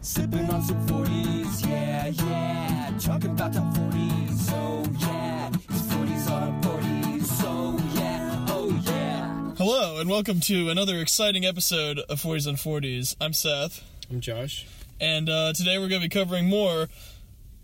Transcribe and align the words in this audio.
Sipping 0.00 0.48
on 0.50 0.62
some 0.62 0.86
40s, 0.86 1.66
yeah, 1.68 2.06
yeah. 2.06 2.98
Talking 3.00 3.30
about 3.30 3.52
top 3.52 3.74
40s, 3.74 4.36
so 4.38 4.84
yeah. 5.00 5.50
These 5.68 5.82
40s 5.82 6.30
are 6.30 6.62
40s, 6.62 7.24
so 7.24 7.76
yeah, 7.98 8.46
oh 8.48 8.80
yeah. 8.84 9.54
Hello, 9.56 10.00
and 10.00 10.08
welcome 10.08 10.40
to 10.40 10.70
another 10.70 10.98
exciting 10.98 11.44
episode 11.44 11.98
of 11.98 12.20
40s 12.22 12.46
and 12.46 12.56
40s. 12.56 13.16
I'm 13.20 13.32
Seth, 13.32 13.82
I'm 14.10 14.20
Josh. 14.20 14.66
and 15.00 15.28
uh, 15.28 15.52
today 15.52 15.78
we're 15.78 15.88
going 15.88 16.00
to 16.00 16.08
be 16.08 16.14
covering 16.14 16.48
more 16.48 16.88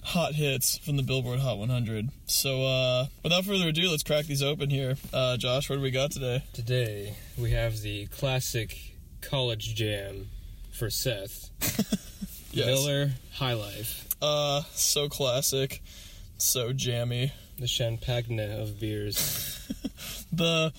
hot 0.03 0.35
hits 0.35 0.77
from 0.79 0.96
the 0.96 1.03
Billboard 1.03 1.39
Hot 1.39 1.57
100. 1.57 2.11
So, 2.27 2.64
uh, 2.64 3.07
without 3.23 3.45
further 3.45 3.69
ado, 3.69 3.91
let's 3.91 4.03
crack 4.03 4.27
these 4.27 4.43
open 4.43 4.71
here. 4.71 4.96
Uh, 5.12 5.37
Josh, 5.37 5.71
what 5.71 5.77
do 5.77 5.82
we 5.82 5.91
got 5.93 6.11
today? 6.11 6.43
Today 6.53 7.14
we 7.39 7.53
have 7.53 7.80
the 7.80 8.07
classic 8.07 8.77
college 9.23 9.75
jam 9.77 10.29
for 10.73 10.91
Seth. 10.91 11.51
Yes. 12.55 12.67
Miller 12.67 13.11
High 13.35 13.55
Life, 13.55 14.07
Uh, 14.23 14.63
so 14.75 15.09
classic, 15.09 15.83
so 16.39 16.73
jammy. 16.73 17.33
the 17.59 17.67
champagne 17.67 18.39
of 18.41 18.79
beers. 18.80 19.51
The 20.33 20.73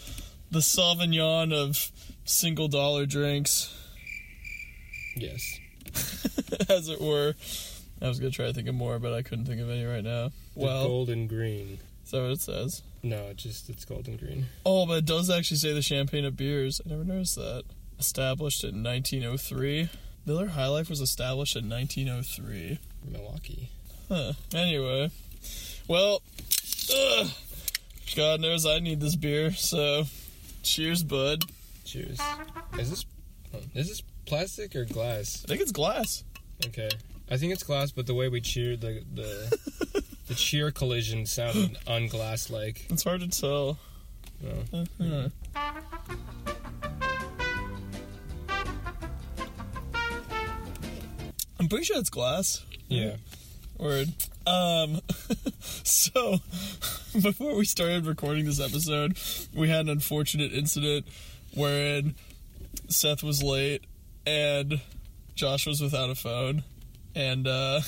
the 0.51 0.59
Sauvignon 0.59 1.53
of 1.53 1.91
single 2.25 2.67
dollar 2.67 3.05
drinks, 3.05 3.73
yes. 5.15 5.59
as 6.69 6.89
it 6.89 6.99
were. 7.01 7.35
I 8.01 8.07
was 8.09 8.19
gonna 8.19 8.31
try 8.31 8.47
to 8.47 8.53
think 8.53 8.67
of 8.67 8.75
more, 8.75 8.99
but 8.99 9.13
I 9.13 9.21
couldn't 9.21 9.45
think 9.45 9.61
of 9.61 9.69
any 9.69 9.85
right 9.85 10.03
now. 10.03 10.29
The 10.55 10.63
Well, 10.65 10.87
golden 10.87 11.27
green. 11.27 11.79
is 12.03 12.11
that 12.11 12.21
what 12.21 12.31
it 12.31 12.41
says? 12.41 12.81
No, 13.01 13.27
it 13.27 13.37
just 13.37 13.69
it's 13.69 13.85
golden 13.85 14.17
green. 14.17 14.47
Oh, 14.65 14.85
but 14.85 14.97
it 14.99 15.05
does 15.05 15.29
actually 15.29 15.57
say 15.57 15.73
the 15.73 15.81
champagne 15.81 16.25
of 16.25 16.35
beers. 16.35 16.81
I 16.85 16.89
never 16.89 17.03
noticed 17.05 17.35
that. 17.37 17.63
Established 17.97 18.63
in 18.65 18.83
1903. 18.83 19.89
Miller 20.25 20.47
High 20.47 20.67
Life 20.67 20.89
was 20.89 21.01
established 21.01 21.55
in 21.55 21.69
1903. 21.69 22.79
Milwaukee. 23.11 23.69
Huh. 24.09 24.33
Anyway, 24.53 25.11
well, 25.87 26.21
ugh, 26.93 27.27
God 28.15 28.39
knows 28.39 28.65
I 28.65 28.79
need 28.79 28.99
this 28.99 29.15
beer. 29.15 29.51
So, 29.51 30.05
cheers, 30.63 31.03
bud. 31.03 31.43
Cheers. 31.83 32.19
Is 32.79 32.89
this 32.89 33.05
oh, 33.53 33.59
is 33.73 33.89
this 33.89 34.03
plastic 34.25 34.75
or 34.75 34.85
glass? 34.85 35.43
I 35.45 35.49
think 35.49 35.61
it's 35.61 35.71
glass. 35.71 36.23
Okay. 36.65 36.89
I 37.29 37.37
think 37.37 37.53
it's 37.53 37.63
glass, 37.63 37.91
but 37.91 38.05
the 38.07 38.13
way 38.13 38.29
we 38.29 38.41
cheered 38.41 38.81
the 38.81 39.03
the 39.13 40.03
the 40.27 40.35
cheer 40.35 40.71
collision 40.71 41.25
sounded 41.25 41.77
unglass 41.87 42.49
like. 42.49 42.85
It's 42.89 43.03
hard 43.03 43.21
to 43.21 43.27
tell. 43.27 43.77
No. 44.41 44.79
Uh-huh. 45.01 46.44
I'm 51.65 51.69
pretty 51.69 51.85
sure 51.85 51.97
it's 51.97 52.11
glass. 52.11 52.63
Yeah. 52.89 53.15
Word. 53.79 54.09
Um, 54.45 55.01
so 55.83 56.33
before 57.19 57.55
we 57.55 57.65
started 57.65 58.05
recording 58.05 58.45
this 58.45 58.59
episode, 58.59 59.17
we 59.51 59.67
had 59.67 59.79
an 59.79 59.89
unfortunate 59.89 60.53
incident 60.53 61.07
wherein 61.55 62.13
Seth 62.87 63.23
was 63.23 63.41
late 63.41 63.83
and 64.27 64.79
Josh 65.33 65.65
was 65.65 65.81
without 65.81 66.11
a 66.11 66.13
phone, 66.13 66.63
and 67.15 67.47
uh, 67.47 67.81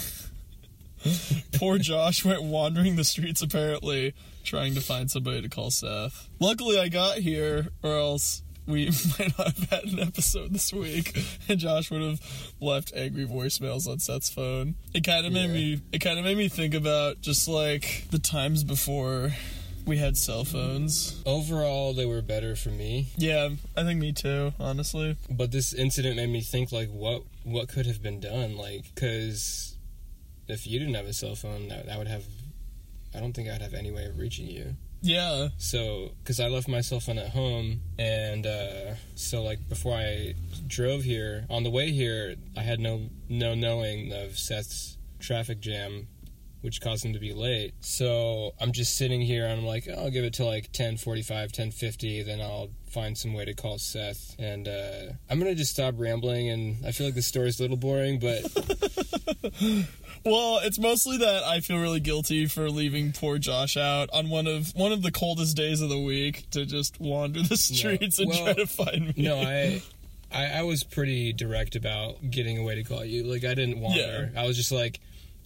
poor 1.53 1.78
Josh 1.78 2.25
went 2.25 2.42
wandering 2.42 2.95
the 2.95 3.03
streets 3.03 3.44
apparently 3.44 4.16
trying 4.44 4.73
to 4.73 4.81
find 4.81 5.11
somebody 5.11 5.44
to 5.44 5.50
call 5.50 5.70
Seth. 5.70 6.28
Luckily, 6.39 6.80
I 6.80 6.89
got 6.89 7.20
here, 7.20 7.67
or 7.83 7.95
else 7.95 8.42
we 8.68 8.86
might 9.20 9.38
not 9.38 9.48
have 9.56 9.70
had 9.70 9.84
an 9.86 10.00
episode 10.00 10.54
this 10.54 10.72
week, 10.73 11.18
and 11.50 11.60
Josh 11.60 11.90
would 11.90 12.02
have 12.02 12.22
left 12.60 12.92
angry 12.96 13.26
voicemails 13.26 13.88
on 13.88 14.00
Seth's 14.00 14.30
phone. 14.30 14.76
It 14.94 15.04
kind 15.06 15.26
of 15.26 15.34
made 15.34 15.48
Yeah. 15.48 15.54
me. 15.54 15.82
It 15.92 16.00
kind 16.00 16.20
of 16.20 16.26
made 16.26 16.38
me 16.38 16.48
think 16.50 16.73
about 16.73 17.22
just 17.22 17.48
like 17.48 18.06
the 18.12 18.20
times 18.20 18.64
before 18.64 19.32
we 19.86 19.98
had 19.98 20.17
cell 20.17 20.44
phones. 20.44 21.22
Overall, 21.26 21.94
they 21.94 22.05
were 22.05 22.22
better 22.22 22.55
for 22.58 22.70
me. 22.70 23.08
Yeah, 23.17 23.50
I 23.78 23.83
think 23.83 24.02
me 24.02 24.11
too. 24.11 24.54
Honestly, 24.60 25.16
But 25.30 25.52
this 25.52 25.73
incident 25.73 26.17
made 26.17 26.30
me 26.30 26.42
think 26.42 26.72
like 26.73 26.89
what 26.89 27.23
what 27.44 27.70
could 27.70 27.86
have 27.86 28.04
been 28.04 28.20
done 28.20 28.58
like 28.58 28.94
cuz 28.95 29.78
if 30.49 30.67
you 30.67 30.78
didn't 30.80 30.95
have 30.95 31.05
a 31.05 31.14
cell 31.14 31.36
phone 31.36 31.70
that, 31.70 31.86
that 31.86 31.98
would 31.98 32.08
have 32.08 32.26
I 33.16 33.22
don't 33.22 33.32
think 33.34 33.48
I'd 33.49 33.61
have 33.61 33.73
any 33.73 33.89
way 33.92 34.05
of 34.05 34.17
reaching 34.17 34.48
you. 34.48 34.76
Yeah, 35.02 35.50
So 35.58 36.12
cuz 36.26 36.40
I 36.40 36.48
left 36.48 36.68
my 36.68 36.82
cell 36.82 37.00
phone 37.00 37.18
at 37.18 37.30
home 37.30 37.82
and 37.98 38.46
uh 38.46 38.96
so 39.16 39.44
like 39.44 39.68
before 39.70 39.96
I 39.96 40.36
drove 40.66 41.04
here 41.04 41.46
on 41.50 41.64
the 41.64 41.70
way 41.70 41.92
here 41.92 42.36
I 42.56 42.62
had 42.62 42.80
no 42.80 43.10
no 43.30 43.56
knowing 43.56 44.12
of 44.14 44.38
Seth's 44.38 44.98
traffic 45.20 45.60
jam 45.60 46.08
which 46.62 46.82
caused 46.82 47.06
him 47.06 47.14
to 47.14 47.20
be 47.20 47.34
late. 47.34 47.74
So 47.80 48.54
I'm 48.60 48.72
just 48.72 48.98
sitting 48.98 49.22
here 49.22 49.46
and 49.46 49.60
I'm 49.62 49.66
like, 49.66 49.88
oh, 49.90 50.04
I'll 50.04 50.10
give 50.10 50.26
it 50.26 50.34
to 50.34 50.46
like 50.46 50.72
10:45, 50.72 51.52
10:50, 51.52 52.26
then 52.26 52.42
I'll 52.42 52.70
find 52.90 53.18
some 53.18 53.34
way 53.34 53.46
to 53.46 53.54
call 53.54 53.78
Seth. 53.78 54.36
And 54.40 54.68
uh, 54.68 55.14
I'm 55.30 55.40
gonna 55.40 55.56
just 55.56 55.72
stop 55.72 55.96
rambling. 55.98 56.50
And 56.50 56.86
I 56.86 56.92
feel 56.92 57.08
like 57.08 57.16
the 57.16 57.22
story's 57.22 57.60
a 57.60 57.64
little 57.64 57.78
boring, 57.78 58.20
but 58.20 58.42
Well, 60.26 60.60
it's 60.64 60.80
mostly 60.80 61.17
that 61.17 61.44
I 61.44 61.60
feel 61.61 61.78
really 61.80 62.00
guilty 62.00 62.45
for 62.48 62.70
leaving 62.70 63.11
poor 63.14 63.38
Josh 63.38 63.78
out 63.78 64.10
on 64.14 64.30
one 64.30 64.48
of 64.48 64.73
one 64.76 64.92
of 64.92 65.02
the 65.02 65.11
coldest 65.11 65.55
days 65.55 65.82
of 65.82 65.89
the 65.89 66.00
week 66.00 66.50
to 66.52 66.66
just 66.66 67.00
wander 67.00 67.42
the 67.42 67.58
streets 67.58 68.20
and 68.20 68.30
Well, 68.30 68.44
try 68.45 68.54
to 68.54 68.67
find 68.67 69.08
me. 69.08 69.23
no, 69.23 69.38
I, 69.38 69.82
I 70.32 70.60
I 70.60 70.61
was 70.64 70.83
pretty 70.83 71.33
direct 71.33 71.76
about 71.76 72.30
getting 72.30 72.58
a 72.58 72.64
way 72.64 72.76
to 72.76 72.83
call 72.83 73.04
you. 73.05 73.23
Like 73.23 73.44
I 73.45 73.54
didn't 73.54 73.80
wander. 73.80 74.32
I 74.36 74.45
was 74.45 74.58
just 74.58 74.72
like, 74.72 75.00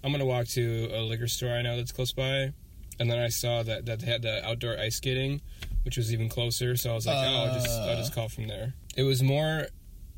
I'm 0.03 0.11
gonna 0.11 0.25
walk 0.25 0.47
to 0.49 0.89
a 0.93 1.01
liquor 1.01 1.27
store 1.27 1.51
I 1.51 1.61
know 1.61 1.77
that's 1.77 1.91
close 1.91 2.11
by. 2.11 2.53
And 2.99 3.09
then 3.09 3.17
I 3.19 3.29
saw 3.29 3.63
that 3.63 3.85
that 3.85 3.99
they 3.99 4.07
had 4.07 4.21
the 4.21 4.45
outdoor 4.47 4.77
ice 4.79 4.97
skating, 4.97 5.41
which 5.85 5.97
was 5.97 6.13
even 6.13 6.29
closer. 6.29 6.75
So 6.75 6.91
I 6.91 6.93
was 6.93 7.07
like, 7.07 7.17
oh, 7.17 7.19
I'll 7.45 7.53
just 7.53 7.69
I'll 7.69 7.95
just 7.97 8.11
uh. 8.11 8.15
call 8.15 8.29
from 8.29 8.47
there. 8.47 8.73
It 8.95 9.03
was 9.03 9.23
more 9.23 9.67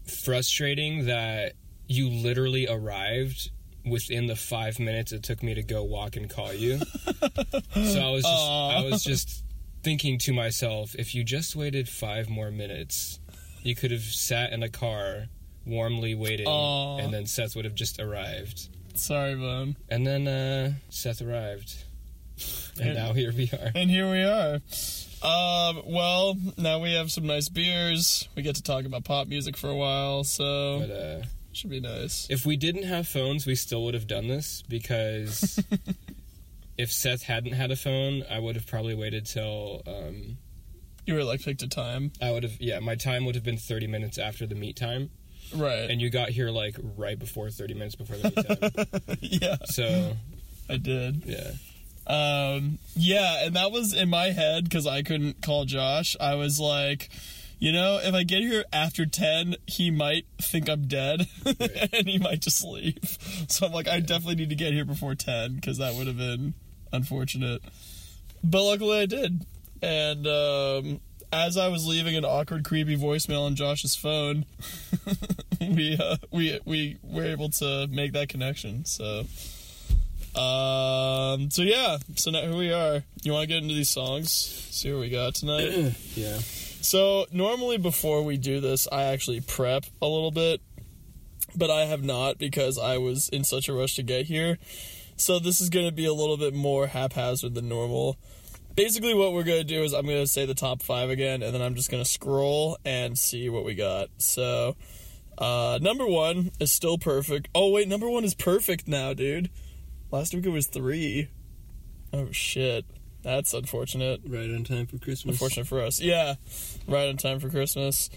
frustrating 0.05 1.05
that 1.05 1.53
you 1.87 2.09
literally 2.09 2.67
arrived 2.67 3.51
within 3.85 4.27
the 4.27 4.35
five 4.35 4.79
minutes 4.79 5.11
it 5.11 5.23
took 5.23 5.43
me 5.43 5.53
to 5.53 5.63
go 5.63 5.83
walk 5.83 6.15
and 6.15 6.29
call 6.29 6.53
you. 6.53 6.77
so 7.73 8.01
I 8.01 8.11
was 8.11 8.23
just. 8.23 8.25
I 8.25 8.83
was 8.89 9.03
just 9.03 9.43
thinking 9.83 10.17
to 10.17 10.33
myself, 10.33 10.95
if 10.97 11.13
you 11.13 11.23
just 11.23 11.55
waited 11.55 11.89
five 11.89 12.29
more 12.29 12.49
minutes, 12.49 13.19
you 13.61 13.75
could 13.75 13.91
have 13.91 14.01
sat 14.03 14.51
in 14.53 14.63
a 14.63 14.69
car 14.69 15.25
warmly 15.65 16.15
waiting, 16.15 16.47
Aw. 16.47 16.97
and 16.99 17.13
then 17.13 17.25
Seth 17.25 17.55
would 17.55 17.65
have 17.65 17.75
just 17.75 17.99
arrived. 17.99 18.69
Sorry, 18.95 19.35
Bone. 19.35 19.75
And 19.89 20.05
then 20.05 20.27
uh, 20.27 20.73
Seth 20.89 21.21
arrived, 21.21 21.75
and 22.81 22.95
now 22.95 23.13
here 23.13 23.33
we 23.35 23.49
are. 23.51 23.71
And 23.75 23.89
here 23.89 24.09
we 24.09 24.23
are. 24.23 24.61
Um, 25.23 25.81
well, 25.85 26.35
now 26.57 26.79
we 26.79 26.93
have 26.93 27.11
some 27.11 27.25
nice 27.25 27.49
beers. 27.49 28.27
We 28.35 28.41
get 28.43 28.55
to 28.55 28.63
talk 28.63 28.85
about 28.85 29.03
pop 29.05 29.27
music 29.27 29.55
for 29.57 29.69
a 29.69 29.75
while, 29.75 30.23
so 30.23 30.79
But 30.79 30.91
uh, 30.91 31.21
should 31.55 31.69
be 31.69 31.79
nice. 31.79 32.27
if 32.29 32.45
we 32.45 32.55
didn't 32.57 32.83
have 32.83 33.07
phones, 33.07 33.45
we 33.45 33.55
still 33.55 33.83
would 33.85 33.93
have 33.93 34.07
done 34.07 34.27
this 34.27 34.63
because 34.67 35.63
if 36.77 36.91
Seth 36.91 37.23
hadn't 37.23 37.53
had 37.53 37.71
a 37.71 37.75
phone, 37.75 38.23
I 38.29 38.39
would 38.39 38.55
have 38.55 38.67
probably 38.67 38.95
waited 38.95 39.25
till 39.25 39.81
um, 39.87 40.37
You 41.05 41.13
were 41.15 41.23
like 41.23 41.41
picked 41.41 41.61
a 41.61 41.67
time, 41.67 42.11
I 42.21 42.31
would 42.31 42.43
have 42.43 42.59
yeah, 42.59 42.79
my 42.79 42.95
time 42.95 43.25
would 43.25 43.35
have 43.35 43.43
been 43.43 43.57
thirty 43.57 43.87
minutes 43.87 44.17
after 44.17 44.45
the 44.47 44.55
meet 44.55 44.75
time, 44.75 45.09
right? 45.55 45.89
and 45.89 46.01
you 46.01 46.09
got 46.09 46.29
here 46.29 46.49
like 46.49 46.75
right 46.97 47.17
before 47.19 47.49
thirty 47.49 47.73
minutes 47.73 47.95
before 47.95 48.17
the 48.17 48.29
meet 48.29 49.07
time. 49.07 49.17
yeah, 49.21 49.55
so 49.65 50.13
I 50.69 50.77
did. 50.77 51.23
yeah, 51.25 51.51
Um, 52.07 52.79
yeah, 52.95 53.45
and 53.45 53.55
that 53.55 53.71
was 53.71 53.93
in 53.93 54.09
my 54.09 54.27
head 54.31 54.63
because 54.63 54.87
I 54.87 55.03
couldn't 55.03 55.41
call 55.41 55.65
Josh. 55.65 56.15
I 56.19 56.35
was 56.35 56.59
like, 56.59 57.09
you 57.63 57.71
know, 57.71 57.97
if 58.03 58.13
I 58.13 58.23
get 58.23 58.41
here 58.41 58.65
after 58.73 59.05
10, 59.05 59.55
he 59.65 59.89
might 59.89 60.25
think 60.41 60.67
I'm 60.69 60.85
dead 60.85 61.29
and 61.93 62.05
he 62.09 62.19
might 62.19 62.41
just 62.41 62.61
leave. 62.61 63.17
So 63.47 63.65
I'm 63.65 63.71
like, 63.71 63.87
I 63.87 64.01
definitely 64.01 64.35
need 64.35 64.49
to 64.49 64.55
get 64.55 64.73
here 64.73 64.83
before 64.83 65.15
10 65.15 65.55
because 65.55 65.77
that 65.77 65.93
would 65.93 66.07
have 66.07 66.17
been 66.17 66.55
unfortunate. 66.91 67.61
But 68.43 68.63
luckily 68.63 68.99
I 68.99 69.05
did. 69.05 69.45
And, 69.81 70.27
um, 70.27 70.99
as 71.31 71.55
I 71.55 71.69
was 71.69 71.87
leaving 71.87 72.17
an 72.17 72.25
awkward, 72.25 72.65
creepy 72.65 72.97
voicemail 72.97 73.45
on 73.45 73.55
Josh's 73.55 73.95
phone, 73.95 74.45
we 75.61 75.97
uh, 75.97 76.17
we 76.31 76.59
we 76.63 76.97
were 77.01 77.23
able 77.23 77.49
to 77.49 77.87
make 77.87 78.13
that 78.13 78.29
connection. 78.29 78.85
So, 78.85 79.21
um, 80.39 81.49
so 81.49 81.63
yeah, 81.63 81.97
so 82.15 82.29
now 82.29 82.41
here 82.41 82.55
we 82.55 82.71
are. 82.71 83.03
You 83.23 83.31
want 83.31 83.43
to 83.43 83.47
get 83.47 83.63
into 83.63 83.73
these 83.73 83.89
songs? 83.89 84.31
See 84.31 84.91
what 84.91 84.99
we 84.99 85.09
got 85.09 85.33
tonight. 85.33 85.95
yeah. 86.13 86.37
So 86.83 87.25
normally 87.31 87.77
before 87.77 88.21
we 88.21 88.37
do 88.37 88.59
this, 88.59 88.87
I 88.91 89.03
actually 89.03 89.41
prep 89.41 89.85
a 90.01 90.07
little 90.07 90.29
bit, 90.29 90.61
but 91.55 91.71
I 91.71 91.85
have 91.85 92.03
not 92.03 92.37
because 92.37 92.77
I 92.77 92.99
was 92.99 93.29
in 93.29 93.43
such 93.43 93.67
a 93.67 93.73
rush 93.73 93.95
to 93.95 94.03
get 94.03 94.27
here. 94.27 94.59
So 95.15 95.39
this 95.39 95.59
is 95.61 95.69
going 95.69 95.87
to 95.87 95.91
be 95.91 96.05
a 96.05 96.13
little 96.13 96.37
bit 96.37 96.53
more 96.53 96.87
haphazard 96.87 97.55
than 97.55 97.67
normal. 97.69 98.17
Basically, 98.75 99.13
what 99.13 99.33
we're 99.33 99.43
going 99.43 99.61
to 99.61 99.63
do 99.63 99.83
is 99.83 99.93
I'm 99.93 100.05
going 100.05 100.23
to 100.23 100.27
say 100.27 100.45
the 100.45 100.53
top 100.53 100.81
five 100.83 101.09
again, 101.09 101.41
and 101.43 101.53
then 101.53 101.61
I'm 101.61 101.75
just 101.75 101.89
going 101.89 102.03
to 102.03 102.09
scroll 102.09 102.77
and 102.83 103.17
see 103.17 103.49
what 103.49 103.65
we 103.65 103.73
got. 103.75 104.09
So, 104.17 104.75
Uh, 105.35 105.79
number 105.81 106.05
one 106.05 106.51
is 106.59 106.71
still 106.71 106.99
perfect. 106.99 107.49
Oh 107.55 107.71
wait, 107.71 107.87
number 107.87 108.07
one 108.07 108.23
is 108.23 108.35
perfect 108.35 108.87
now, 108.87 109.13
dude. 109.13 109.49
Last 110.11 110.33
week 110.33 110.45
it 110.45 110.49
was 110.49 110.67
three. 110.67 111.29
Oh 112.13 112.31
shit, 112.31 112.85
that's 113.23 113.53
unfortunate. 113.53 114.21
Right 114.27 114.49
on 114.49 114.63
time 114.63 114.85
for 114.85 114.97
Christmas. 114.97 115.35
Unfortunate 115.35 115.67
for 115.67 115.81
us. 115.81 115.99
Yeah, 115.99 116.35
right 116.87 117.09
on 117.09 117.17
time 117.17 117.39
for 117.39 117.49
Christmas. 117.49 118.09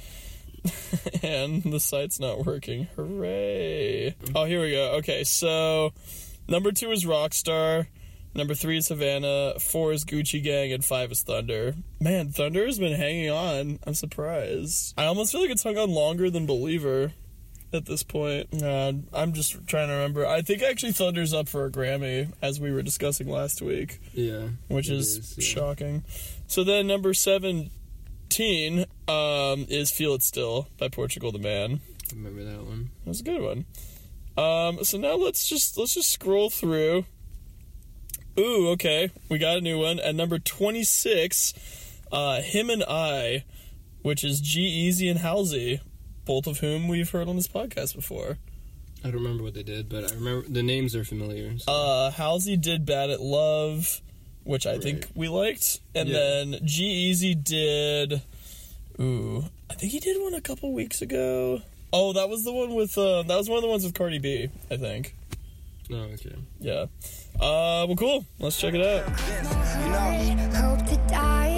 and 1.23 1.62
the 1.62 1.81
site's 1.81 2.19
not 2.19 2.44
working. 2.44 2.88
Hooray! 2.97 4.14
Oh, 4.35 4.44
here 4.44 4.61
we 4.61 4.73
go. 4.73 4.97
Okay, 4.99 5.25
so 5.25 5.93
number 6.49 6.73
two 6.73 6.91
is 6.91 7.05
Rockstar. 7.05 7.87
Number 8.35 8.55
three 8.55 8.76
is 8.76 8.88
Havana. 8.88 9.55
Four 9.58 9.93
is 9.93 10.05
Gucci 10.05 10.43
Gang, 10.43 10.73
and 10.73 10.85
five 10.85 11.11
is 11.11 11.23
Thunder. 11.23 11.75
Man, 12.00 12.31
Thunder 12.31 12.67
has 12.67 12.79
been 12.79 12.94
hanging 12.94 13.31
on. 13.31 13.79
I'm 13.87 13.94
surprised. 13.94 14.93
I 14.99 15.06
almost 15.06 15.32
feel 15.32 15.41
like 15.41 15.50
it's 15.50 15.62
hung 15.62 15.79
on 15.79 15.91
longer 15.91 16.29
than 16.29 16.44
Believer 16.44 17.12
at 17.76 17.87
this 17.87 18.02
point. 18.02 18.49
Uh, 18.62 18.93
I'm 19.12 19.32
just 19.32 19.67
trying 19.67 19.88
to 19.88 19.94
remember. 19.94 20.26
I 20.26 20.43
think 20.43 20.62
actually 20.62 20.93
Thunder's 20.93 21.32
up 21.34 21.49
for 21.49 21.67
a 21.67 21.70
Grammy, 21.70 22.32
as 22.43 22.58
we 22.58 22.73
were 22.73 22.82
discussing 22.82 23.28
last 23.28 23.62
week 23.62 24.00
Yeah. 24.12 24.49
which 24.69 24.88
is 24.88 25.37
yeah. 25.38 25.44
shocking. 25.44 26.05
So 26.49 26.64
then 26.64 26.87
number 26.87 27.14
17 27.14 27.70
um, 29.08 29.67
is 29.69 29.90
Feel 29.90 30.14
It 30.14 30.23
Still 30.23 30.69
by 30.78 30.88
Portugal 30.88 31.31
the 31.32 31.38
Man. 31.38 31.81
Remember 32.14 32.44
that 32.44 32.64
one? 32.64 32.90
That 33.05 33.11
was 33.11 33.20
a 33.20 33.25
good 33.25 33.43
one. 33.43 33.64
Um, 34.37 34.84
so 34.84 34.99
now 34.99 35.14
let's 35.14 35.49
just 35.49 35.76
let's 35.78 35.94
just 35.94 36.11
scroll 36.11 36.50
through. 36.50 37.05
Ooh, 38.38 38.69
okay. 38.70 39.11
We 39.31 39.38
got 39.38 39.56
a 39.56 39.61
new 39.62 39.78
one. 39.78 39.99
At 39.99 40.14
number 40.14 40.38
26, 40.38 41.55
uh, 42.12 42.43
Him 42.43 42.69
and 42.69 42.84
I, 42.87 43.44
which 44.02 44.23
is 44.23 44.40
G-Eazy 44.43 45.11
and 45.11 45.20
Halsey, 45.20 45.81
both 46.26 46.46
of 46.46 46.58
whom 46.58 46.88
we've 46.88 47.11
heard 47.11 47.28
on 47.28 47.37
this 47.37 47.49
podcast 47.49 47.94
before. 47.94 48.37
I 49.05 49.08
don't 49.11 49.14
remember 49.23 49.43
what 49.44 49.55
they 49.55 49.62
did, 49.62 49.88
but 49.88 50.11
I 50.11 50.14
remember 50.14 50.49
the 50.49 50.62
names 50.62 50.94
are 50.96 51.05
familiar. 51.05 51.56
so- 51.58 51.73
Uh, 51.73 52.11
Halsey 52.11 52.56
did 52.56 52.84
Bad 52.84 53.08
at 53.11 53.20
Love, 53.20 54.00
which 54.44 54.67
I 54.67 54.78
think 54.78 55.06
we 55.14 55.28
liked, 55.28 55.81
and 55.94 56.08
Yeah. 56.08 56.19
then 56.19 56.61
G-Eazy 56.64 57.43
did. 57.43 58.20
Ooh, 59.00 59.44
I 59.70 59.75
think 59.75 59.93
he 59.93 60.00
did 60.00 60.20
one 60.23 60.34
a 60.34 60.40
couple 60.40 60.73
weeks 60.73 61.00
ago. 61.02 61.62
Oh, 61.93 62.12
that 62.14 62.28
was 62.28 62.44
the 62.44 62.52
one 62.52 62.75
with. 62.75 62.96
Uh, 62.99 63.23
that 63.23 63.37
was 63.37 63.49
one 63.49 63.58
of 63.58 63.62
the 63.62 63.69
ones 63.69 63.84
with 63.84 63.94
Cardi 63.94 64.19
B. 64.19 64.49
I 64.70 64.76
think. 64.76 65.14
oh, 65.93 65.94
okay. 65.94 66.34
Yeah. 66.61 66.87
Uh, 67.37 67.87
well, 67.87 67.96
cool. 67.96 68.25
Let's 68.40 68.58
check 68.58 68.75
it 68.75 68.81
out. 68.84 69.05
Hope 70.56 70.87
to 70.88 70.96
die 71.08 71.56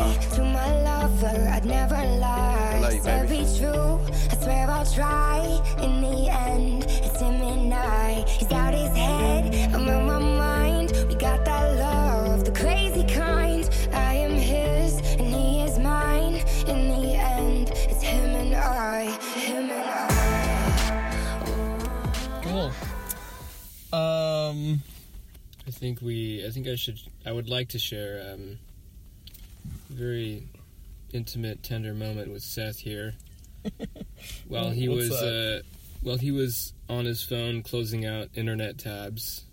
to 2.89 2.89
my 2.89 2.89
lover. 2.89 2.89
I'd 2.89 2.89
never 2.89 2.89
lie. 2.89 2.91
love 2.91 2.95
you, 2.95 3.03
Said 3.03 3.29
baby. 3.29 3.45
be 3.45 3.59
true. 3.59 4.01
I 4.31 4.35
swear 4.43 4.71
I'll 4.71 4.87
try. 4.87 5.61
In 5.83 6.01
the 6.01 6.29
end, 6.31 6.85
it's 6.85 7.21
him 7.21 7.43
and 7.43 7.75
I. 7.75 8.25
He's 8.27 8.51
out 8.53 8.73
his 8.75 8.97
head. 8.97 9.55
I'm 9.75 9.89
on 9.89 10.07
my 10.07 10.19
mind. 10.19 10.93
We 11.09 11.15
got 11.15 11.45
that 11.45 11.77
love, 11.79 12.45
the 12.45 12.53
crazy 12.53 13.05
kind. 13.15 13.69
I 13.93 14.15
am 14.15 14.33
his 14.33 14.99
and 15.19 15.35
he 15.35 15.61
is 15.63 15.79
mine. 15.79 16.35
In 16.67 16.89
the 16.89 17.15
end, 17.15 17.71
it's 17.71 18.03
him 18.03 18.35
and 18.37 18.55
I. 18.55 19.11
Him 19.35 19.71
and 19.71 19.73
I. 19.73 20.09
Cool. 22.43 22.73
Um. 23.99 24.83
I 25.67 25.71
think 25.71 26.01
we. 26.01 26.45
I 26.47 26.51
think 26.51 26.67
I 26.67 26.77
should. 26.77 26.99
I 27.27 27.33
would 27.33 27.49
like 27.51 27.69
to 27.71 27.79
share 27.79 28.23
um, 28.33 28.59
very 29.91 30.45
intimate, 31.13 31.63
tender 31.63 31.95
moment 31.95 32.33
with 32.33 32.43
Seth 32.43 32.79
here. 32.79 33.15
While 34.49 34.71
he 34.71 34.89
What's 34.89 35.11
was, 35.11 35.23
uh, 35.23 35.63
while 36.03 36.17
he 36.17 36.31
was 36.31 36.73
on 36.89 37.05
his 37.05 37.23
phone 37.23 37.63
closing 37.63 38.07
out 38.07 38.29
internet 38.35 38.79
tabs, 38.79 39.45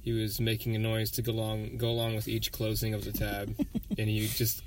he 0.00 0.12
was 0.12 0.40
making 0.40 0.74
a 0.74 0.78
noise 0.78 1.10
to 1.12 1.22
go 1.22 1.32
along, 1.32 1.76
go 1.76 1.88
along 1.88 2.16
with 2.16 2.26
each 2.26 2.50
closing 2.52 2.94
of 2.94 3.04
the 3.04 3.12
tab, 3.12 3.54
and 3.98 4.08
he 4.08 4.26
just 4.26 4.62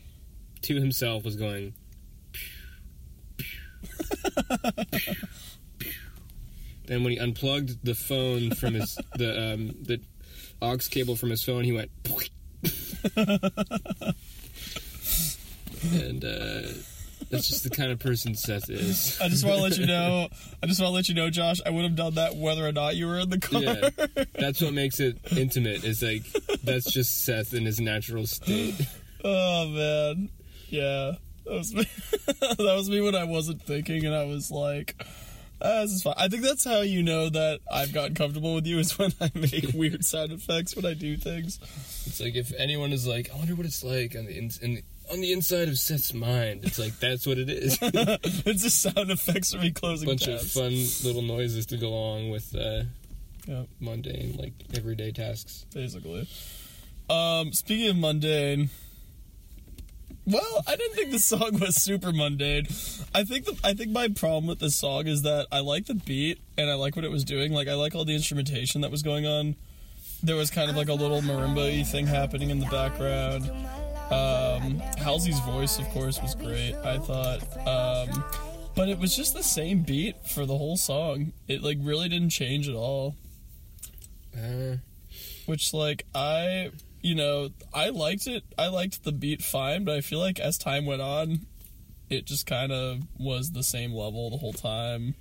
to 0.61 0.75
himself 0.75 1.23
was 1.25 1.35
going. 1.35 1.73
Then 6.87 7.03
when 7.03 7.13
he 7.13 7.17
unplugged 7.17 7.83
the 7.83 7.95
phone 7.95 8.53
from 8.53 8.75
his 8.75 8.97
the 9.15 9.53
um, 9.53 9.75
the 9.81 9.99
aux 10.61 10.77
cable 10.89 11.15
from 11.15 11.31
his 11.31 11.43
phone, 11.43 11.63
he 11.63 11.71
went. 11.71 11.89
And 15.83 16.23
uh, 16.23 16.61
that's 17.29 17.47
just 17.47 17.63
the 17.63 17.69
kind 17.69 17.91
of 17.91 17.99
person 17.99 18.35
Seth 18.35 18.69
is. 18.69 19.19
I 19.23 19.29
just 19.29 19.45
want 19.45 19.57
to 19.57 19.63
let 19.63 19.77
you 19.77 19.85
know. 19.85 20.27
I 20.61 20.67
just 20.67 20.79
want 20.79 20.91
to 20.91 20.95
let 20.95 21.09
you 21.09 21.15
know, 21.15 21.29
Josh. 21.29 21.59
I 21.65 21.69
would 21.69 21.83
have 21.83 21.95
done 21.95 22.15
that 22.15 22.35
whether 22.35 22.65
or 22.65 22.71
not 22.71 22.95
you 22.95 23.07
were 23.07 23.19
in 23.19 23.29
the 23.29 23.39
car. 23.39 23.61
Yeah, 23.61 24.23
that's 24.39 24.61
what 24.61 24.73
makes 24.73 24.99
it 24.99 25.17
intimate. 25.35 25.83
Is 25.83 26.01
like 26.01 26.23
that's 26.63 26.91
just 26.91 27.25
Seth 27.25 27.53
in 27.53 27.65
his 27.65 27.79
natural 27.79 28.25
state. 28.27 28.75
Oh 29.27 29.67
man, 29.69 30.29
yeah, 30.69 31.13
that 31.45 31.51
was 31.51 31.73
me. 31.73 31.87
that 32.27 32.59
was 32.59 32.91
me 32.91 33.01
when 33.01 33.15
I 33.15 33.23
wasn't 33.23 33.59
thinking, 33.63 34.05
and 34.05 34.13
I 34.13 34.25
was 34.25 34.51
like, 34.51 35.03
ah, 35.63 35.81
"This 35.81 35.93
is 35.93 36.03
fine." 36.03 36.13
I 36.15 36.27
think 36.27 36.43
that's 36.43 36.63
how 36.63 36.81
you 36.81 37.01
know 37.01 37.29
that 37.29 37.61
I've 37.73 37.91
gotten 37.91 38.13
comfortable 38.13 38.53
with 38.53 38.67
you 38.67 38.77
is 38.77 38.99
when 38.99 39.13
I 39.19 39.31
make 39.33 39.71
weird 39.73 40.05
sound 40.05 40.31
effects 40.31 40.75
when 40.75 40.85
I 40.85 40.93
do 40.93 41.17
things. 41.17 41.57
It's 42.05 42.21
like 42.21 42.35
if 42.35 42.53
anyone 42.55 42.93
is 42.93 43.07
like, 43.07 43.31
I 43.33 43.37
wonder 43.37 43.55
what 43.55 43.65
it's 43.65 43.83
like 43.83 44.15
on 44.15 44.25
the 44.25 44.37
in, 44.37 44.51
in 44.61 44.83
on 45.11 45.21
the 45.21 45.31
inside 45.31 45.67
of 45.67 45.77
Seth's 45.77 46.13
mind. 46.13 46.61
It's 46.63 46.79
like 46.79 46.97
that's 46.99 47.25
what 47.27 47.37
it 47.37 47.49
is. 47.49 47.77
It's 47.81 48.63
just 48.63 48.81
sound 48.81 49.11
effects 49.11 49.53
for 49.53 49.59
me 49.59 49.71
closing 49.71 50.07
bunch 50.07 50.27
of 50.27 50.41
fun 50.41 50.71
little 51.03 51.21
noises 51.21 51.65
to 51.67 51.77
go 51.77 51.89
along 51.89 52.29
with 52.31 52.55
uh, 52.55 52.83
Yeah, 53.47 53.63
mundane, 53.79 54.35
like 54.37 54.53
everyday 54.75 55.11
tasks. 55.11 55.65
basically. 55.73 56.27
Um, 57.09 57.53
speaking 57.53 57.89
of 57.89 57.97
mundane. 57.97 58.69
Well, 60.27 60.63
I 60.67 60.75
didn't 60.75 60.95
think 60.95 61.11
the 61.11 61.19
song 61.19 61.59
was 61.61 61.75
super 61.75 62.11
mundane. 62.11 62.65
I 63.13 63.23
think 63.23 63.45
the 63.45 63.55
I 63.63 63.73
think 63.73 63.91
my 63.91 64.07
problem 64.07 64.47
with 64.47 64.57
this 64.59 64.75
song 64.75 65.05
is 65.05 65.21
that 65.21 65.45
I 65.51 65.59
like 65.59 65.85
the 65.85 65.93
beat 65.93 66.39
and 66.57 66.67
I 66.69 66.73
like 66.73 66.95
what 66.95 67.05
it 67.05 67.11
was 67.11 67.23
doing. 67.23 67.53
Like 67.53 67.67
I 67.67 67.75
like 67.75 67.93
all 67.93 68.05
the 68.05 68.15
instrumentation 68.15 68.81
that 68.81 68.89
was 68.89 69.03
going 69.03 69.27
on. 69.27 69.55
There 70.23 70.35
was 70.35 70.49
kind 70.49 70.71
of 70.71 70.75
like 70.75 70.87
a 70.89 70.93
little 70.93 71.21
marimba 71.21 71.85
thing 71.85 72.07
happening 72.07 72.49
in 72.49 72.59
the 72.59 72.65
background. 72.67 73.51
Um, 74.11 74.81
Halsey's 74.97 75.39
voice, 75.41 75.79
of 75.79 75.87
course, 75.89 76.21
was 76.21 76.35
great. 76.35 76.75
I 76.75 76.97
thought, 76.99 77.41
um, 77.67 78.23
but 78.75 78.89
it 78.89 78.99
was 78.99 79.15
just 79.15 79.33
the 79.33 79.43
same 79.43 79.81
beat 79.81 80.15
for 80.27 80.45
the 80.45 80.57
whole 80.57 80.77
song. 80.77 81.33
It 81.47 81.63
like 81.63 81.77
really 81.81 82.09
didn't 82.09 82.29
change 82.29 82.69
at 82.69 82.75
all. 82.75 83.15
Uh, 84.35 84.77
which 85.45 85.73
like 85.73 86.05
I 86.13 86.71
you 87.01 87.15
know 87.15 87.49
I 87.73 87.89
liked 87.89 88.27
it. 88.27 88.43
I 88.57 88.67
liked 88.67 89.03
the 89.03 89.11
beat 89.11 89.41
fine 89.41 89.85
but 89.85 89.95
I 89.95 90.01
feel 90.01 90.19
like 90.19 90.39
as 90.39 90.57
time 90.57 90.85
went 90.85 91.01
on 91.01 91.45
it 92.09 92.25
just 92.25 92.45
kind 92.45 92.71
of 92.71 93.01
was 93.17 93.51
the 93.51 93.63
same 93.63 93.93
level 93.93 94.29
the 94.29 94.37
whole 94.37 94.53
time. 94.53 95.15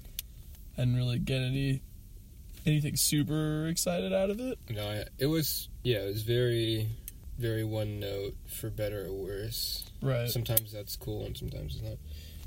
And 0.76 0.96
really 0.96 1.18
get 1.18 1.40
any 1.40 1.82
anything 2.66 2.96
super 2.96 3.66
excited 3.68 4.12
out 4.12 4.30
of 4.30 4.40
it. 4.40 4.58
No, 4.68 5.04
it 5.18 5.26
was 5.26 5.68
yeah, 5.82 5.98
it 5.98 6.06
was 6.06 6.22
very, 6.22 6.88
very 7.38 7.64
one 7.64 8.00
note 8.00 8.34
for 8.46 8.70
better 8.70 9.06
or 9.06 9.12
worse. 9.12 9.84
right 10.02 10.28
Sometimes 10.28 10.72
that's 10.72 10.96
cool 10.96 11.24
and 11.24 11.36
sometimes 11.36 11.74
it's 11.76 11.84
not. 11.84 11.98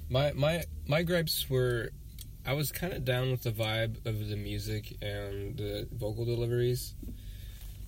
My 0.10 0.32
my 0.34 0.63
my 0.88 1.03
gripes 1.03 1.50
were 1.50 1.91
I 2.46 2.53
was 2.53 2.72
kind 2.72 2.94
of 2.94 3.03
down 3.03 3.32
with 3.32 3.44
the 3.44 3.51
vibe 3.51 4.06
of 4.06 4.29
the 4.29 4.38
music 4.38 4.96
and 5.01 5.58
the 5.58 5.88
vocal 5.91 6.24
deliveries. 6.24 6.94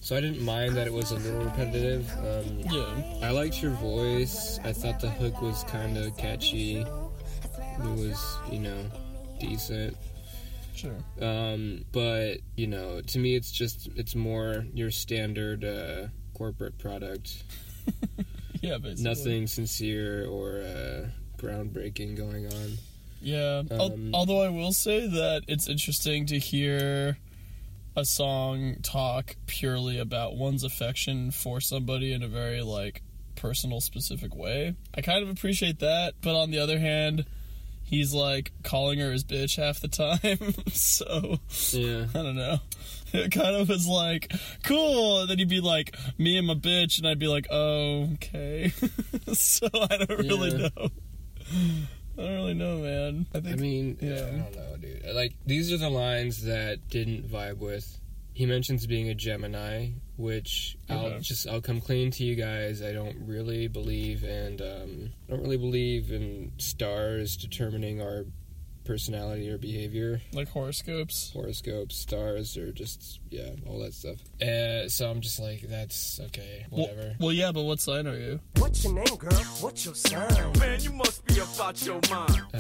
So 0.02 0.16
I 0.16 0.22
didn't 0.22 0.42
mind 0.42 0.76
that 0.76 0.88
it 0.88 0.94
was 0.94 1.12
a 1.12 1.16
little 1.16 1.44
repetitive. 1.44 2.10
Um, 2.18 2.60
yeah 2.70 3.28
I 3.28 3.32
liked 3.32 3.62
your 3.62 3.72
voice. 3.72 4.60
I 4.64 4.74
thought 4.74 5.00
the 5.00 5.10
hook 5.10 5.42
was 5.42 5.64
kind 5.66 5.98
of 5.98 6.16
catchy. 6.18 6.78
It 6.82 7.96
was, 7.98 8.38
you 8.52 8.60
know, 8.60 8.86
decent. 9.40 9.96
sure 10.76 10.98
Um, 11.22 11.86
but 11.92 12.40
you 12.58 12.68
know, 12.68 13.02
to 13.02 13.20
me, 13.20 13.36
it's 13.36 13.52
just 13.52 13.90
it's 13.96 14.16
more 14.16 14.66
your 14.74 14.92
standard 14.92 15.64
uh, 15.64 16.08
corporate 16.40 16.78
product. 16.80 17.44
yeah 18.62 18.78
basically 18.80 19.04
Nothing 19.04 19.48
sincere 19.48 20.26
or 20.28 20.62
uh, 20.62 21.08
groundbreaking 21.38 22.16
going 22.18 22.48
on. 22.48 22.78
Yeah. 23.22 23.62
Al- 23.72 23.94
Um, 23.94 24.12
Although 24.16 24.42
I 24.42 24.50
will 24.50 24.72
say 24.74 25.06
that 25.08 25.44
it's 25.48 25.68
interesting 25.68 26.26
to 26.28 26.40
hear 26.40 27.18
a 27.96 28.06
song 28.06 28.78
talk 28.82 29.36
purely 29.46 30.00
about 30.00 30.36
one's 30.38 30.64
affection 30.64 31.32
for 31.32 31.60
somebody 31.60 32.14
in 32.14 32.24
a 32.24 32.28
very 32.28 32.62
like 32.62 33.02
personal 33.36 33.82
specific 33.82 34.36
way. 34.36 34.76
I 34.96 35.02
kind 35.02 35.22
of 35.24 35.30
appreciate 35.30 35.80
that, 35.80 36.14
but 36.22 36.36
on 36.42 36.52
the 36.52 36.60
other 36.60 36.80
hand, 36.80 37.26
he's 37.84 38.14
like 38.14 38.52
calling 38.64 39.00
her 39.00 39.12
his 39.12 39.24
bitch 39.26 39.58
half 39.58 39.80
the 39.82 39.88
time. 39.90 40.54
so, 40.72 41.40
Yeah. 41.72 42.06
I 42.14 42.24
don't 42.24 42.36
know. 42.36 42.60
It 43.14 43.32
kind 43.32 43.56
of 43.56 43.70
was 43.70 43.88
like, 43.88 44.32
cool. 44.64 45.22
And 45.22 45.30
then 45.30 45.40
he'd 45.40 45.50
be 45.50 45.62
like, 45.62 45.96
me 46.18 46.38
and 46.38 46.48
my 46.48 46.54
bitch. 46.54 46.98
And 47.00 47.08
I'd 47.08 47.20
be 47.20 47.28
like, 47.28 47.48
oh, 47.50 48.10
okay. 48.14 48.72
so 49.34 49.68
I 49.74 49.98
don't 49.98 50.20
really 50.20 50.58
know. 50.58 50.90
I 52.18 52.22
don't 52.22 52.36
really 52.36 52.54
know, 52.54 52.78
man. 52.80 53.26
I 53.34 53.38
I 53.38 53.56
mean, 53.56 53.98
Yeah. 54.02 54.14
I 54.14 54.20
don't 54.20 54.56
know, 54.56 54.78
dude. 54.80 55.06
Like 55.16 55.34
these 55.46 55.72
are 55.72 55.78
the 55.78 55.90
lines 55.90 56.44
that 56.44 56.88
didn't 56.90 57.30
vibe 57.30 57.58
with. 57.58 58.00
He 58.34 58.46
mentions 58.46 58.86
being 58.86 59.10
a 59.10 59.16
Gemini, 59.16 59.90
which 60.16 60.78
I'll 60.90 61.20
just 61.20 61.48
I'll 61.48 61.62
come 61.62 61.82
clean 61.82 62.12
to 62.12 62.24
you 62.24 62.36
guys. 62.36 62.82
I 62.82 62.94
don't 62.94 63.18
really 63.26 63.68
believe 63.68 64.24
and 64.24 64.62
um, 64.62 65.10
I 65.28 65.32
don't 65.32 65.42
really 65.42 65.58
believe 65.58 66.12
in 66.12 66.52
stars 66.58 67.36
determining 67.36 68.02
our 68.02 68.26
personality 68.86 69.50
or 69.50 69.58
behavior. 69.58 70.22
like 70.34 70.50
horoscopes. 70.50 71.32
Horoscopes, 71.34 71.96
stars, 71.96 72.58
or 72.58 72.72
just 72.72 73.20
yeah, 73.30 73.50
all 73.68 73.80
that 73.80 73.94
stuff. 73.94 74.18
Uh, 74.42 74.88
so 74.90 75.10
I'm 75.10 75.22
just 75.22 75.40
like, 75.40 75.62
that's 75.62 76.20
okay, 76.28 76.66
Well, 76.72 76.88
whatever. 76.88 77.16
well, 77.20 77.32
yeah, 77.32 77.52
but 77.52 77.64
what 77.64 77.80
sign 77.80 78.08
are 78.08 78.18
you? 78.18 78.40
What's 78.58 78.84
your 78.84 78.94
name, 78.94 79.16
girl? 79.18 79.32
What's 79.62 79.86
your 79.86 79.96
sign? 79.96 80.54
Man, 80.60 80.82
you 80.82 80.92
must 80.94 81.26
be 81.26 81.40
about 81.40 81.86
your 81.86 82.00
mind. 82.10 82.42
Uh, 82.54 82.60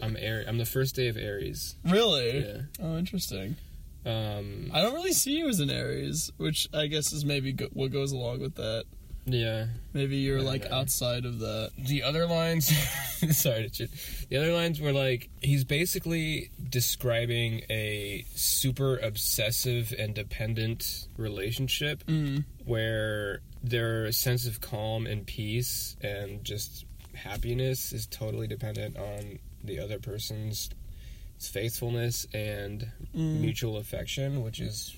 I'm 0.00 0.16
Aries. 0.18 0.46
I'm 0.48 0.58
the 0.58 0.64
first 0.66 0.94
day 0.96 1.08
of 1.08 1.16
Aries. 1.16 1.76
Really? 1.84 2.40
Yeah. 2.40 2.60
Oh, 2.80 2.96
interesting. 2.98 3.56
Um, 4.04 4.70
I 4.74 4.82
don't 4.82 4.94
really 4.94 5.12
see 5.12 5.36
you 5.38 5.48
as 5.48 5.60
an 5.60 5.70
Aries, 5.70 6.32
which 6.36 6.68
I 6.74 6.88
guess 6.88 7.12
is 7.12 7.24
maybe 7.24 7.52
go- 7.52 7.68
what 7.72 7.92
goes 7.92 8.10
along 8.12 8.40
with 8.40 8.56
that. 8.56 8.84
Yeah. 9.24 9.66
Maybe 9.92 10.16
you're 10.16 10.40
I 10.40 10.42
like 10.42 10.62
don't 10.62 10.72
outside 10.72 11.24
of 11.24 11.38
that. 11.40 11.70
the 11.78 12.02
other 12.02 12.26
lines 12.26 12.66
sorry 13.36 13.64
to 13.64 13.70
chit- 13.70 13.90
the 14.28 14.36
other 14.36 14.52
lines 14.52 14.80
were 14.80 14.92
like 14.92 15.28
he's 15.40 15.64
basically 15.64 16.50
describing 16.68 17.62
a 17.70 18.24
super 18.34 18.96
obsessive 18.98 19.94
and 19.98 20.14
dependent 20.14 21.06
relationship 21.16 22.04
Mm. 22.06 22.44
where 22.64 23.40
their 23.62 24.10
sense 24.12 24.46
of 24.46 24.60
calm 24.60 25.06
and 25.06 25.24
peace 25.26 25.96
and 26.02 26.42
just 26.44 26.84
happiness 27.14 27.92
is 27.92 28.06
totally 28.06 28.46
dependent 28.48 28.96
on 28.96 29.38
the 29.62 29.78
other 29.78 29.98
person's 29.98 30.68
faithfulness 31.38 32.26
and 32.32 32.90
Mm. 33.14 33.40
mutual 33.40 33.76
affection 33.76 34.42
which 34.42 34.58
is 34.60 34.94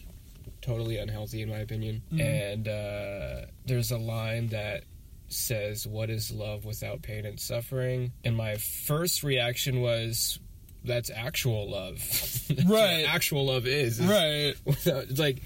totally 0.64 0.97
unhealthy 0.99 1.42
in 1.42 1.49
my 1.50 1.59
opinion 1.59 2.02
and 2.18 2.66
uh, 2.68 3.42
there's 3.66 3.90
a 3.90 3.99
line 3.99 4.49
that 4.49 4.85
says, 5.28 5.87
What 5.87 6.11
is 6.11 6.30
love 6.30 6.64
without 6.64 7.02
pain 7.02 7.26
and 7.26 7.38
suffering? 7.40 8.12
And 8.25 8.37
my 8.37 8.56
first 8.56 9.23
reaction 9.23 9.80
was, 9.80 10.38
That's 10.85 11.11
actual 11.11 11.71
love. 11.71 11.97
That's 12.49 12.64
Right. 12.64 13.04
actual 13.09 13.47
love 13.47 13.66
is. 13.66 13.99
is 14.00 14.06
Right. 14.06 14.54
Without, 14.64 15.04
it's 15.04 15.18
like, 15.18 15.42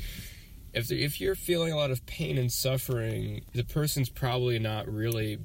if, 0.74 0.90
if 0.92 1.20
you're 1.20 1.34
feeling 1.34 1.72
a 1.72 1.76
lot 1.76 1.90
of 1.90 2.04
pain 2.06 2.36
and 2.38 2.52
suffering, 2.52 3.42
the 3.54 3.64
person's 3.64 4.10
probably 4.10 4.58
not 4.58 4.86
really 4.92 5.38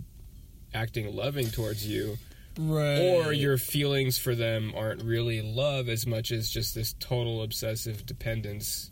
acting 0.74 1.16
loving 1.16 1.50
towards 1.50 1.88
you, 1.88 2.18
Right. 2.60 3.00
or 3.00 3.32
your 3.34 3.58
feelings 3.58 4.18
for 4.18 4.36
them 4.36 4.74
aren't 4.76 5.02
really 5.04 5.42
love 5.42 5.88
as 5.90 6.06
much 6.06 6.32
as 6.32 6.50
just 6.50 6.76
this 6.76 6.94
total 7.00 7.42
obsessive 7.44 8.06
dependence, 8.06 8.92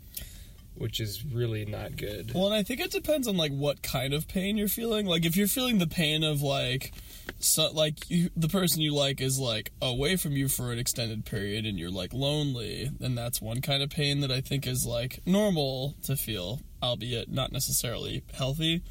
which 0.75 0.99
is 0.99 1.23
really 1.25 1.65
not 1.65 1.95
good. 1.97 2.31
Well, 2.33 2.47
and 2.47 2.55
I 2.55 2.63
think 2.63 2.79
it 2.79 2.91
depends 2.91 3.27
on 3.27 3.37
like 3.37 3.51
what 3.51 3.81
kind 3.81 4.13
of 4.13 4.27
pain 4.27 4.57
you're 4.57 4.67
feeling. 4.67 5.05
Like 5.05 5.25
if 5.25 5.35
you're 5.35 5.47
feeling 5.47 5.77
the 5.79 5.87
pain 5.87 6.23
of 6.23 6.41
like 6.41 6.91
so 7.39 7.71
like 7.71 8.09
you, 8.09 8.29
the 8.35 8.47
person 8.49 8.81
you 8.81 8.93
like 8.93 9.21
is 9.21 9.39
like 9.39 9.71
away 9.81 10.15
from 10.15 10.33
you 10.33 10.47
for 10.47 10.71
an 10.71 10.79
extended 10.79 11.25
period 11.25 11.65
and 11.65 11.77
you're 11.79 11.91
like 11.91 12.13
lonely, 12.13 12.89
then 12.99 13.15
that's 13.15 13.41
one 13.41 13.61
kind 13.61 13.81
of 13.83 13.89
pain 13.89 14.19
that 14.21 14.31
I 14.31 14.41
think 14.41 14.65
is 14.67 14.85
like 14.85 15.19
normal 15.25 15.95
to 16.03 16.15
feel, 16.15 16.59
albeit 16.81 17.29
not 17.29 17.51
necessarily 17.51 18.23
healthy. 18.33 18.81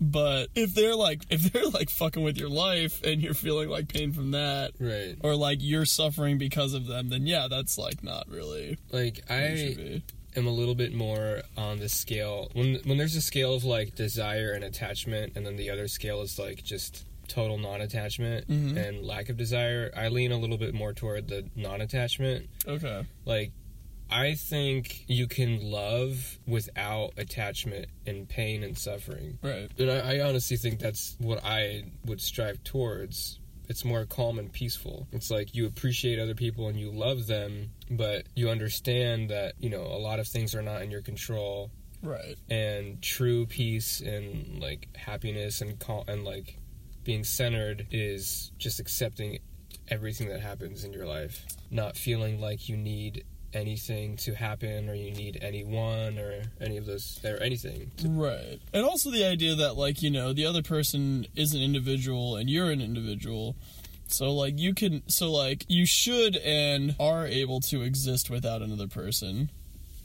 But 0.00 0.48
if 0.54 0.74
they're 0.74 0.94
like 0.94 1.22
if 1.30 1.52
they're 1.52 1.66
like 1.68 1.90
fucking 1.90 2.22
with 2.22 2.36
your 2.38 2.48
life 2.50 3.02
and 3.02 3.20
you're 3.20 3.34
feeling 3.34 3.68
like 3.68 3.88
pain 3.88 4.12
from 4.12 4.30
that 4.32 4.72
Right. 4.78 5.16
or 5.22 5.34
like 5.34 5.58
you're 5.60 5.86
suffering 5.86 6.38
because 6.38 6.72
of 6.74 6.86
them, 6.86 7.08
then 7.08 7.26
yeah, 7.26 7.48
that's 7.48 7.76
like 7.78 8.02
not 8.04 8.28
really 8.28 8.78
Like, 8.92 9.20
what 9.28 9.38
it 9.40 9.74
should 9.74 9.80
I. 9.80 10.02
am 10.38 10.46
a 10.46 10.50
little 10.52 10.74
bit 10.74 10.94
more 10.94 11.42
on 11.56 11.78
the 11.78 11.88
scale 11.88 12.50
when 12.54 12.76
when 12.84 12.96
there's 12.98 13.16
a 13.16 13.20
scale 13.20 13.54
of 13.54 13.64
like 13.64 13.94
desire 13.94 14.52
and 14.52 14.64
attachment 14.64 15.32
and 15.36 15.44
then 15.44 15.56
the 15.56 15.68
other 15.70 15.88
scale 15.88 16.22
is 16.22 16.38
like 16.38 16.62
just 16.64 17.04
total 17.28 17.58
non-attachment 17.58 18.48
Mhm. 18.48 18.76
and 18.88 19.04
lack 19.04 19.28
of 19.28 19.36
desire 19.36 19.90
i 19.94 20.08
lean 20.08 20.32
a 20.32 20.38
little 20.38 20.56
bit 20.56 20.72
more 20.74 20.94
toward 20.94 21.28
the 21.28 21.44
non-attachment 21.56 22.48
Okay. 22.66 23.04
like 23.26 23.52
i 24.10 24.32
think 24.34 25.04
you 25.08 25.26
can 25.26 25.70
love 25.70 26.38
without 26.46 27.12
attachment 27.18 27.88
and 28.06 28.26
pain 28.28 28.62
and 28.62 28.78
suffering 28.78 29.38
Right. 29.42 29.70
and 29.78 29.90
I, 29.90 30.16
I 30.16 30.20
honestly 30.26 30.56
think 30.56 30.78
that's 30.80 31.16
what 31.18 31.44
I 31.44 31.84
would 32.06 32.20
strive 32.22 32.64
towards. 32.64 33.38
It's 33.68 33.84
more 33.84 34.04
calm 34.06 34.38
and 34.38 34.50
peaceful. 34.52 35.06
It's 35.12 35.30
like 35.30 35.54
you 35.54 35.66
appreciate 35.66 36.18
other 36.18 36.34
people 36.34 36.68
and 36.68 36.78
you 36.80 36.90
love 36.90 37.26
them, 37.26 37.70
but 37.90 38.26
you 38.34 38.48
understand 38.48 39.28
that, 39.30 39.54
you 39.60 39.68
know, 39.70 39.82
a 39.82 39.98
lot 40.00 40.20
of 40.20 40.26
things 40.26 40.54
are 40.54 40.62
not 40.62 40.82
in 40.82 40.90
your 40.90 41.02
control 41.02 41.70
Right. 42.02 42.36
and 42.48 43.02
true 43.02 43.46
peace 43.46 44.00
and 44.00 44.60
like 44.60 44.88
happiness 44.96 45.60
and 45.60 45.78
cal- 45.78 46.04
and 46.08 46.24
like 46.24 46.58
being 47.04 47.24
centered 47.24 47.86
is 47.90 48.52
just 48.58 48.80
accepting 48.80 49.38
everything 49.88 50.28
that 50.28 50.40
happens 50.40 50.84
in 50.84 50.92
your 50.92 51.06
life, 51.06 51.44
not 51.70 51.96
feeling 51.96 52.40
like 52.40 52.68
you 52.68 52.76
need 52.76 53.24
anything 53.54 54.16
to 54.16 54.34
happen 54.34 54.88
or 54.88 54.94
you 54.94 55.10
need 55.10 55.38
anyone 55.40 56.18
or 56.18 56.42
any 56.60 56.76
of 56.76 56.86
those 56.86 57.18
or 57.24 57.36
anything 57.38 57.90
Right. 58.04 58.60
And 58.72 58.84
also 58.84 59.10
the 59.10 59.24
idea 59.24 59.54
that, 59.54 59.76
like, 59.76 60.02
you 60.02 60.10
know, 60.10 60.32
the 60.32 60.46
other 60.46 60.62
person 60.62 61.26
is 61.34 61.54
an 61.54 61.60
individual 61.60 62.36
and 62.36 62.48
you're 62.50 62.70
an 62.70 62.80
individual. 62.80 63.56
So, 64.08 64.32
like, 64.32 64.58
you 64.58 64.74
can, 64.74 65.02
so, 65.08 65.30
like, 65.30 65.64
you 65.68 65.84
should 65.86 66.36
and 66.36 66.94
are 66.98 67.26
able 67.26 67.60
to 67.60 67.82
exist 67.82 68.30
without 68.30 68.62
another 68.62 68.88
person. 68.88 69.50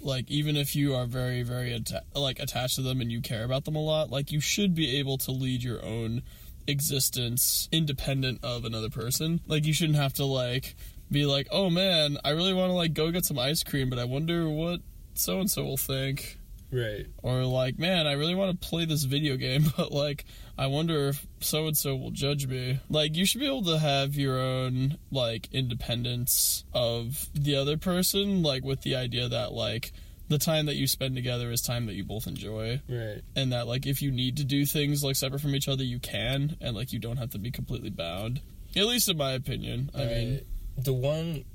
Like, 0.02 0.30
even 0.30 0.58
if 0.58 0.76
you 0.76 0.94
are 0.94 1.06
very, 1.06 1.44
very, 1.44 1.74
atta- 1.74 2.04
like, 2.14 2.40
attached 2.40 2.76
to 2.76 2.82
them 2.82 3.00
and 3.00 3.12
you 3.12 3.22
care 3.22 3.46
about 3.46 3.66
them 3.66 3.76
a 3.76 3.82
lot, 3.82 4.10
like, 4.10 4.32
you 4.32 4.42
should 4.42 4.76
be 4.76 4.98
able 4.98 5.18
to 5.20 5.32
lead 5.32 5.64
your 5.64 5.84
own 5.84 6.22
existence 6.68 7.70
independent 7.72 8.44
of 8.44 8.66
another 8.66 8.90
person. 8.90 9.40
Like, 9.48 9.66
you 9.66 9.74
shouldn't 9.74 9.98
have 9.98 10.14
to, 10.16 10.26
like, 10.26 10.76
be 11.12 11.26
like, 11.26 11.48
oh 11.52 11.70
man, 11.70 12.18
I 12.24 12.32
really 12.32 12.54
want 12.54 12.70
to, 12.70 12.74
like, 12.74 12.94
go 12.94 13.12
get 13.12 13.26
some 13.26 13.40
ice 13.40 13.64
cream, 13.64 13.90
but 13.90 14.00
I 14.00 14.06
wonder 14.06 14.50
what 14.50 14.82
so 15.14 15.40
and 15.40 15.50
so 15.50 15.64
will 15.64 15.78
think. 15.78 16.40
Right. 16.72 17.06
Or 17.22 17.44
like 17.44 17.78
man 17.78 18.08
i 18.08 18.14
really 18.14 18.36
want 18.36 18.60
to 18.60 18.68
play 18.68 18.86
this 18.86 19.04
video 19.04 19.38
game 19.38 19.66
but 19.78 19.92
like 19.92 20.26
i 20.58 20.66
wonder 20.66 21.10
if 21.10 21.28
so 21.40 21.68
and 21.68 21.78
so 21.78 21.96
will 21.96 22.12
judge 22.12 22.48
me. 22.48 22.80
Like 22.90 23.16
you 23.16 23.26
should 23.26 23.40
be 23.40 23.48
able 23.48 23.64
to 23.66 23.78
have 23.78 24.16
your 24.16 24.40
own 24.40 24.98
like 25.12 25.50
independence 25.52 26.66
of 26.74 27.30
the 27.34 27.56
other 27.56 27.78
person 27.78 28.42
like 28.42 28.64
with 28.64 28.82
the 28.82 28.96
idea 28.96 29.30
that 29.30 29.52
like 29.54 29.94
the 30.30 30.38
time 30.40 30.66
that 30.66 30.76
you 30.76 30.88
spend 30.88 31.16
together 31.16 31.52
is 31.52 31.62
time 31.62 31.86
that 31.86 31.94
you 31.94 32.04
both 32.04 32.26
enjoy. 32.26 32.82
Right. 32.90 33.22
And 33.36 33.52
that 33.52 33.68
like 33.68 33.86
if 33.86 34.02
you 34.02 34.12
need 34.12 34.38
to 34.38 34.44
do 34.44 34.66
things 34.66 35.04
like 35.04 35.16
separate 35.16 35.42
from 35.42 35.54
each 35.54 35.68
other 35.68 35.84
you 35.84 36.00
can 36.00 36.58
and 36.60 36.76
like 36.76 36.92
you 36.92 37.00
don't 37.00 37.18
have 37.18 37.32
to 37.32 37.38
be 37.38 37.52
completely 37.52 37.92
bound. 37.92 38.42
At 38.76 38.88
least 38.88 39.10
in 39.10 39.18
my 39.18 39.34
opinion. 39.34 39.92
I 39.94 40.06
mean 40.06 40.42
the 40.78 40.94
one 40.94 41.46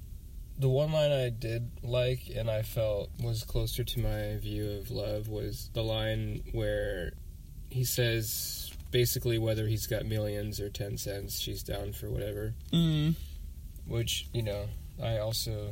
the 0.58 0.68
one 0.68 0.92
line 0.92 1.12
I 1.12 1.28
did 1.30 1.70
like 1.82 2.30
and 2.34 2.50
I 2.50 2.62
felt 2.62 3.10
was 3.22 3.44
closer 3.44 3.84
to 3.84 4.00
my 4.00 4.36
view 4.38 4.70
of 4.72 4.90
love 4.90 5.28
was 5.28 5.70
the 5.72 5.82
line 5.82 6.42
where 6.52 7.12
he 7.70 7.84
says 7.84 8.72
basically 8.90 9.38
whether 9.38 9.66
he's 9.66 9.86
got 9.86 10.04
millions 10.04 10.60
or 10.60 10.68
10 10.68 10.98
cents 10.98 11.38
she's 11.38 11.62
down 11.62 11.92
for 11.92 12.10
whatever. 12.10 12.54
Mm, 12.72 13.14
which 13.86 14.28
you 14.32 14.42
know 14.42 14.66
I 15.02 15.18
also 15.18 15.70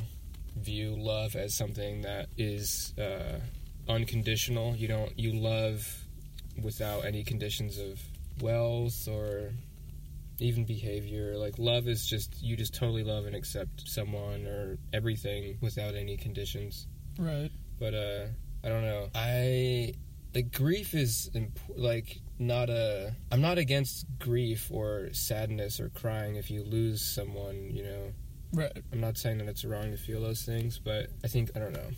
view 0.56 0.96
love 0.96 1.34
as 1.34 1.54
something 1.54 2.02
that 2.02 2.28
is 2.36 2.94
uh, 2.98 3.40
unconditional. 3.88 4.76
You 4.76 4.88
don't 4.88 5.18
you 5.18 5.32
love 5.32 6.04
without 6.62 7.04
any 7.04 7.24
conditions 7.24 7.78
of 7.78 8.00
wealth 8.40 9.08
or 9.08 9.50
even 10.38 10.64
behavior. 10.64 11.36
Like 11.36 11.58
love 11.58 11.88
is 11.88 12.06
just 12.06 12.42
you 12.42 12.56
just 12.56 12.74
totally 12.74 13.04
love 13.04 13.26
and 13.26 13.34
accept 13.34 13.88
someone 13.88 14.46
or 14.46 14.78
everything 14.92 15.58
without 15.60 15.94
any 15.94 16.16
conditions. 16.16 16.86
Right. 17.18 17.50
But 17.78 17.94
uh 17.94 18.26
i 18.64 18.68
don't 18.68 18.82
know. 18.82 19.08
I 19.14 19.94
like 20.34 20.52
grief 20.52 20.94
is 20.94 21.30
imp- 21.34 21.58
like 21.76 22.20
not 22.38 22.68
a 22.68 23.14
i'm 23.32 23.40
not 23.40 23.56
against 23.56 24.04
grief 24.18 24.70
or 24.70 25.08
sadness 25.12 25.80
or 25.80 25.88
crying 25.90 26.36
if 26.36 26.50
you 26.50 26.62
lose 26.62 27.00
someone 27.02 27.70
you 27.72 27.84
know? 27.84 28.12
Right. 28.52 28.72
I'm 28.92 29.00
not 29.00 29.16
saying 29.16 29.38
that 29.38 29.48
it's 29.48 29.64
wrong 29.64 29.90
to 29.90 29.96
feel 29.96 30.20
those 30.20 30.42
things 30.42 30.78
but 30.78 31.06
i 31.24 31.28
think 31.28 31.50
i 31.56 31.58
don't 31.58 31.72
know. 31.72 31.90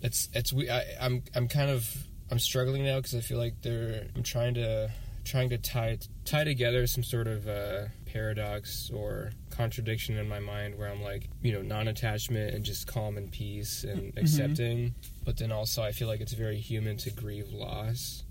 It's 0.00 0.28
it's 0.32 0.52
we 0.52 0.70
I, 0.70 0.84
i'm 1.00 1.22
i'm 1.34 1.48
kind 1.48 1.70
of 1.70 1.88
i'm 2.30 2.38
struggling 2.38 2.84
now 2.84 2.96
because 2.96 3.14
i 3.14 3.20
feel 3.20 3.38
like 3.38 3.60
they're 3.62 4.06
i'm 4.14 4.22
trying 4.22 4.54
to 4.54 4.90
trying 5.24 5.50
to 5.50 5.58
tie 5.58 5.98
tie 6.24 6.44
together 6.44 6.86
some 6.86 7.02
sort 7.02 7.26
of 7.26 7.48
uh, 7.48 7.84
paradox 8.06 8.90
or 8.90 9.32
contradiction 9.50 10.16
in 10.16 10.28
my 10.28 10.38
mind 10.38 10.78
where 10.78 10.88
I'm 10.88 11.02
like, 11.02 11.28
you 11.42 11.52
know, 11.52 11.62
non-attachment 11.62 12.54
and 12.54 12.64
just 12.64 12.86
calm 12.86 13.16
and 13.16 13.30
peace 13.30 13.84
and 13.84 14.16
accepting, 14.18 14.94
but 15.24 15.36
then 15.38 15.50
also 15.52 15.82
I 15.82 15.92
feel 15.92 16.08
like 16.08 16.20
it's 16.20 16.32
very 16.32 16.58
human 16.58 16.96
to 16.98 17.10
grieve 17.10 17.52
loss. 17.52 18.24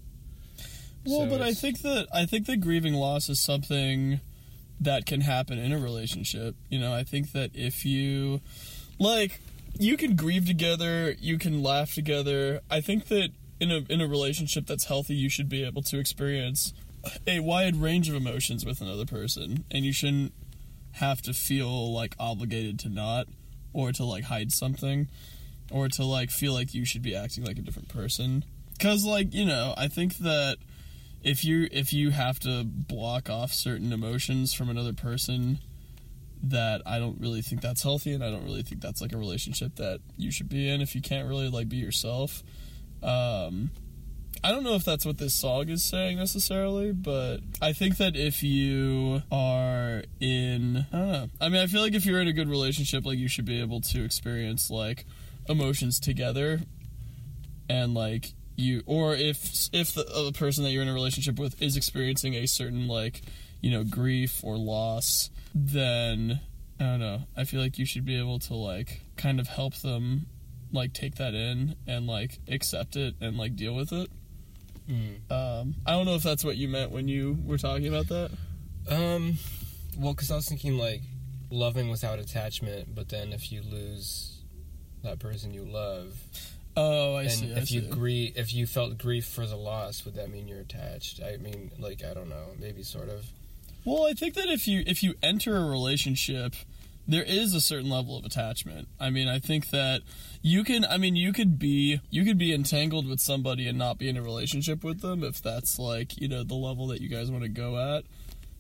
Well, 1.05 1.25
So 1.25 1.29
but 1.29 1.41
I 1.41 1.53
think 1.53 1.81
that 1.81 2.07
I 2.13 2.25
think 2.25 2.45
that 2.45 2.57
grieving 2.57 2.93
loss 2.93 3.29
is 3.29 3.39
something 3.39 4.21
that 4.79 5.05
can 5.05 5.21
happen 5.21 5.59
in 5.59 5.71
a 5.71 5.77
relationship. 5.77 6.55
You 6.69 6.79
know, 6.79 6.93
I 6.93 7.03
think 7.03 7.31
that 7.33 7.51
if 7.53 7.85
you 7.85 8.41
like 8.99 9.39
you 9.79 9.97
can 9.97 10.15
grieve 10.15 10.45
together, 10.45 11.15
you 11.19 11.37
can 11.37 11.63
laugh 11.63 11.93
together. 11.93 12.61
I 12.69 12.81
think 12.81 13.07
that 13.07 13.29
in 13.59 13.71
a 13.71 13.83
in 13.89 14.01
a 14.01 14.07
relationship 14.07 14.67
that's 14.67 14.85
healthy, 14.85 15.15
you 15.15 15.29
should 15.29 15.49
be 15.49 15.63
able 15.63 15.81
to 15.83 15.99
experience 15.99 16.73
a 17.27 17.39
wide 17.39 17.75
range 17.75 18.09
of 18.09 18.15
emotions 18.15 18.65
with 18.65 18.81
another 18.81 19.05
person 19.05 19.65
and 19.71 19.85
you 19.85 19.93
shouldn't 19.93 20.33
have 20.93 21.21
to 21.21 21.33
feel 21.33 21.93
like 21.93 22.15
obligated 22.19 22.77
to 22.79 22.89
not 22.89 23.27
or 23.73 23.91
to 23.91 24.03
like 24.03 24.25
hide 24.25 24.51
something 24.51 25.07
or 25.71 25.87
to 25.87 26.03
like 26.03 26.29
feel 26.29 26.53
like 26.53 26.73
you 26.73 26.85
should 26.85 27.01
be 27.01 27.15
acting 27.15 27.43
like 27.43 27.57
a 27.57 27.61
different 27.61 27.87
person 27.87 28.43
cuz 28.79 29.05
like, 29.05 29.33
you 29.33 29.45
know, 29.45 29.73
I 29.77 29.87
think 29.87 30.17
that 30.17 30.57
if 31.23 31.45
you 31.45 31.67
if 31.71 31.93
you 31.93 32.09
have 32.11 32.39
to 32.41 32.63
block 32.63 33.29
off 33.29 33.53
certain 33.53 33.93
emotions 33.93 34.53
from 34.53 34.69
another 34.69 34.93
person 34.93 35.59
that 36.43 36.81
I 36.85 36.97
don't 36.97 37.19
really 37.19 37.41
think 37.41 37.61
that's 37.61 37.83
healthy 37.83 38.13
and 38.13 38.23
I 38.23 38.31
don't 38.31 38.43
really 38.43 38.63
think 38.63 38.81
that's 38.81 39.01
like 39.01 39.13
a 39.13 39.17
relationship 39.17 39.75
that 39.75 39.99
you 40.17 40.31
should 40.31 40.49
be 40.49 40.67
in 40.67 40.81
if 40.81 40.95
you 40.95 41.01
can't 41.01 41.27
really 41.27 41.49
like 41.49 41.69
be 41.69 41.77
yourself. 41.77 42.43
Um 43.03 43.71
I 44.43 44.51
don't 44.51 44.63
know 44.63 44.73
if 44.73 44.83
that's 44.83 45.05
what 45.05 45.19
this 45.19 45.35
song 45.35 45.69
is 45.69 45.83
saying 45.83 46.17
necessarily, 46.17 46.91
but 46.93 47.41
I 47.61 47.73
think 47.73 47.97
that 47.97 48.15
if 48.15 48.41
you 48.41 49.21
are 49.31 50.03
in, 50.19 50.85
I 50.91 50.97
don't 50.97 51.11
know. 51.11 51.27
I 51.39 51.49
mean, 51.49 51.61
I 51.61 51.67
feel 51.67 51.81
like 51.81 51.93
if 51.93 52.05
you're 52.05 52.19
in 52.19 52.27
a 52.27 52.33
good 52.33 52.49
relationship, 52.49 53.05
like 53.05 53.19
you 53.19 53.27
should 53.27 53.45
be 53.45 53.61
able 53.61 53.81
to 53.81 54.03
experience 54.03 54.71
like 54.71 55.05
emotions 55.47 55.99
together, 55.99 56.61
and 57.69 57.93
like 57.93 58.33
you, 58.55 58.81
or 58.87 59.13
if 59.13 59.69
if 59.73 59.93
the 59.93 60.07
uh, 60.07 60.21
other 60.21 60.31
person 60.31 60.63
that 60.63 60.71
you're 60.71 60.81
in 60.81 60.89
a 60.89 60.93
relationship 60.93 61.37
with 61.37 61.61
is 61.61 61.77
experiencing 61.77 62.33
a 62.33 62.47
certain 62.47 62.87
like, 62.87 63.21
you 63.61 63.69
know, 63.69 63.83
grief 63.83 64.43
or 64.43 64.57
loss, 64.57 65.29
then 65.53 66.41
I 66.79 66.83
don't 66.83 66.99
know. 66.99 67.21
I 67.37 67.43
feel 67.43 67.61
like 67.61 67.77
you 67.77 67.85
should 67.85 68.05
be 68.05 68.17
able 68.17 68.39
to 68.39 68.55
like 68.55 69.01
kind 69.17 69.39
of 69.39 69.47
help 69.47 69.75
them 69.75 70.25
like 70.71 70.93
take 70.93 71.15
that 71.15 71.35
in 71.35 71.75
and 71.85 72.07
like 72.07 72.39
accept 72.47 72.95
it 72.95 73.15
and 73.21 73.37
like 73.37 73.55
deal 73.55 73.75
with 73.75 73.91
it. 73.91 74.09
Um, 75.29 75.75
I 75.85 75.91
don't 75.91 76.05
know 76.05 76.15
if 76.15 76.23
that's 76.23 76.43
what 76.43 76.57
you 76.57 76.67
meant 76.67 76.91
when 76.91 77.07
you 77.07 77.37
were 77.45 77.57
talking 77.57 77.87
about 77.87 78.07
that. 78.09 78.31
Um, 78.89 79.37
well, 79.97 80.13
because 80.13 80.31
I 80.31 80.35
was 80.35 80.47
thinking 80.47 80.77
like 80.77 81.01
loving 81.49 81.89
without 81.89 82.19
attachment, 82.19 82.93
but 82.95 83.09
then 83.09 83.31
if 83.33 83.51
you 83.51 83.61
lose 83.61 84.39
that 85.03 85.19
person 85.19 85.53
you 85.53 85.63
love, 85.65 86.13
Oh, 86.77 87.15
I 87.15 87.23
and 87.23 87.31
see. 87.31 87.53
I 87.53 87.57
if 87.57 87.71
you 87.71 87.81
see. 87.81 87.87
grieve, 87.89 88.33
if 88.37 88.53
you 88.53 88.65
felt 88.65 88.97
grief 88.97 89.25
for 89.25 89.45
the 89.45 89.57
loss, 89.57 90.05
would 90.05 90.15
that 90.15 90.29
mean 90.31 90.47
you're 90.47 90.59
attached? 90.61 91.21
I 91.21 91.35
mean, 91.37 91.69
like 91.79 92.03
I 92.03 92.13
don't 92.13 92.29
know, 92.29 92.45
maybe 92.59 92.81
sort 92.83 93.09
of. 93.09 93.25
Well, 93.83 94.05
I 94.07 94.13
think 94.13 94.35
that 94.35 94.47
if 94.47 94.67
you 94.67 94.83
if 94.87 95.03
you 95.03 95.15
enter 95.21 95.57
a 95.57 95.65
relationship, 95.65 96.53
there 97.11 97.23
is 97.23 97.53
a 97.53 97.61
certain 97.61 97.89
level 97.89 98.17
of 98.17 98.23
attachment. 98.25 98.87
I 98.99 99.09
mean, 99.09 99.27
I 99.27 99.39
think 99.39 99.69
that 99.71 100.01
you 100.41 100.63
can 100.63 100.85
I 100.85 100.97
mean, 100.97 101.15
you 101.15 101.33
could 101.33 101.59
be 101.59 101.99
you 102.09 102.23
could 102.23 102.37
be 102.37 102.53
entangled 102.53 103.07
with 103.07 103.19
somebody 103.19 103.67
and 103.67 103.77
not 103.77 103.97
be 103.97 104.07
in 104.09 104.17
a 104.17 104.21
relationship 104.21 104.83
with 104.83 105.01
them 105.01 105.23
if 105.23 105.41
that's 105.41 105.77
like, 105.77 106.19
you 106.21 106.27
know, 106.27 106.43
the 106.43 106.55
level 106.55 106.87
that 106.87 107.01
you 107.01 107.09
guys 107.09 107.29
want 107.29 107.43
to 107.43 107.49
go 107.49 107.77
at. 107.97 108.05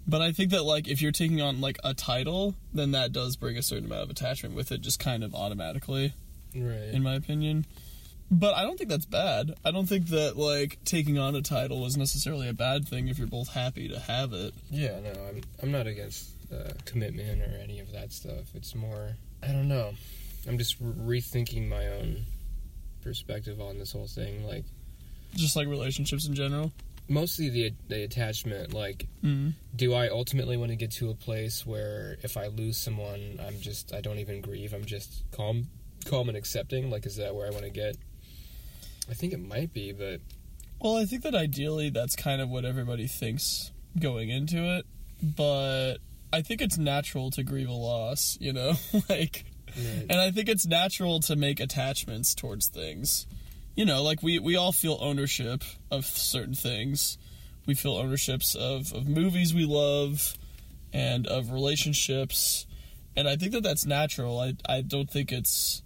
But 0.07 0.21
I 0.21 0.31
think 0.31 0.51
that 0.51 0.63
like 0.63 0.87
if 0.87 1.01
you're 1.01 1.11
taking 1.11 1.41
on 1.41 1.61
like 1.61 1.77
a 1.83 1.93
title, 1.93 2.55
then 2.73 2.91
that 2.91 3.11
does 3.13 3.35
bring 3.37 3.55
a 3.57 3.61
certain 3.63 3.85
amount 3.85 4.03
of 4.03 4.09
attachment 4.09 4.55
with 4.55 4.71
it 4.71 4.81
just 4.81 4.99
kind 4.99 5.23
of 5.23 5.33
automatically, 5.33 6.13
Right. 6.55 6.89
in 6.93 7.03
my 7.03 7.15
opinion. 7.15 7.65
But 8.33 8.55
I 8.55 8.63
don't 8.63 8.77
think 8.77 8.89
that's 8.89 9.05
bad. 9.05 9.55
I 9.63 9.71
don't 9.71 9.87
think 9.87 10.07
that 10.07 10.37
like 10.37 10.79
taking 10.85 11.17
on 11.19 11.35
a 11.35 11.41
title 11.41 11.85
is 11.85 11.97
necessarily 11.97 12.47
a 12.49 12.53
bad 12.53 12.87
thing 12.87 13.07
if 13.09 13.17
you're 13.17 13.27
both 13.27 13.49
happy 13.49 13.87
to 13.89 13.99
have 13.99 14.33
it. 14.33 14.53
Yeah, 14.69 14.99
no, 15.01 15.11
I'm 15.29 15.41
I'm 15.61 15.71
not 15.71 15.85
against 15.87 16.29
uh, 16.51 16.73
commitment 16.85 17.41
or 17.41 17.57
any 17.61 17.79
of 17.79 17.91
that 17.93 18.11
stuff. 18.11 18.45
It's 18.55 18.75
more, 18.75 19.15
I 19.43 19.47
don't 19.47 19.67
know. 19.67 19.93
I'm 20.47 20.57
just 20.57 20.75
re- 20.81 21.19
rethinking 21.21 21.67
my 21.67 21.87
own 21.87 22.25
perspective 23.03 23.59
on 23.61 23.77
this 23.77 23.91
whole 23.91 24.07
thing. 24.07 24.45
Like 24.45 24.65
Just 25.33 25.55
like 25.55 25.67
relationships 25.67 26.27
in 26.27 26.33
general. 26.35 26.71
mostly 27.09 27.49
the 27.49 27.73
the 27.87 28.03
attachment. 28.03 28.73
Like, 28.73 29.07
Mm-hmm. 29.23 29.49
do 29.75 29.93
I 29.93 30.07
ultimately 30.09 30.57
want 30.57 30.69
to 30.71 30.75
get 30.75 30.91
to 30.93 31.09
a 31.09 31.15
place 31.15 31.65
where 31.65 32.17
if 32.23 32.37
I 32.37 32.47
lose 32.47 32.77
someone, 32.77 33.39
I'm 33.45 33.59
just 33.59 33.93
I 33.93 34.01
don't 34.01 34.19
even 34.19 34.41
grieve. 34.41 34.73
I'm 34.73 34.85
just 34.85 35.23
calm, 35.31 35.67
calm 36.05 36.27
and 36.29 36.37
accepting. 36.37 36.89
Like, 36.89 37.05
is 37.05 37.17
that 37.17 37.35
where 37.35 37.47
I 37.47 37.51
want 37.51 37.63
to 37.63 37.69
get? 37.69 37.97
I 39.09 39.13
think 39.13 39.33
it 39.33 39.39
might 39.39 39.73
be, 39.73 39.91
but 39.93 40.21
Well, 40.79 40.97
I 40.97 41.05
think 41.05 41.23
that 41.23 41.35
ideally 41.35 41.89
that's 41.89 42.15
kind 42.15 42.41
of 42.41 42.49
what 42.49 42.65
everybody 42.65 43.07
thinks 43.07 43.71
going 43.99 44.29
into 44.29 44.57
it, 44.77 44.85
but 45.21 45.97
I 46.33 46.41
think 46.41 46.61
it's 46.61 46.77
natural 46.77 47.31
to 47.31 47.43
grieve 47.43 47.69
a 47.69 47.73
loss, 47.73 48.37
you 48.39 48.53
know? 48.53 48.73
like 49.09 49.45
and 49.75 50.19
I 50.19 50.31
think 50.31 50.49
it's 50.49 50.65
natural 50.65 51.19
to 51.21 51.35
make 51.35 51.59
attachments 51.59 52.35
towards 52.35 52.67
things. 52.67 53.27
You 53.75 53.85
know, 53.85 54.03
like 54.03 54.21
we 54.21 54.39
we 54.39 54.55
all 54.55 54.71
feel 54.71 54.97
ownership 54.99 55.63
of 55.89 56.05
certain 56.05 56.55
things. 56.55 57.17
We 57.65 57.73
feel 57.73 57.95
ownerships 57.95 58.55
of 58.55 58.93
of 58.93 59.07
movies 59.07 59.53
we 59.53 59.65
love 59.65 60.37
and 60.93 61.25
of 61.27 61.51
relationships. 61.51 62.65
And 63.15 63.27
I 63.27 63.35
think 63.35 63.53
that 63.53 63.63
that's 63.63 63.85
natural. 63.85 64.39
I 64.39 64.55
I 64.67 64.81
don't 64.81 65.09
think 65.09 65.31
it's 65.31 65.83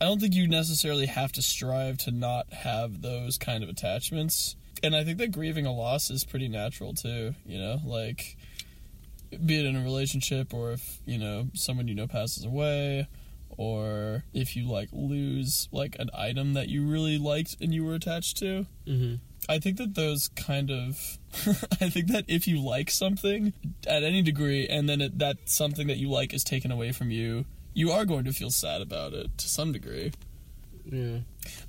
I 0.00 0.04
don't 0.04 0.20
think 0.20 0.34
you 0.34 0.46
necessarily 0.46 1.06
have 1.06 1.32
to 1.32 1.42
strive 1.42 1.98
to 1.98 2.10
not 2.10 2.52
have 2.52 3.02
those 3.02 3.38
kind 3.38 3.62
of 3.62 3.70
attachments. 3.70 4.56
And 4.82 4.96
I 4.96 5.04
think 5.04 5.18
that 5.18 5.30
grieving 5.30 5.64
a 5.64 5.72
loss 5.72 6.10
is 6.10 6.24
pretty 6.24 6.48
natural 6.48 6.92
too, 6.92 7.34
you 7.46 7.58
know, 7.58 7.80
like 7.84 8.36
be 9.44 9.58
it 9.58 9.66
in 9.66 9.76
a 9.76 9.82
relationship 9.82 10.52
or 10.54 10.72
if, 10.72 10.98
you 11.06 11.18
know, 11.18 11.48
someone 11.54 11.88
you 11.88 11.94
know 11.94 12.06
passes 12.06 12.44
away 12.44 13.06
or 13.56 14.24
if 14.32 14.56
you 14.56 14.66
like 14.70 14.88
lose 14.92 15.68
like 15.72 15.96
an 15.98 16.08
item 16.16 16.54
that 16.54 16.68
you 16.68 16.86
really 16.86 17.18
liked 17.18 17.56
and 17.60 17.72
you 17.74 17.84
were 17.84 17.94
attached 17.94 18.38
to. 18.38 18.66
Mhm. 18.86 19.18
I 19.48 19.58
think 19.58 19.76
that 19.78 19.94
those 19.94 20.28
kind 20.28 20.70
of 20.70 21.18
I 21.80 21.88
think 21.90 22.08
that 22.08 22.24
if 22.28 22.46
you 22.46 22.60
like 22.60 22.90
something 22.90 23.52
at 23.86 24.02
any 24.04 24.22
degree 24.22 24.66
and 24.68 24.88
then 24.88 25.00
it, 25.00 25.18
that 25.18 25.36
something 25.46 25.86
that 25.88 25.98
you 25.98 26.08
like 26.08 26.32
is 26.32 26.44
taken 26.44 26.70
away 26.70 26.92
from 26.92 27.10
you, 27.10 27.44
you 27.74 27.90
are 27.90 28.04
going 28.04 28.24
to 28.24 28.32
feel 28.32 28.50
sad 28.50 28.80
about 28.82 29.12
it 29.14 29.36
to 29.38 29.48
some 29.48 29.72
degree. 29.72 30.12
yeah, 30.90 31.18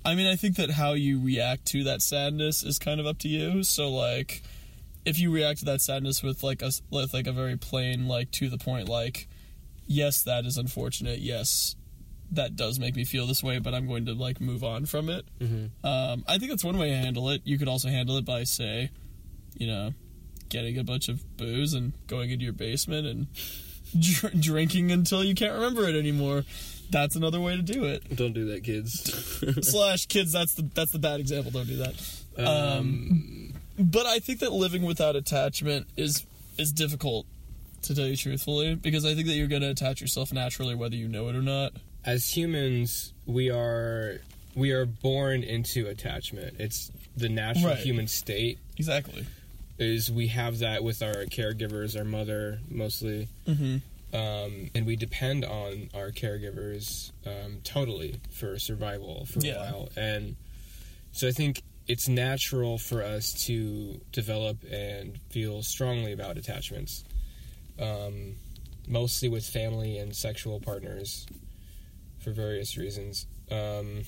I 0.05 0.15
mean, 0.15 0.27
I 0.27 0.35
think 0.35 0.55
that 0.57 0.71
how 0.71 0.93
you 0.93 1.19
react 1.19 1.65
to 1.67 1.83
that 1.85 2.01
sadness 2.01 2.63
is 2.63 2.77
kind 2.79 2.99
of 2.99 3.05
up 3.07 3.17
to 3.19 3.27
you. 3.27 3.63
So, 3.63 3.89
like, 3.89 4.43
if 5.05 5.19
you 5.19 5.31
react 5.31 5.59
to 5.59 5.65
that 5.65 5.81
sadness 5.81 6.23
with 6.23 6.43
like 6.43 6.61
a 6.61 6.71
with 6.89 7.13
like 7.13 7.27
a 7.27 7.31
very 7.31 7.57
plain, 7.57 8.07
like 8.07 8.31
to 8.31 8.49
the 8.49 8.57
point, 8.57 8.87
like, 8.89 9.27
yes, 9.87 10.23
that 10.23 10.45
is 10.45 10.57
unfortunate. 10.57 11.19
Yes, 11.19 11.75
that 12.31 12.55
does 12.55 12.79
make 12.79 12.95
me 12.95 13.03
feel 13.05 13.27
this 13.27 13.43
way, 13.43 13.59
but 13.59 13.73
I'm 13.73 13.87
going 13.87 14.05
to 14.05 14.13
like 14.13 14.39
move 14.41 14.63
on 14.63 14.85
from 14.85 15.09
it. 15.09 15.25
Mhm. 15.39 15.69
Um, 15.83 16.23
I 16.27 16.37
think 16.37 16.51
that's 16.51 16.63
one 16.63 16.77
way 16.77 16.89
to 16.89 16.95
handle 16.97 17.29
it. 17.29 17.41
You 17.45 17.57
could 17.57 17.67
also 17.67 17.89
handle 17.89 18.17
it 18.17 18.25
by 18.25 18.43
say, 18.43 18.89
you 19.57 19.67
know, 19.67 19.93
getting 20.49 20.77
a 20.77 20.83
bunch 20.83 21.09
of 21.09 21.37
booze 21.37 21.73
and 21.73 21.93
going 22.07 22.31
into 22.31 22.43
your 22.43 22.53
basement 22.53 23.05
and 23.07 23.27
dr- 23.99 24.39
drinking 24.39 24.91
until 24.91 25.23
you 25.23 25.35
can't 25.35 25.53
remember 25.53 25.87
it 25.87 25.95
anymore. 25.95 26.43
That's 26.89 27.15
another 27.15 27.39
way 27.39 27.55
to 27.55 27.61
do 27.63 27.85
it 27.85 28.15
don't 28.15 28.33
do 28.33 28.45
that, 28.51 28.63
kids. 28.63 28.91
slash 29.67 30.05
kids 30.05 30.31
that's 30.31 30.53
the 30.53 30.61
that's 30.75 30.91
the 30.91 30.99
bad 30.99 31.19
example 31.19 31.49
don't 31.51 31.65
do 31.67 31.77
that 31.77 31.95
um, 32.37 33.42
but 33.77 34.05
i 34.05 34.19
think 34.19 34.39
that 34.39 34.51
living 34.51 34.83
without 34.83 35.15
attachment 35.15 35.87
is 35.97 36.25
is 36.57 36.71
difficult 36.71 37.25
to 37.81 37.93
tell 37.95 38.05
you 38.07 38.15
truthfully 38.15 38.75
because 38.75 39.05
i 39.05 39.13
think 39.15 39.27
that 39.27 39.33
you're 39.33 39.47
going 39.47 39.61
to 39.61 39.69
attach 39.69 39.99
yourself 40.01 40.31
naturally 40.31 40.75
whether 40.75 40.95
you 40.95 41.07
know 41.07 41.27
it 41.29 41.35
or 41.35 41.41
not 41.41 41.73
as 42.05 42.27
humans, 42.35 43.13
we 43.25 43.49
are 43.49 44.19
we 44.55 44.71
are 44.71 44.85
born 44.85 45.41
into 45.41 45.87
attachment. 45.87 46.55
It's 46.59 46.91
the 47.15 47.29
natural 47.29 47.67
Right. 47.69 47.77
human 47.77 48.07
state. 48.07 48.59
exactly 48.77 49.25
Is 49.79 50.11
we 50.11 50.27
have 50.27 50.59
that 50.59 50.83
with 50.83 51.01
our 51.01 51.23
caregivers, 51.27 51.97
our 51.97 52.03
mother 52.03 52.59
mostly, 52.69 53.29
mm-hmm. 53.47 53.77
um, 54.13 54.69
and 54.75 54.85
we 54.85 54.97
depend 54.97 55.45
on 55.45 55.89
our 55.95 56.11
caregivers 56.11 57.11
um, 57.25 57.61
totally 57.63 58.19
for 58.31 58.59
survival 58.59 59.25
for 59.27 59.39
Yeah. 59.39 59.53
a 59.53 59.59
while. 59.71 59.89
And 59.95 60.35
so 61.13 61.29
I 61.29 61.31
think 61.31 61.61
it's 61.87 62.07
natural 62.07 62.77
for 62.77 63.03
us 63.03 63.45
to 63.45 63.99
develop 64.11 64.57
and 64.71 65.19
feel 65.29 65.61
strongly 65.63 66.13
about 66.13 66.37
attachments, 66.37 67.03
um, 67.79 68.35
mostly 68.87 69.29
with 69.29 69.45
family 69.45 69.97
and 69.97 70.15
sexual 70.15 70.59
partners 70.59 71.25
for 72.19 72.31
various 72.31 72.77
reasons. 72.77 73.27
Um, 73.51 74.03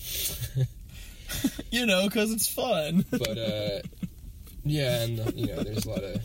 you 1.71 1.85
know 1.85 2.05
because 2.05 2.31
it's 2.31 2.47
fun 2.47 3.03
but 3.11 3.38
uh, 3.38 3.79
yeah, 4.63 5.03
and 5.03 5.35
you 5.35 5.47
know, 5.47 5.63
there's 5.63 5.85
a 5.85 5.89
lot 5.89 6.03
of 6.03 6.21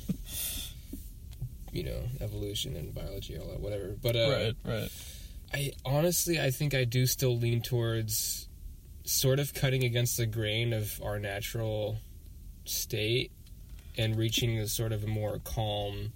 you 1.72 1.84
know 1.84 2.00
evolution 2.20 2.76
and 2.76 2.94
biology, 2.94 3.38
all 3.38 3.46
that, 3.48 3.60
whatever. 3.60 3.96
But 4.00 4.16
uh, 4.16 4.30
right 4.30 4.54
right 4.64 4.90
I 5.52 5.72
honestly, 5.84 6.40
I 6.40 6.50
think 6.50 6.74
I 6.74 6.84
do 6.84 7.06
still 7.06 7.36
lean 7.36 7.60
towards 7.60 8.48
sort 9.04 9.38
of 9.38 9.54
cutting 9.54 9.84
against 9.84 10.16
the 10.16 10.26
grain 10.26 10.72
of 10.72 11.00
our 11.04 11.18
natural 11.18 11.98
state 12.64 13.32
and 13.96 14.16
reaching 14.16 14.58
a 14.58 14.66
sort 14.66 14.92
of 14.92 15.04
a 15.04 15.06
more 15.06 15.40
calm 15.44 16.12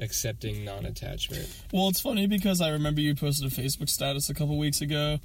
accepting 0.00 0.64
non-attachment. 0.64 1.48
Well, 1.72 1.88
it's 1.88 2.00
funny 2.00 2.26
because 2.26 2.60
I 2.60 2.70
remember 2.70 3.00
you 3.00 3.14
posted 3.14 3.50
a 3.50 3.54
Facebook 3.54 3.88
status 3.88 4.28
a 4.28 4.34
couple 4.34 4.58
weeks 4.58 4.80
ago 4.80 5.18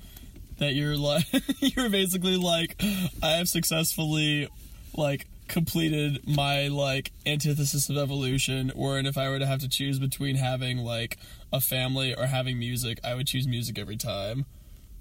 that 0.60 0.74
you're 0.74 0.95
like 0.95 1.26
you're 1.60 1.89
basically 1.89 2.38
like 2.38 2.82
I 3.21 3.32
have 3.32 3.50
successfully 3.50 4.47
like 4.95 5.26
completed 5.47 6.26
my 6.26 6.67
like 6.67 7.12
antithesis 7.26 7.89
of 7.89 7.97
evolution 7.97 8.71
wherein 8.74 9.06
if 9.06 9.17
I 9.17 9.30
were 9.30 9.39
to 9.39 9.45
have 9.45 9.60
to 9.60 9.67
choose 9.67 10.00
between 10.00 10.38
having 10.38 10.78
like 10.78 11.17
a 11.52 11.60
family 11.60 12.15
or 12.15 12.28
having 12.28 12.58
music, 12.58 13.00
I 13.04 13.15
would 13.15 13.28
choose 13.28 13.47
music 13.47 13.78
every 13.78 13.97
time. 13.97 14.45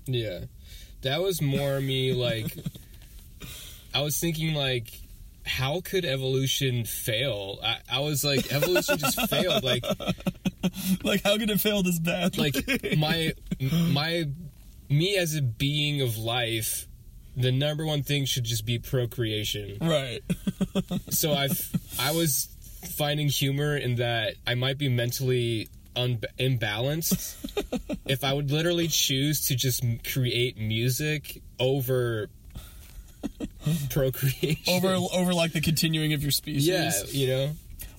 Yeah. 0.06 0.46
That 1.02 1.22
was 1.22 1.40
more 1.40 1.80
me 1.80 2.12
like 2.12 2.54
I 3.94 4.02
was 4.02 4.18
thinking 4.18 4.54
like 4.54 4.92
how 5.46 5.80
could 5.80 6.04
evolution 6.04 6.84
fail? 6.84 7.58
I, 7.64 7.78
I 7.90 8.00
was 8.00 8.22
like 8.24 8.52
evolution 8.52 8.98
just 8.98 9.20
failed. 9.30 9.64
Like 9.64 9.84
Like 11.02 11.22
how 11.22 11.38
could 11.38 11.50
it 11.50 11.60
fail 11.60 11.82
this 11.82 11.98
bad? 11.98 12.36
like 12.38 12.54
my 12.96 13.32
my 13.90 14.26
me 14.88 15.16
as 15.16 15.34
a 15.36 15.42
being 15.42 16.02
of 16.02 16.18
life, 16.18 16.86
the 17.36 17.50
number 17.52 17.86
one 17.86 18.02
thing 18.02 18.24
should 18.26 18.44
just 18.44 18.64
be 18.66 18.78
procreation. 18.78 19.78
right. 19.80 20.20
So 21.10 21.32
I've 21.32 21.68
I 21.98 22.12
was 22.12 22.48
finding 22.96 23.28
humor 23.28 23.76
in 23.76 23.96
that 23.96 24.34
I 24.46 24.54
might 24.54 24.78
be 24.78 24.88
mentally 24.88 25.68
un- 25.96 26.20
imbalanced 26.38 27.37
if 28.07 28.24
I 28.24 28.33
would 28.33 28.50
literally 28.50 28.88
choose 28.88 29.46
to 29.46 29.55
just 29.57 29.83
create 30.12 30.57
music 30.59 31.42
over 31.59 32.29
procreation. 33.90 34.59
over 34.68 34.88
over 35.12 35.35
like 35.35 35.53
the 35.53 35.61
continuing 35.61 36.12
of 36.12 36.22
your 36.22 36.31
species. 36.31 36.66
yeah, 36.66 36.92
you 37.09 37.26
know. 37.29 37.53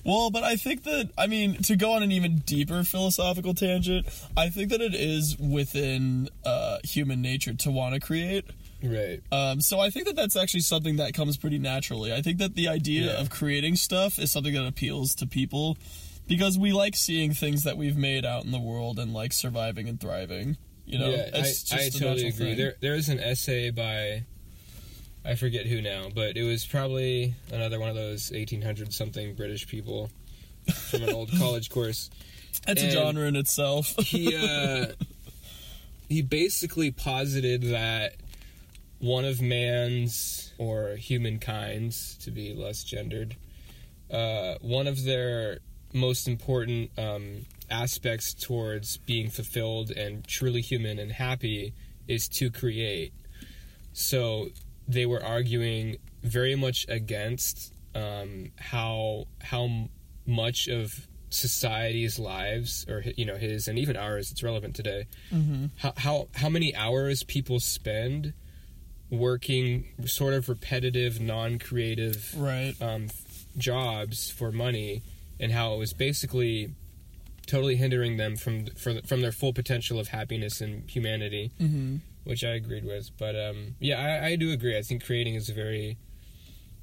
Well, 0.04 0.30
but 0.30 0.42
I 0.42 0.56
think 0.56 0.82
that 0.84 1.10
I 1.16 1.28
mean 1.28 1.62
to 1.64 1.76
go 1.76 1.92
on 1.92 2.02
an 2.02 2.10
even 2.10 2.38
deeper 2.38 2.82
philosophical 2.82 3.54
tangent, 3.54 4.06
I 4.36 4.48
think 4.48 4.70
that 4.70 4.80
it 4.80 4.94
is 4.94 5.38
within 5.38 6.28
uh, 6.44 6.78
human 6.82 7.22
nature 7.22 7.54
to 7.54 7.70
want 7.70 7.94
to 7.94 8.00
create. 8.00 8.44
Right. 8.82 9.20
Um, 9.30 9.60
so 9.60 9.78
I 9.78 9.90
think 9.90 10.06
that 10.06 10.16
that's 10.16 10.34
actually 10.34 10.60
something 10.60 10.96
that 10.96 11.14
comes 11.14 11.36
pretty 11.36 11.60
naturally. 11.60 12.12
I 12.12 12.20
think 12.20 12.38
that 12.38 12.56
the 12.56 12.66
idea 12.66 13.12
Yeah. 13.14 13.20
of 13.20 13.30
creating 13.30 13.76
stuff 13.76 14.18
is 14.18 14.32
something 14.32 14.54
that 14.54 14.66
appeals 14.66 15.14
to 15.16 15.26
people 15.28 15.78
because 16.26 16.58
we 16.58 16.72
like 16.72 16.96
seeing 16.96 17.32
things 17.32 17.64
that 17.64 17.76
we've 17.76 17.96
made 17.96 18.24
out 18.24 18.44
in 18.44 18.50
the 18.50 18.60
world 18.60 18.98
and 18.98 19.12
like 19.12 19.32
surviving 19.32 19.88
and 19.88 20.00
thriving. 20.00 20.56
You 20.84 20.98
know, 20.98 21.10
yeah, 21.10 21.30
It's 21.34 21.72
I, 21.72 21.76
I 21.86 21.88
totally 21.90 22.28
agree. 22.28 22.46
thing. 22.48 22.56
There, 22.56 22.74
there 22.80 22.92
was 22.94 23.08
an 23.08 23.20
essay 23.20 23.70
by, 23.70 24.24
I 25.24 25.36
forget 25.36 25.66
who 25.66 25.80
now, 25.80 26.08
but 26.14 26.36
it 26.36 26.42
was 26.42 26.66
probably 26.66 27.34
another 27.52 27.78
one 27.78 27.88
of 27.88 27.94
those 27.94 28.30
1800 28.32 28.92
something 28.92 29.34
British 29.34 29.66
people 29.68 30.10
from 30.90 31.04
an 31.04 31.10
old 31.10 31.30
college 31.38 31.70
course. 31.70 32.10
It's 32.66 32.82
a 32.82 32.90
genre 32.90 33.24
in 33.26 33.36
itself. 33.36 33.94
He, 33.98 34.36
uh, 34.36 34.88
he 36.08 36.20
basically 36.22 36.90
posited 36.90 37.62
that 37.70 38.14
one 38.98 39.24
of 39.24 39.40
man's, 39.40 40.52
or 40.58 40.96
humankind's, 40.96 42.16
to 42.18 42.30
be 42.30 42.54
less 42.54 42.84
gendered, 42.84 43.36
uh, 44.10 44.54
one 44.60 44.86
of 44.86 45.04
their 45.04 45.58
most 45.92 46.28
important 46.28 46.90
um, 46.98 47.46
aspects 47.70 48.34
towards 48.34 48.98
being 48.98 49.30
fulfilled 49.30 49.90
and 49.90 50.26
truly 50.26 50.60
human 50.60 50.98
and 50.98 51.12
happy 51.12 51.74
is 52.08 52.28
to 52.28 52.50
create. 52.50 53.12
So 53.92 54.48
they 54.88 55.06
were 55.06 55.22
arguing 55.22 55.96
very 56.22 56.54
much 56.54 56.86
against 56.88 57.72
um, 57.94 58.52
how 58.58 59.26
how 59.40 59.88
much 60.26 60.68
of 60.68 61.06
society's 61.30 62.18
lives, 62.18 62.86
or 62.88 63.02
you 63.16 63.24
know 63.24 63.36
his 63.36 63.68
and 63.68 63.78
even 63.78 63.96
ours, 63.96 64.30
it's 64.30 64.42
relevant 64.42 64.76
today. 64.76 65.06
How 65.78 65.92
how 65.96 66.28
how 66.34 66.48
many 66.48 66.74
hours 66.74 67.22
people 67.22 67.60
spend 67.60 68.32
working 69.10 69.84
sort 70.06 70.32
of 70.32 70.48
repetitive, 70.48 71.20
non-creative 71.20 72.34
right. 72.36 72.74
um, 72.80 73.08
jobs 73.58 74.30
for 74.30 74.50
money, 74.50 75.02
and 75.42 75.52
how 75.52 75.74
it 75.74 75.78
was 75.78 75.92
basically 75.92 76.72
totally 77.46 77.76
hindering 77.76 78.16
them 78.16 78.36
from 78.36 78.66
from, 78.68 79.02
from 79.02 79.20
their 79.20 79.32
full 79.32 79.52
potential 79.52 79.98
of 79.98 80.08
happiness 80.08 80.62
and 80.62 80.88
humanity, 80.88 81.50
hmm 81.58 81.96
which 82.24 82.44
I 82.44 82.50
agreed 82.50 82.84
with. 82.84 83.10
But 83.18 83.34
um, 83.34 83.74
yeah, 83.80 84.00
I, 84.00 84.28
I 84.28 84.36
do 84.36 84.52
agree. 84.52 84.78
I 84.78 84.82
think 84.82 85.04
creating 85.04 85.34
is 85.34 85.48
a 85.48 85.52
very 85.54 85.98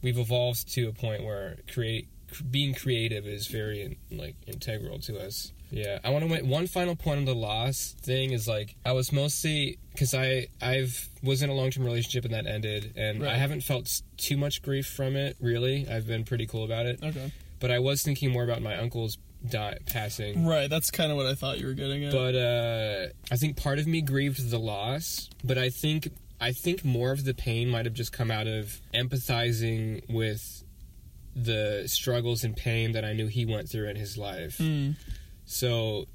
we've 0.02 0.17
evolved 0.17 0.72
to 0.74 0.89
a 0.89 0.91
point 0.91 1.24
where 1.24 1.58
create 1.74 2.10
being 2.52 2.74
creative 2.76 3.26
is 3.26 3.48
very 3.48 3.98
like 4.12 4.36
integral 4.45 5.00
to 5.00 5.17
us. 5.17 5.54
Yeah, 5.72 6.00
I 6.04 6.10
want 6.10 6.26
to 6.26 6.30
make 6.30 6.43
one 6.43 6.67
final 6.67 6.95
point 6.95 7.19
on 7.19 7.26
the 7.26 7.36
loss 7.36 7.95
thing 8.02 8.32
is 8.32 8.48
like 8.48 8.76
I 8.86 8.91
was 8.91 9.13
mostly 9.13 9.78
because 9.93 10.13
I 10.13 10.48
I've 10.62 11.08
was 11.24 11.41
in 11.41 11.50
a 11.50 11.54
long 11.54 11.72
term 11.72 11.86
relationship 11.86 12.26
and 12.26 12.34
that 12.34 12.45
ended, 12.45 12.93
and 12.98 13.26
I 13.26 13.36
haven't 13.36 13.62
felt 13.62 14.02
too 14.17 14.36
much 14.36 14.62
grief 14.62 14.88
from 14.88 15.15
it. 15.15 15.38
Really, 15.39 15.88
I've 15.89 16.06
been 16.06 16.26
pretty 16.26 16.48
cool 16.48 16.65
about 16.65 16.86
it. 16.86 17.00
Okay. 17.02 17.32
But 17.60 17.72
I 17.72 17.80
was 17.80 18.04
thinking 18.04 18.32
more 18.32 18.43
about 18.43 18.62
my 18.62 18.78
uncle's 18.78 19.17
die, 19.48 19.78
passing. 19.86 20.45
Right. 20.45 20.69
That's 20.69 20.91
kind 20.91 21.12
of 21.12 21.17
what 21.17 21.26
I 21.26 21.36
thought 21.36 21.60
you 21.60 21.67
were 21.67 21.74
getting 21.74 22.06
at. 22.06 22.12
But 22.12 22.36
uh, 22.36 23.08
I 23.32 23.36
think 23.36 23.58
part 23.58 23.80
of 23.80 23.88
me 23.88 24.02
grieved 24.02 24.50
the 24.50 24.60
loss, 24.60 25.30
but 25.43 25.58
I 25.58 25.69
think 25.69 26.12
I 26.41 26.52
think 26.52 26.86
more 26.86 27.12
of 27.12 27.26
the 27.26 27.34
pain 27.34 27.69
might 27.69 27.86
have 27.86 27.93
just 27.93 28.13
come 28.13 28.32
out 28.32 28.48
of 28.48 28.80
empathizing 28.93 30.10
with 30.10 30.63
the 31.36 31.84
struggles 31.88 32.43
and 32.43 32.56
pain 32.56 32.93
that 32.93 33.06
I 33.06 33.13
knew 33.13 33.28
he 33.28 33.45
went 33.45 33.69
through 33.69 33.89
in 33.89 33.95
his 33.95 34.17
life. 34.17 34.58
Mm. 34.58 34.95
So 35.45 36.06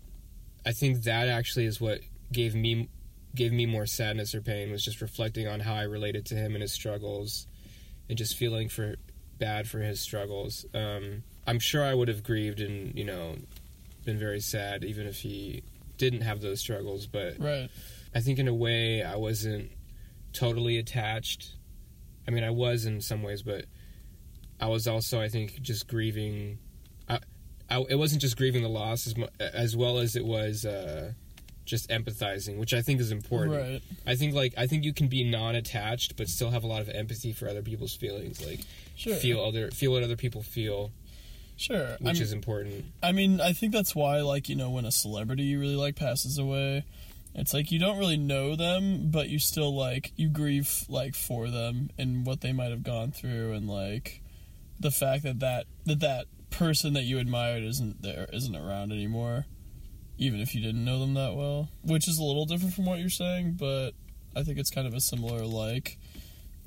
I 0.66 0.72
think 0.72 1.02
that 1.04 1.28
actually 1.28 1.66
is 1.66 1.80
what 1.80 2.00
gave 2.32 2.54
me 2.54 2.88
gave 3.34 3.52
me 3.52 3.66
more 3.66 3.86
sadness 3.86 4.34
or 4.34 4.40
pain 4.40 4.70
was 4.70 4.84
just 4.84 5.00
reflecting 5.00 5.48
on 5.48 5.60
how 5.60 5.74
I 5.74 5.82
related 5.82 6.24
to 6.26 6.36
him 6.36 6.54
and 6.54 6.62
his 6.62 6.72
struggles 6.72 7.46
and 8.08 8.16
just 8.16 8.36
feeling 8.36 8.68
for 8.68 8.94
bad 9.38 9.68
for 9.68 9.80
his 9.80 10.00
struggles. 10.00 10.64
Um, 10.72 11.24
I'm 11.46 11.58
sure 11.58 11.82
I 11.84 11.94
would 11.94 12.08
have 12.08 12.22
grieved 12.22 12.60
and, 12.60 12.96
you 12.96 13.04
know, 13.04 13.36
been 14.04 14.18
very 14.18 14.40
sad 14.40 14.84
even 14.84 15.06
if 15.06 15.18
he 15.20 15.62
didn't 15.98 16.22
have 16.22 16.40
those 16.40 16.60
struggles, 16.60 17.06
but 17.06 17.38
Right. 17.38 17.68
I 18.14 18.20
think 18.20 18.38
in 18.38 18.48
a 18.48 18.54
way 18.54 19.02
I 19.02 19.16
wasn't 19.16 19.70
totally 20.32 20.78
attached. 20.78 21.52
I 22.26 22.30
mean, 22.30 22.44
I 22.44 22.50
was 22.50 22.86
in 22.86 23.00
some 23.00 23.22
ways, 23.22 23.42
but 23.42 23.66
I 24.60 24.68
was 24.68 24.86
also, 24.86 25.20
I 25.20 25.28
think, 25.28 25.60
just 25.62 25.86
grieving. 25.88 26.58
I, 27.08 27.20
I 27.68 27.80
it 27.88 27.96
wasn't 27.96 28.22
just 28.22 28.36
grieving 28.36 28.62
the 28.62 28.68
loss 28.68 29.06
as 29.06 29.16
mu- 29.16 29.26
as 29.40 29.76
well 29.76 29.98
as 29.98 30.16
it 30.16 30.24
was 30.24 30.64
uh, 30.64 31.12
just 31.64 31.88
empathizing, 31.90 32.58
which 32.58 32.72
I 32.72 32.80
think 32.82 33.00
is 33.00 33.10
important. 33.12 33.56
Right. 33.56 33.82
I 34.06 34.14
think 34.16 34.34
like 34.34 34.54
I 34.56 34.66
think 34.66 34.84
you 34.84 34.92
can 34.94 35.08
be 35.08 35.24
non-attached 35.24 36.16
but 36.16 36.28
still 36.28 36.50
have 36.50 36.64
a 36.64 36.66
lot 36.66 36.80
of 36.82 36.88
empathy 36.88 37.32
for 37.32 37.48
other 37.48 37.62
people's 37.62 37.94
feelings, 37.94 38.44
like 38.46 38.60
Sure. 38.96 39.14
feel 39.16 39.40
other 39.40 39.70
feel 39.70 39.92
what 39.92 40.02
other 40.02 40.16
people 40.16 40.42
feel, 40.42 40.92
Sure. 41.56 41.96
which 42.00 42.16
I'm- 42.16 42.22
is 42.22 42.32
important. 42.32 42.84
I 43.02 43.12
mean, 43.12 43.40
I 43.40 43.52
think 43.52 43.72
that's 43.72 43.94
why, 43.94 44.20
like, 44.20 44.48
you 44.48 44.56
know, 44.56 44.70
when 44.70 44.84
a 44.84 44.90
celebrity 44.92 45.44
you 45.44 45.60
really 45.60 45.76
like 45.76 45.96
passes 45.96 46.36
away, 46.38 46.84
it's 47.34 47.52
like 47.54 47.70
you 47.72 47.78
don't 47.78 47.98
really 47.98 48.16
know 48.16 48.56
them, 48.56 49.10
but 49.10 49.28
you 49.28 49.38
still, 49.38 49.74
like, 49.74 50.12
you 50.16 50.28
grieve, 50.28 50.84
like, 50.88 51.14
for 51.14 51.48
them 51.48 51.90
and 51.98 52.24
what 52.26 52.40
they 52.40 52.52
might 52.52 52.70
have 52.70 52.82
gone 52.82 53.10
through 53.12 53.52
and, 53.52 53.68
like, 53.68 54.20
the 54.80 54.90
fact 54.90 55.22
that 55.24 55.40
that, 55.40 55.66
that, 55.86 56.00
that 56.00 56.26
person 56.50 56.92
that 56.94 57.02
you 57.04 57.18
admired 57.18 57.62
isn't 57.64 58.02
there, 58.02 58.28
isn't 58.32 58.54
around 58.54 58.92
anymore, 58.92 59.46
even 60.18 60.40
if 60.40 60.54
you 60.54 60.60
didn't 60.60 60.84
know 60.84 61.00
them 61.00 61.14
that 61.14 61.34
well, 61.34 61.68
which 61.82 62.06
is 62.06 62.18
a 62.18 62.22
little 62.24 62.46
different 62.46 62.74
from 62.74 62.84
what 62.84 63.00
you're 63.00 63.08
saying, 63.08 63.56
but 63.58 63.90
I 64.36 64.42
think 64.44 64.58
it's 64.58 64.70
kind 64.70 64.86
of 64.86 64.94
a 64.94 65.00
similar, 65.00 65.44
like, 65.44 65.98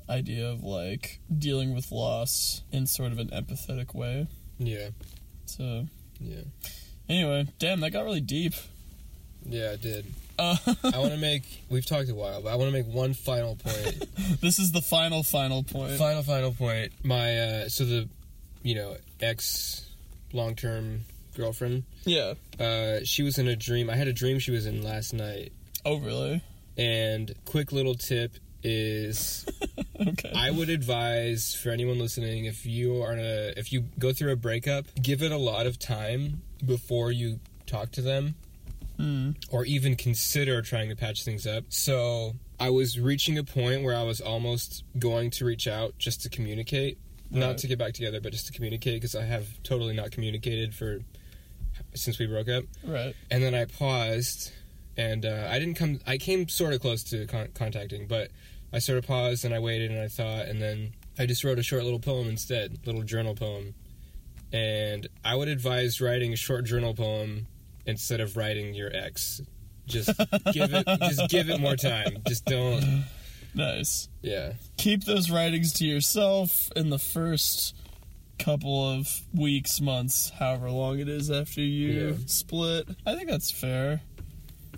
idea 0.08 0.46
of, 0.50 0.62
like, 0.62 1.20
dealing 1.34 1.74
with 1.74 1.90
loss 1.92 2.62
in 2.72 2.86
sort 2.86 3.12
of 3.12 3.18
an 3.18 3.28
empathetic 3.28 3.94
way. 3.94 4.26
Yeah, 4.58 4.88
So, 5.46 5.86
yeah, 6.20 6.40
Anyway, 7.08 7.46
damn, 7.58 7.80
that 7.80 7.90
got 7.90 8.04
really 8.04 8.20
deep. 8.20 8.54
yeah. 9.46 9.72
It 9.72 9.80
did. 9.80 10.04
Uh, 10.38 10.56
I 10.84 10.98
want 10.98 11.12
to 11.12 11.16
make. 11.20 11.64
We've 11.70 11.86
talked 11.86 12.08
a 12.10 12.14
while, 12.14 12.42
but 12.42 12.52
I 12.52 12.56
want 12.56 12.68
to 12.68 12.72
make 12.82 12.86
one 12.92 13.14
final 13.14 13.56
point. 13.56 14.04
this 14.40 14.58
is 14.58 14.72
the 14.72 14.82
final, 14.82 15.22
final 15.22 15.62
point. 15.62 15.92
final 15.98 16.22
final 16.22 16.52
point 16.52 16.92
my 17.04 17.38
uh 17.38 17.68
so 17.68 17.84
the 17.84 18.08
you 18.62 18.74
know 18.74 18.96
ex 19.20 19.86
long-term 20.32 21.00
girlfriend 21.36 21.84
Yeah. 22.04 22.34
uh 22.60 22.98
she 23.04 23.22
was 23.22 23.38
in 23.38 23.46
a 23.48 23.56
dream 23.56 23.88
i 23.88 23.94
had 23.96 24.08
a 24.08 24.12
dream 24.12 24.38
she 24.40 24.50
was 24.50 24.66
in 24.66 24.82
last 24.82 25.12
night 25.14 25.52
Oh, 25.84 25.98
really? 25.98 26.42
and 26.76 27.34
quick 27.46 27.70
little 27.72 27.94
tip 27.94 28.32
is 28.62 29.44
Okay. 30.00 30.32
i 30.34 30.50
would 30.50 30.68
advise 30.68 31.54
for 31.54 31.70
anyone 31.70 31.98
listening 31.98 32.44
if 32.44 32.64
you 32.66 33.02
are 33.02 33.12
a 33.12 33.52
if 33.56 33.72
you 33.72 33.84
go 33.98 34.12
through 34.12 34.32
a 34.32 34.36
breakup 34.36 34.84
give 35.00 35.22
it 35.22 35.32
a 35.32 35.36
lot 35.36 35.66
of 35.66 35.78
time 35.78 36.42
before 36.64 37.10
you 37.12 37.40
talk 37.66 37.90
to 37.92 38.02
them 38.02 38.34
Hmm. 38.96 39.30
or 39.52 39.64
even 39.64 39.94
consider 39.94 40.60
trying 40.60 40.88
to 40.88 40.96
patch 40.96 41.22
things 41.22 41.46
up. 41.46 41.62
So 41.68 42.34
I 42.58 42.70
was 42.70 42.98
reaching 42.98 43.38
a 43.38 43.44
point 43.44 43.84
where 43.84 43.94
I 43.96 44.02
was 44.02 44.20
almost 44.20 44.82
going 44.98 45.30
to 45.38 45.44
reach 45.44 45.68
out 45.68 45.96
just 45.98 46.22
to 46.22 46.28
communicate, 46.28 46.98
Right. 47.30 47.38
not 47.38 47.58
to 47.58 47.68
get 47.68 47.78
back 47.78 47.92
together, 47.94 48.20
but 48.20 48.32
just 48.32 48.48
to 48.48 48.52
communicate 48.52 48.94
because 48.96 49.14
I 49.14 49.22
have 49.22 49.46
totally 49.62 49.94
not 49.94 50.10
communicated 50.10 50.74
for 50.74 50.98
since 51.94 52.18
we 52.18 52.26
broke 52.26 52.48
up. 52.48 52.64
Right. 52.82 53.14
And 53.30 53.40
then 53.40 53.54
I 53.54 53.66
paused, 53.66 54.50
and 54.98 55.24
uh, 55.24 55.48
I 55.50 55.58
didn't 55.58 55.76
come. 55.76 56.00
I 56.06 56.18
came 56.18 56.46
sort 56.48 56.74
of 56.74 56.80
close 56.82 57.02
to 57.04 57.26
con- 57.26 57.48
contacting, 57.54 58.06
but 58.06 58.30
I 58.72 58.80
sort 58.80 58.98
of 58.98 59.06
paused 59.06 59.46
and 59.46 59.54
I 59.54 59.60
waited 59.60 59.90
and 59.90 60.00
I 60.00 60.08
thought, 60.08 60.46
and 60.46 60.60
then 60.60 60.92
I 61.18 61.24
just 61.24 61.42
wrote 61.44 61.58
a 61.58 61.62
short 61.62 61.84
little 61.84 62.00
poem 62.00 62.28
instead, 62.28 62.80
little 62.84 63.02
journal 63.02 63.34
poem. 63.34 63.74
And 64.52 65.06
I 65.24 65.34
would 65.34 65.48
advise 65.48 66.00
writing 66.00 66.32
a 66.32 66.36
short 66.36 66.64
journal 66.64 66.94
poem 66.94 67.46
instead 67.86 68.20
of 68.20 68.36
writing 68.36 68.74
your 68.74 68.90
ex. 68.94 69.40
Just 69.86 70.08
give 70.52 70.72
it, 70.74 70.86
just 71.00 71.30
give 71.30 71.48
it 71.48 71.60
more 71.60 71.76
time. 71.76 72.18
Just 72.26 72.44
don't. 72.44 73.04
Nice. 73.54 74.08
Yeah, 74.20 74.52
Keep 74.76 75.04
those 75.04 75.30
writings 75.30 75.72
to 75.74 75.86
yourself 75.86 76.70
in 76.76 76.90
the 76.90 76.98
first 76.98 77.74
couple 78.38 78.90
of 78.90 79.08
weeks, 79.34 79.80
months, 79.80 80.30
however 80.38 80.70
long 80.70 80.98
it 81.00 81.08
is 81.08 81.30
after 81.30 81.60
you 81.62 82.08
Yeah. 82.10 82.12
split. 82.26 82.88
I 83.06 83.16
think 83.16 83.28
that's 83.30 83.50
fair. 83.50 84.02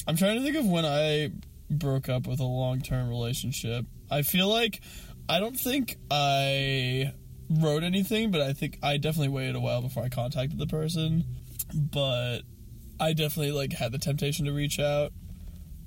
I'm 0.07 0.17
trying 0.17 0.39
to 0.39 0.45
think 0.45 0.57
of 0.57 0.67
when 0.67 0.85
I 0.85 1.31
broke 1.71 2.09
up 2.09 2.27
with 2.27 2.41
a 2.41 2.45
long 2.45 2.81
term 2.81 3.09
relationship. 3.09 3.87
I 4.11 4.23
feel 4.23 4.49
like 4.49 4.81
I 5.29 5.41
don't 5.41 5.59
think 5.59 5.97
I 6.11 7.13
wrote 7.49 7.83
anything, 7.83 8.31
but 8.31 8.41
I 8.41 8.53
think 8.53 8.79
I 8.83 8.97
definitely 8.97 9.29
waited 9.29 9.57
a 9.57 9.61
while 9.61 9.83
before 9.83 10.03
I 10.03 10.09
contacted 10.09 10.59
the 10.59 10.67
person. 10.67 11.25
But 11.75 12.41
I 12.99 13.13
definitely 13.13 13.53
like 13.53 13.73
had 13.73 13.93
the 13.93 13.99
temptation 13.99 14.47
to 14.47 14.53
reach 14.53 14.79
out 14.79 15.13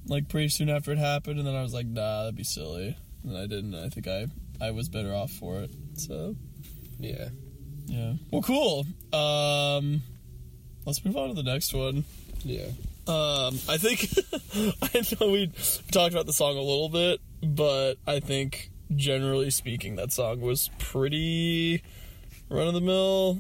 like 0.08 0.28
pretty 0.30 0.50
soon 0.50 0.70
after 0.70 0.92
it 0.92 0.98
happened 0.98 1.40
and 1.40 1.48
then 1.48 1.56
I 1.56 1.62
was 1.62 1.74
like, 1.74 1.86
nah, 1.86 2.24
that'd 2.24 2.36
be 2.36 2.44
silly. 2.44 2.98
And 3.24 3.38
I 3.38 3.48
didn't. 3.48 3.76
I 3.76 3.90
think 3.90 4.08
I 4.08 4.28
I 4.62 4.72
was 4.72 4.90
better 4.90 5.14
off 5.14 5.32
for 5.32 5.60
it. 5.60 5.72
So 5.96 6.36
yeah. 7.00 7.30
yeah. 7.86 8.14
Well 8.32 8.42
cool. 8.42 8.86
Um 9.14 10.02
let's 10.86 11.04
move 11.06 11.18
on 11.18 11.30
to 11.30 11.36
the 11.36 11.44
next 11.44 11.74
one. 11.74 12.04
Yeah. 12.44 12.68
Um, 13.06 13.60
I 13.68 13.78
think 13.78 14.08
I 14.82 15.04
know 15.20 15.32
we 15.32 15.52
talked 15.92 16.14
about 16.14 16.26
the 16.26 16.34
song 16.34 16.56
a 16.56 16.62
little 16.62 16.90
bit, 16.90 17.20
but 17.42 17.96
I 18.08 18.20
think 18.20 18.72
generally 18.96 19.50
speaking, 19.50 19.96
that 19.98 20.12
song 20.12 20.40
was 20.40 20.70
pretty 20.80 21.84
run 22.50 22.68
of 22.68 22.74
the 22.74 22.82
mill. 22.82 23.40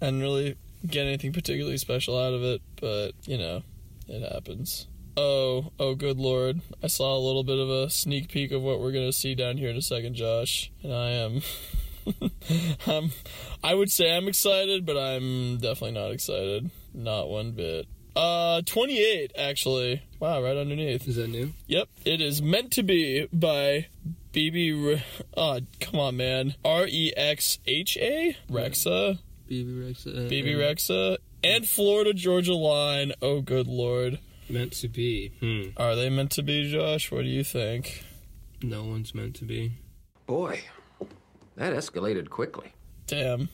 and 0.00 0.20
really 0.20 0.56
get 0.86 1.06
anything 1.06 1.32
particularly 1.32 1.78
special 1.78 2.18
out 2.18 2.34
of 2.34 2.42
it. 2.42 2.62
But 2.80 3.12
you 3.26 3.38
know, 3.38 3.62
it 4.08 4.32
happens. 4.32 4.88
Oh, 5.16 5.70
oh, 5.78 5.94
good 5.94 6.18
lord! 6.18 6.60
I 6.82 6.88
saw 6.88 7.16
a 7.16 7.22
little 7.24 7.44
bit 7.44 7.58
of 7.58 7.70
a 7.70 7.88
sneak 7.90 8.28
peek 8.30 8.50
of 8.50 8.62
what 8.62 8.80
we're 8.80 8.90
gonna 8.92 9.12
see 9.12 9.36
down 9.36 9.58
here 9.58 9.70
in 9.70 9.76
a 9.76 9.82
second, 9.82 10.14
Josh, 10.14 10.72
and 10.82 10.92
I 10.92 11.10
am. 11.10 11.42
I'm, 12.86 13.12
I 13.62 13.74
would 13.74 13.90
say 13.90 14.14
I'm 14.14 14.28
excited, 14.28 14.84
but 14.84 14.98
I'm 14.98 15.58
definitely 15.58 15.92
not 15.92 16.10
excited. 16.10 16.70
Not 16.92 17.28
one 17.30 17.52
bit. 17.52 17.86
Uh, 18.16 18.62
28, 18.62 19.32
actually. 19.36 20.02
Wow, 20.20 20.42
right 20.42 20.56
underneath. 20.56 21.08
Is 21.08 21.16
that 21.16 21.28
new? 21.28 21.52
Yep, 21.66 21.88
it 22.04 22.20
is 22.20 22.40
meant 22.40 22.70
to 22.72 22.82
be 22.82 23.26
by 23.32 23.88
Bebe. 24.32 24.72
Re- 24.72 25.02
oh, 25.36 25.60
come 25.80 26.00
on, 26.00 26.16
man. 26.16 26.54
R 26.64 26.86
E 26.86 27.12
X 27.16 27.58
H 27.66 27.96
A? 27.96 28.36
Rexha? 28.50 29.18
Bebe 29.48 29.70
Rexha. 29.70 30.26
Uh, 30.26 30.28
Bebe 30.28 30.54
Rexha? 30.54 31.18
And 31.42 31.66
Florida 31.66 32.14
Georgia 32.14 32.54
Line. 32.54 33.12
Oh, 33.20 33.40
good 33.40 33.66
lord. 33.66 34.18
Meant 34.48 34.72
to 34.74 34.88
be. 34.88 35.32
Hmm. 35.40 35.70
Are 35.76 35.94
they 35.94 36.08
meant 36.08 36.30
to 36.32 36.42
be, 36.42 36.70
Josh? 36.70 37.10
What 37.10 37.22
do 37.22 37.28
you 37.28 37.44
think? 37.44 38.04
No 38.62 38.84
one's 38.84 39.14
meant 39.14 39.34
to 39.36 39.44
be. 39.44 39.72
Boy, 40.26 40.62
that 41.56 41.74
escalated 41.74 42.30
quickly. 42.30 42.72
Damn. 43.06 43.48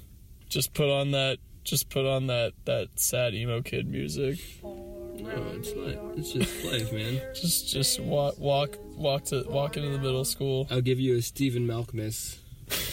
Just 0.49 0.75
put 0.75 0.88
on 0.88 1.11
that. 1.12 1.38
Just 1.64 1.90
put 1.90 2.07
on 2.07 2.27
that 2.29 2.53
that 2.64 2.88
sad 2.99 3.35
emo 3.35 3.61
kid 3.62 3.87
music. 3.88 4.38
No, 4.62 5.53
it's 5.55 5.75
not. 5.77 6.16
It's 6.18 6.33
just 6.33 6.64
life, 6.64 6.92
man. 6.92 7.20
Just 7.35 7.68
just 7.68 8.01
walk 8.01 8.38
walk 8.38 8.79
walk 8.96 9.25
to 9.27 9.44
walk 9.49 9.77
into 9.77 9.90
the 9.90 9.99
middle 9.99 10.25
school. 10.25 10.66
I'll 10.70 10.81
give 10.81 10.99
you 10.99 11.16
a 11.16 11.23
Stephen 11.23 11.66
Malkmus 11.66 12.38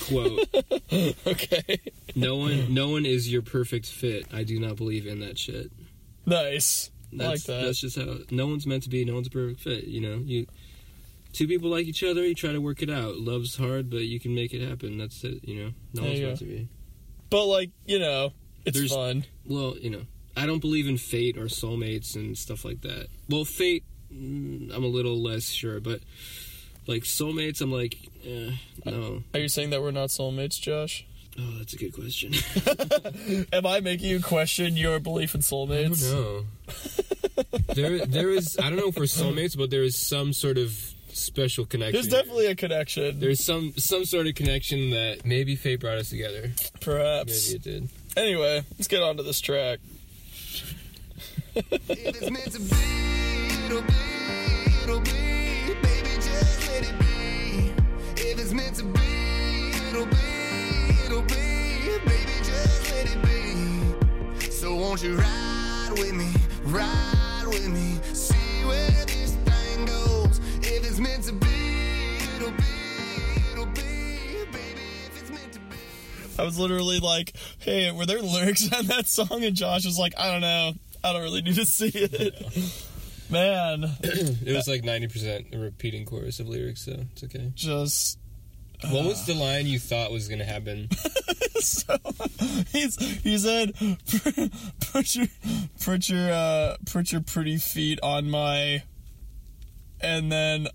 quote. 0.08 0.48
Okay. 1.28 1.80
no 2.16 2.36
one, 2.38 2.74
no 2.74 2.90
one 2.90 3.06
is 3.06 3.32
your 3.32 3.42
perfect 3.42 3.86
fit. 3.86 4.26
I 4.34 4.44
do 4.44 4.60
not 4.60 4.76
believe 4.76 5.06
in 5.08 5.20
that 5.22 5.38
shit. 5.38 5.72
nice. 6.26 6.92
I 7.14 7.18
That's, 7.18 7.30
like 7.30 7.44
that. 7.44 7.66
That's 7.66 7.80
just 7.80 7.98
how. 7.98 8.18
No 8.32 8.48
one's 8.48 8.68
meant 8.68 8.84
to 8.84 8.90
be. 8.90 9.06
No 9.06 9.14
one's 9.14 9.28
a 9.28 9.32
perfect 9.32 9.62
fit. 9.62 9.86
You 9.86 10.02
know, 10.02 10.22
you. 10.26 10.46
Two 11.32 11.48
people 11.48 11.70
like 11.70 11.86
each 11.86 12.04
other. 12.04 12.26
You 12.26 12.36
try 12.36 12.52
to 12.52 12.60
work 12.60 12.82
it 12.82 12.90
out. 12.90 13.18
Love's 13.18 13.56
hard, 13.56 13.90
but 13.90 14.02
you 14.02 14.20
can 14.20 14.36
make 14.36 14.54
it 14.54 14.68
happen. 14.68 14.98
That's 14.98 15.24
it. 15.24 15.48
You 15.48 15.56
know, 15.64 15.72
no 15.94 16.02
There 16.02 16.10
one's 16.12 16.22
meant 16.22 16.40
go. 16.40 16.46
to 16.46 16.52
be. 16.52 16.68
But 17.30 17.46
like, 17.46 17.70
you 17.86 18.00
know, 18.00 18.34
it's 18.68 18.78
There's- 18.78 18.92
fun. 18.94 19.26
Well, 19.46 19.76
you 19.82 19.90
know, 19.90 20.02
I 20.36 20.46
don't 20.46 20.60
believe 20.60 20.88
in 20.88 20.98
fate 20.98 21.38
or 21.38 21.46
soulmates 21.46 22.16
and 22.16 22.38
stuff 22.38 22.64
like 22.64 22.82
that. 22.82 23.08
Well, 23.30 23.44
fate, 23.46 23.84
mm, 24.14 24.72
I'm 24.74 24.84
a 24.84 24.88
little 24.88 25.18
less 25.22 25.46
sure, 25.50 25.80
but 25.80 26.02
like 26.86 27.04
soulmates, 27.04 27.62
I'm 27.62 27.72
like, 27.72 27.98
eh, 28.26 28.52
no. 28.86 29.24
Are 29.34 29.40
you 29.40 29.48
saying 29.50 29.72
that 29.72 29.82
we're 29.82 29.92
not 29.92 30.10
soulmates, 30.10 30.60
Josh? 30.62 31.06
Oh, 31.40 31.56
that's 31.60 31.74
a 31.74 31.78
good 31.78 31.94
question. 31.94 32.34
Am 33.54 33.66
I 33.66 33.80
making 33.80 34.10
you 34.10 34.22
question 34.22 34.76
your 34.78 35.00
belief 35.00 35.36
in 35.36 35.42
soulmates? 35.42 36.04
no. 36.12 36.46
there, 37.74 38.06
there 38.06 38.30
is. 38.32 38.58
I 38.60 38.70
don't 38.70 38.78
know 38.78 38.88
if 38.88 38.98
we're 38.98 39.04
soulmates, 39.04 39.56
but 39.58 39.70
there 39.70 39.84
is 39.84 39.98
some 39.98 40.34
sort 40.34 40.58
of 40.58 40.72
special 41.14 41.66
connection. 41.66 41.94
There's 41.94 42.08
definitely 42.08 42.48
a 42.48 42.56
connection. 42.56 43.20
There's 43.20 43.44
some 43.44 43.74
some 43.78 44.06
sort 44.06 44.28
of 44.28 44.36
connection 44.36 44.90
that 44.92 45.26
maybe 45.26 45.56
fate 45.56 45.80
brought 45.80 45.98
us 46.00 46.10
together. 46.10 46.52
Perhaps. 46.82 47.48
Maybe 47.52 47.56
it 47.56 47.62
did. 47.64 47.90
Anyway, 48.18 48.64
let's 48.72 48.88
get 48.88 49.04
on 49.04 49.16
to 49.18 49.22
this 49.22 49.40
track. 49.40 49.78
If 51.54 51.68
it's 51.70 52.32
meant 52.32 52.52
to 52.52 52.60
be, 52.60 53.66
it'll 53.68 53.84
was 76.58 76.70
literally 76.70 77.00
like, 77.00 77.36
hey, 77.60 77.92
were 77.92 78.06
there 78.06 78.22
lyrics 78.22 78.72
on 78.74 78.88
that 78.88 79.08
song? 79.08 79.44
And 79.44 79.56
Josh 79.56 79.86
was 79.86 80.00
like, 80.00 80.14
I 80.18 80.32
don't 80.32 80.42
know. 80.42 80.74
I 81.04 81.14
don't 81.14 81.22
really 81.22 81.42
need 81.42 81.56
to 81.56 81.66
see 81.66 81.92
it. 81.94 82.36
Man, 83.30 83.84
It 84.02 84.56
was 84.56 84.68
like 84.68 84.84
90% 84.84 85.54
a 85.54 85.60
repeating 85.60 86.06
chorus 86.06 86.40
of 86.40 86.48
lyrics, 86.48 86.86
so 86.86 86.94
it's 87.12 87.24
okay. 87.26 87.52
just 87.56 88.18
What 88.90 89.06
was 89.06 89.26
the 89.26 89.34
line 89.34 89.68
you 89.68 89.80
thought 89.80 90.12
was 90.12 90.28
gonna 90.30 90.46
happen? 90.46 90.90
so 91.60 91.98
he's 92.72 92.96
he 93.22 93.38
said 93.38 93.74
put 94.94 95.16
your 95.16 95.28
put 95.84 96.08
your 96.08 96.32
uh 96.32 96.78
put 96.92 97.12
your 97.12 97.22
pretty 97.22 97.58
feet 97.58 98.00
on 98.02 98.30
my 98.30 98.84
and 100.00 100.32
then 100.32 100.68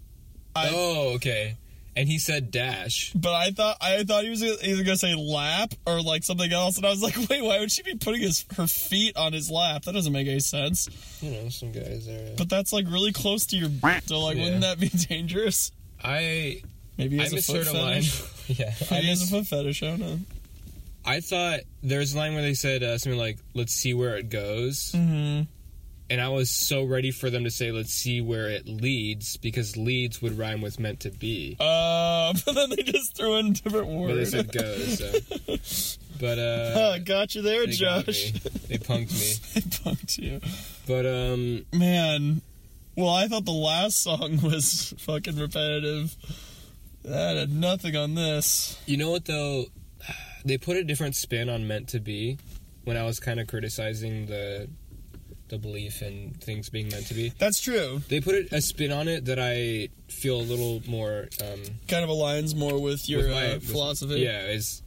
I 0.54 0.68
oh, 0.72 1.14
okay. 1.14 1.56
And 1.94 2.08
he 2.08 2.18
said 2.18 2.50
dash. 2.50 3.12
but 3.14 3.34
I 3.34 3.50
thought 3.50 3.76
I 3.82 4.02
thought 4.04 4.24
he 4.24 4.30
was 4.30 4.42
either 4.42 4.82
gonna 4.82 4.96
say 4.96 5.14
lap 5.14 5.74
or 5.86 6.00
like 6.00 6.24
something 6.24 6.50
else, 6.50 6.78
and 6.78 6.86
I 6.86 6.90
was 6.90 7.02
like, 7.02 7.14
wait, 7.30 7.42
why 7.44 7.60
would 7.60 7.70
she 7.70 7.82
be 7.82 7.96
putting 7.96 8.22
his 8.22 8.46
her 8.56 8.66
feet 8.66 9.14
on 9.16 9.34
his 9.34 9.50
lap? 9.50 9.82
That 9.82 9.92
doesn't 9.92 10.12
make 10.12 10.26
any 10.26 10.40
sense. 10.40 10.88
You 11.20 11.32
know, 11.32 11.48
some 11.50 11.70
guys 11.72 12.08
are. 12.08 12.34
But 12.38 12.48
that's 12.48 12.72
like 12.72 12.86
really 12.88 13.12
close 13.12 13.44
to 13.46 13.56
your 13.56 13.68
so 14.06 14.20
like 14.20 14.36
Yeah. 14.38 14.44
wouldn't 14.44 14.62
that 14.62 14.80
be 14.80 14.88
dangerous? 15.08 15.70
I 16.02 16.62
Maybe 16.96 17.16
he 17.16 17.20
I 17.20 17.24
has 17.24 17.32
a 17.34 17.42
foot 17.42 17.56
misheard 17.58 17.74
a 17.76 17.78
line. 17.78 18.02
fetish. 18.02 18.58
yeah, 18.58 18.74
I 18.90 19.00
has 19.02 19.22
a 19.22 19.26
foot 19.26 19.46
fetish. 19.46 19.82
I 19.82 19.86
don't 19.88 20.00
know. 20.00 20.18
I 21.04 21.20
thought 21.20 21.60
there 21.82 21.98
was 21.98 22.14
a 22.14 22.18
line 22.18 22.32
where 22.34 22.42
they 22.42 22.54
said 22.54 22.82
uh, 22.82 22.96
something 22.96 23.18
like 23.18 23.38
"Let's 23.54 23.72
see 23.74 23.92
where 23.92 24.16
it 24.16 24.30
goes," 24.30 24.92
Mm-hmm. 24.94 25.42
And 26.12 26.20
I 26.20 26.28
was 26.28 26.50
so 26.50 26.84
ready 26.84 27.10
for 27.10 27.30
them 27.30 27.44
to 27.44 27.50
say 27.50 27.72
"Let's 27.72 27.94
see 27.94 28.20
where 28.20 28.50
it 28.50 28.68
leads" 28.68 29.38
because 29.38 29.78
leads 29.78 30.20
would 30.20 30.36
rhyme 30.36 30.60
with 30.60 30.78
"meant 30.78 31.00
to 31.00 31.10
be," 31.10 31.56
Uh, 31.58 32.34
but 32.44 32.54
then 32.54 32.68
they 32.68 32.82
just 32.82 33.16
threw 33.16 33.36
in 33.38 33.54
different 33.54 33.86
but 33.88 33.96
word. 33.96 34.16
they 34.16 34.24
said 34.26 34.52
"goes." 34.52 34.98
So. 34.98 35.98
But 36.20 36.38
Uh, 36.38 36.42
uh, 36.78 36.98
got 36.98 37.34
you 37.34 37.42
there, 37.42 37.66
they 37.66 37.72
Josh. 37.72 38.32
They 38.68 38.78
punked 38.78 39.10
me. 39.10 39.60
they 39.60 39.60
punked 39.62 40.18
you. 40.18 40.40
But 40.86 41.04
um, 41.04 41.64
Man, 41.72 42.42
well, 42.96 43.08
I 43.08 43.26
thought 43.26 43.44
the 43.44 43.50
last 43.50 44.00
song 44.02 44.40
was 44.40 44.94
fucking 44.98 45.36
repetitive. 45.36 46.14
That 47.04 47.36
had 47.36 47.50
nothing 47.50 47.96
on 47.96 48.14
this. 48.14 48.78
You 48.86 48.98
know 48.98 49.10
what 49.10 49.24
though? 49.24 49.64
They 50.44 50.58
put 50.58 50.76
a 50.76 50.84
different 50.84 51.16
spin 51.16 51.48
on 51.48 51.66
meant 51.66 51.88
to 51.88 51.98
be 52.00 52.38
when 52.84 52.96
I 52.96 53.04
was 53.04 53.18
kind 53.18 53.40
of 53.40 53.48
criticizing 53.48 54.26
the 54.26 54.68
the 55.52 55.58
belief 55.58 56.00
in 56.00 56.30
things 56.40 56.70
being 56.70 56.88
meant 56.88 57.06
to 57.08 57.14
be. 57.14 57.28
That's 57.38 57.60
true. 57.60 58.00
They 58.08 58.22
put 58.22 58.50
a 58.52 58.62
spin 58.62 58.90
on 58.90 59.06
it 59.06 59.26
that 59.26 59.38
I 59.38 59.90
feel 60.08 60.40
a 60.40 60.46
little 60.52 60.80
more 60.88 61.28
um 61.44 61.60
Kind 61.88 62.02
of 62.04 62.08
aligns 62.10 62.56
more 62.56 62.80
with 62.80 63.06
your 63.08 63.24
with 63.24 63.30
my- 63.30 63.50
uh, 63.50 63.54
with- 63.56 63.70
philosophy. 63.70 64.20
Yeah, 64.20 64.46
is 64.46 64.80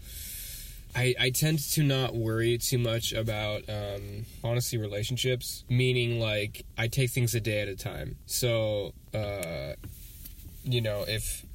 I, 0.95 1.13
I 1.19 1.29
tend 1.29 1.59
to 1.73 1.83
not 1.83 2.15
worry 2.15 2.57
too 2.57 2.77
much 2.79 3.13
about 3.13 3.63
um, 3.69 4.25
honestly 4.43 4.77
relationships 4.79 5.65
meaning 5.69 6.21
like 6.21 6.63
i 6.77 6.87
take 6.87 7.09
things 7.11 7.35
a 7.35 7.41
day 7.41 7.59
at 7.59 7.67
a 7.67 7.75
time 7.75 8.15
so 8.27 8.93
uh, 9.13 9.73
you 10.63 10.79
know 10.81 11.03
if 11.07 11.45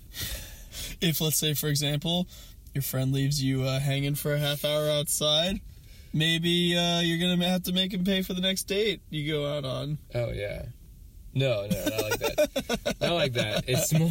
If 1.00 1.20
let's 1.22 1.38
say, 1.38 1.54
for 1.54 1.68
example, 1.68 2.26
your 2.74 2.82
friend 2.82 3.12
leaves 3.12 3.42
you 3.42 3.62
uh, 3.64 3.80
hanging 3.80 4.14
for 4.14 4.34
a 4.34 4.38
half 4.38 4.64
hour 4.64 4.88
outside, 4.90 5.60
maybe 6.12 6.76
uh, 6.76 7.00
you're 7.00 7.18
gonna 7.18 7.48
have 7.48 7.62
to 7.64 7.72
make 7.72 7.92
him 7.92 8.04
pay 8.04 8.22
for 8.22 8.32
the 8.34 8.40
next 8.40 8.64
date 8.64 9.00
you 9.10 9.32
go 9.32 9.56
out 9.56 9.64
on. 9.64 9.98
oh 10.14 10.30
yeah 10.32 10.62
no 11.32 11.66
no 11.70 11.84
not 11.84 12.02
like 12.02 12.18
that 12.18 12.96
not 13.00 13.12
like 13.12 13.32
that 13.34 13.64
it's 13.68 13.92
more 13.92 14.10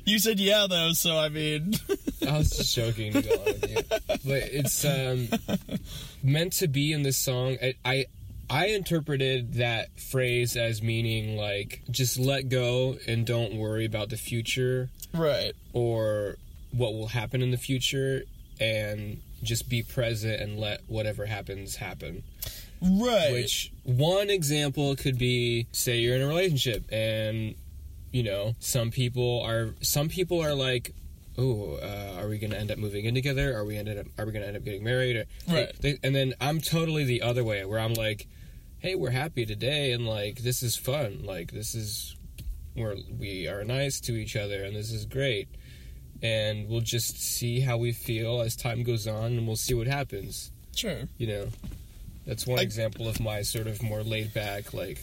You 0.04 0.18
said 0.18 0.38
yeah 0.38 0.66
though, 0.68 0.92
so 0.92 1.18
I 1.18 1.28
mean, 1.28 1.74
I 2.28 2.38
was 2.38 2.50
just 2.50 2.74
joking 2.74 3.12
to 3.14 3.22
go 3.22 3.32
on 3.34 3.44
with 3.44 3.70
you. 3.70 3.82
But 4.08 4.42
it's 4.52 4.84
um, 4.84 5.28
meant 6.22 6.52
to 6.54 6.68
be 6.68 6.92
in 6.92 7.02
this 7.02 7.16
song. 7.16 7.56
I, 7.62 7.74
I 7.84 8.06
I 8.50 8.66
interpreted 8.66 9.54
that 9.54 9.98
phrase 9.98 10.56
as 10.56 10.82
meaning 10.82 11.36
like 11.36 11.82
just 11.90 12.18
let 12.18 12.48
go 12.48 12.96
and 13.08 13.26
don't 13.26 13.54
worry 13.56 13.84
about 13.84 14.10
the 14.10 14.16
future 14.16 14.90
right? 15.14 15.52
or 15.72 16.36
what 16.72 16.92
will 16.92 17.08
happen 17.08 17.40
in 17.42 17.50
the 17.50 17.56
future 17.56 18.22
and 18.60 19.22
just 19.42 19.68
be 19.68 19.82
present 19.82 20.40
and 20.40 20.58
let 20.58 20.80
whatever 20.86 21.26
happens 21.26 21.76
happen. 21.76 22.22
Right. 22.80 23.32
Which 23.32 23.72
one 23.84 24.30
example 24.30 24.96
could 24.96 25.18
be 25.18 25.66
say 25.72 25.98
you're 25.98 26.16
in 26.16 26.22
a 26.22 26.26
relationship 26.26 26.84
and 26.92 27.54
you 28.12 28.22
know 28.22 28.54
some 28.58 28.90
people 28.90 29.40
are 29.42 29.74
some 29.80 30.08
people 30.08 30.42
are 30.42 30.54
like 30.54 30.94
oh 31.38 31.78
uh, 31.82 32.20
are 32.20 32.28
we 32.28 32.38
gonna 32.38 32.56
end 32.56 32.70
up 32.70 32.76
moving 32.78 33.04
in 33.06 33.14
together 33.14 33.56
are 33.56 33.64
we 33.64 33.76
ended 33.78 33.96
up 33.98 34.06
are 34.18 34.26
we 34.26 34.32
gonna 34.32 34.44
end 34.46 34.56
up 34.56 34.64
getting 34.64 34.84
married 34.84 35.16
or, 35.16 35.24
Right. 35.48 35.72
they- 35.80 35.98
and 36.02 36.14
then 36.14 36.34
I'm 36.40 36.60
totally 36.60 37.04
the 37.04 37.22
other 37.22 37.42
way 37.42 37.64
where 37.64 37.78
I'm 37.78 37.94
like 37.94 38.26
hey 38.80 38.96
we're 38.96 39.10
happy 39.10 39.46
today 39.46 39.92
and 39.92 40.06
like 40.06 40.40
this 40.40 40.62
is 40.62 40.76
fun 40.76 41.22
like 41.24 41.52
this 41.52 41.74
is 41.74 42.16
we're 42.76 42.96
we 43.18 43.46
are 43.48 43.64
nice 43.64 43.98
to 44.02 44.12
each 44.12 44.36
other 44.36 44.62
and 44.64 44.74
this 44.76 44.92
is 44.92 45.06
great 45.06 45.48
and 46.22 46.68
we'll 46.68 46.80
just 46.80 47.20
see 47.20 47.60
how 47.60 47.76
we 47.76 47.92
feel 47.92 48.40
as 48.40 48.54
time 48.56 48.82
goes 48.82 49.06
on 49.06 49.32
and 49.32 49.46
we'll 49.46 49.56
see 49.56 49.74
what 49.74 49.86
happens 49.86 50.50
sure. 50.74 51.00
you 51.18 51.26
know 51.26 51.48
that's 52.26 52.46
one 52.46 52.58
I- 52.58 52.62
example 52.62 53.08
of 53.08 53.20
my 53.20 53.42
sort 53.42 53.66
of 53.66 53.82
more 53.82 54.02
laid 54.02 54.32
back 54.32 54.72
like 54.74 54.98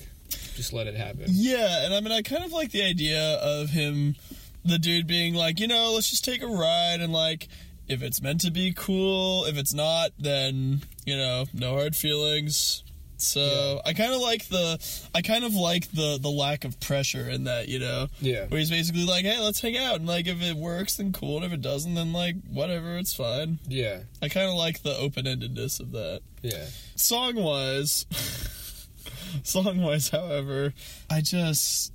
just 0.56 0.74
let 0.74 0.88
it 0.88 0.96
happen 0.96 1.26
Yeah, 1.28 1.86
and 1.86 1.94
I 1.94 2.00
mean, 2.02 2.12
I 2.12 2.22
kind 2.22 2.44
of 2.44 2.52
like 2.52 2.72
the 2.72 2.84
idea 2.84 3.36
of 3.42 3.70
him, 3.70 4.16
the 4.64 4.78
dude 4.78 5.08
being 5.08 5.34
like, 5.34 5.60
you 5.60 5.68
know, 5.68 5.94
let's 5.94 6.10
just 6.10 6.24
take 6.26 6.44
a 6.44 6.48
ride 6.48 7.00
and 7.02 7.12
like, 7.14 7.48
if 7.88 8.04
it's 8.04 8.22
meant 8.22 8.42
to 8.42 8.52
be 8.52 8.74
cool, 8.76 9.46
if 9.46 9.58
it's 9.58 9.74
not, 9.74 10.12
then 10.20 10.82
you 11.06 11.18
know, 11.18 11.46
no 11.54 11.74
hard 11.76 11.96
feelings. 11.96 12.84
So 13.22 13.82
I 13.86 13.94
kind 13.94 14.14
of 14.14 14.22
like 14.22 14.48
the, 14.48 14.80
I 15.14 15.22
kind 15.22 15.44
of 15.44 15.54
like 15.54 15.92
the 15.92 16.18
the 16.22 16.30
lack 16.30 16.64
of 16.66 16.80
pressure 16.80 17.30
in 17.30 17.44
that, 17.46 17.68
you 17.68 17.80
know, 17.80 18.08
yeah 18.22 18.46
where 18.48 18.60
he's 18.60 18.70
basically 18.70 19.06
like, 19.06 19.26
hey, 19.26 19.40
let's 19.40 19.60
hang 19.62 19.78
out, 19.78 19.96
and 19.98 20.08
like 20.08 20.28
if 20.28 20.42
it 20.42 20.56
works, 20.56 20.96
then 20.98 21.12
cool, 21.12 21.38
and 21.38 21.46
if 21.46 21.52
it 21.54 21.62
doesn't, 21.62 21.96
then 21.96 22.14
like 22.14 22.36
whatever, 22.50 22.98
it's 22.98 23.14
fine. 23.14 23.60
yeah 23.68 24.00
I 24.22 24.30
kind 24.30 24.48
of 24.50 24.56
like 24.56 24.84
the 24.84 24.96
open 24.98 25.26
endedness 25.26 25.80
of 25.80 25.92
that. 25.92 26.22
yeah 26.42 26.66
Song 26.96 27.36
wise, 27.36 28.06
song 29.44 29.82
wise, 29.82 30.10
however, 30.10 30.74
I 31.10 31.22
just. 31.22 31.94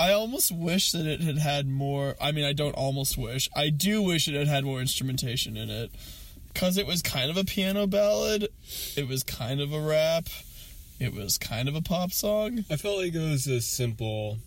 I 0.00 0.12
almost 0.12 0.52
wish 0.52 0.92
that 0.92 1.06
it 1.06 1.20
had 1.20 1.38
had 1.38 1.66
more. 1.66 2.14
I 2.20 2.30
mean, 2.32 2.44
I 2.44 2.52
don't 2.52 2.74
almost 2.74 3.18
wish. 3.18 3.50
I 3.54 3.68
do 3.68 4.00
wish 4.02 4.28
it 4.28 4.34
had 4.34 4.46
had 4.46 4.64
more 4.64 4.80
instrumentation 4.80 5.56
in 5.56 5.70
it. 5.70 5.90
Because 6.54 6.78
it 6.78 6.86
was 6.86 7.02
kind 7.02 7.30
of 7.30 7.36
a 7.36 7.44
piano 7.44 7.86
ballad. 7.86 8.48
It 8.96 9.08
was 9.08 9.22
kind 9.24 9.60
of 9.60 9.72
a 9.72 9.80
rap. 9.80 10.28
It 10.98 11.14
was 11.14 11.38
kind 11.38 11.68
of 11.68 11.74
a 11.74 11.82
pop 11.82 12.12
song. 12.12 12.64
i 12.70 12.76
felt 12.76 12.98
like 12.98 13.14
it 13.14 13.18
was 13.30 13.46
a 13.46 13.60
simple 13.60 14.38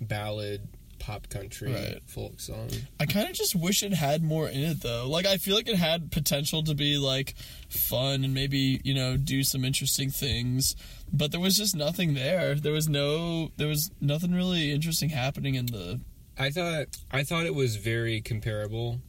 ballad 0.00 0.68
pop 0.98 1.28
country 1.28 1.72
Right. 1.72 2.00
folk 2.06 2.40
song 2.40 2.68
I 2.98 3.06
kind 3.06 3.28
of 3.28 3.34
just 3.34 3.54
wish 3.54 3.82
it 3.82 3.92
had 3.92 4.22
more 4.24 4.48
in 4.48 4.60
it 4.60 4.82
though. 4.82 5.08
Like 5.08 5.26
I 5.26 5.36
feel 5.36 5.54
like 5.54 5.68
it 5.68 5.76
had 5.76 6.10
potential 6.10 6.62
to 6.64 6.74
be 6.74 6.98
like 6.98 7.34
fun 7.68 8.24
and 8.24 8.34
maybe, 8.34 8.80
you 8.82 8.94
know, 8.94 9.16
do 9.16 9.42
some 9.44 9.64
interesting 9.64 10.10
things, 10.10 10.74
but 11.12 11.30
there 11.30 11.40
was 11.40 11.56
just 11.56 11.76
nothing 11.76 12.14
there. 12.14 12.54
There 12.56 12.72
was 12.72 12.88
no 12.88 13.52
there 13.56 13.68
was 13.68 13.90
nothing 14.00 14.34
really 14.34 14.72
interesting 14.72 15.10
happening 15.10 15.54
in 15.54 15.66
the 15.66 16.00
i 16.38 16.50
thought 16.50 16.86
i 17.10 17.22
thought 17.22 17.46
it 17.46 17.54
was 17.54 17.76
very 17.76 18.20
comparable 18.20 19.00